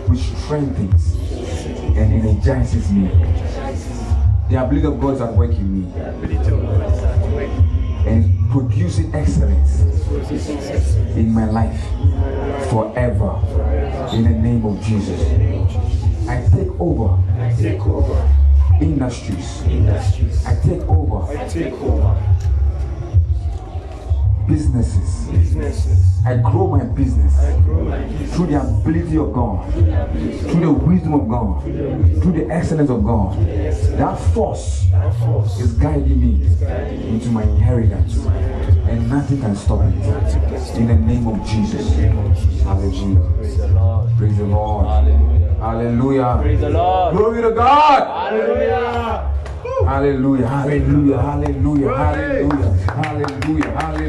which 0.10 0.20
strengthens 0.20 1.16
and 1.96 2.14
energizes 2.14 2.92
me. 2.92 3.08
The 4.50 4.62
ability 4.66 4.88
of 4.88 5.00
God 5.00 5.14
is 5.14 5.22
at 5.22 5.34
work 5.34 5.52
in 5.52 5.82
me 5.82 5.94
and 8.06 8.52
producing 8.52 9.16
excellence 9.16 9.80
in 11.16 11.32
my 11.32 11.50
life 11.50 11.80
forever 12.70 13.40
in 14.14 14.24
the 14.26 14.30
name 14.30 14.66
of 14.66 14.82
Jesus. 14.82 16.03
I 16.28 16.42
take 16.50 16.80
over 16.80 17.18
I 17.40 17.54
take 17.60 17.86
over. 17.86 18.30
industries. 18.82 19.62
Industries. 19.64 20.46
I 20.46 20.56
take 20.56 20.82
over. 20.88 21.38
I 21.38 21.48
take 21.48 21.74
over 21.74 22.16
businesses. 24.48 25.30
I 26.26 26.38
grow 26.38 26.68
my 26.68 26.84
business 26.86 27.36
through 28.34 28.48
the 28.48 28.62
ability 28.62 29.18
of 29.18 29.34
God, 29.34 29.74
through 29.74 30.62
the 30.62 30.72
wisdom 30.72 31.14
of 31.14 31.28
God, 31.28 31.62
through 31.64 32.32
the 32.32 32.50
excellence 32.50 32.90
of 32.90 33.04
God. 33.04 33.38
That 33.98 34.16
force 34.34 34.88
is 35.60 35.74
guiding 35.74 36.22
me 36.22 36.48
into 37.10 37.30
my 37.30 37.44
inheritance, 37.44 38.16
and 38.88 39.10
nothing 39.10 39.42
can 39.42 39.56
stop 39.56 39.82
it. 39.82 39.94
In 40.78 40.88
the 40.88 40.96
name 40.96 41.28
of 41.28 41.46
Jesus. 41.46 41.94
Hallelujah. 42.64 43.20
Praise 43.38 43.58
the 43.58 43.68
Lord. 43.68 44.10
Praise 44.18 44.38
the 44.38 44.44
Lord. 44.46 44.88
Hallelujah. 44.88 45.56
Hallelujah. 45.60 46.38
Praise 46.42 46.62
the 46.62 46.70
Lord. 46.70 47.16
Glory 47.16 47.42
to 47.42 47.52
God. 47.52 48.08
Hallelujah. 48.08 49.30
Hallelujah. 49.86 50.48
Hallelujah. 50.48 51.18
Hallelujah. 51.18 51.88
Hallelujah. 51.88 52.74
Hallelujah. 52.88 53.72
Hallelujah. 53.72 54.04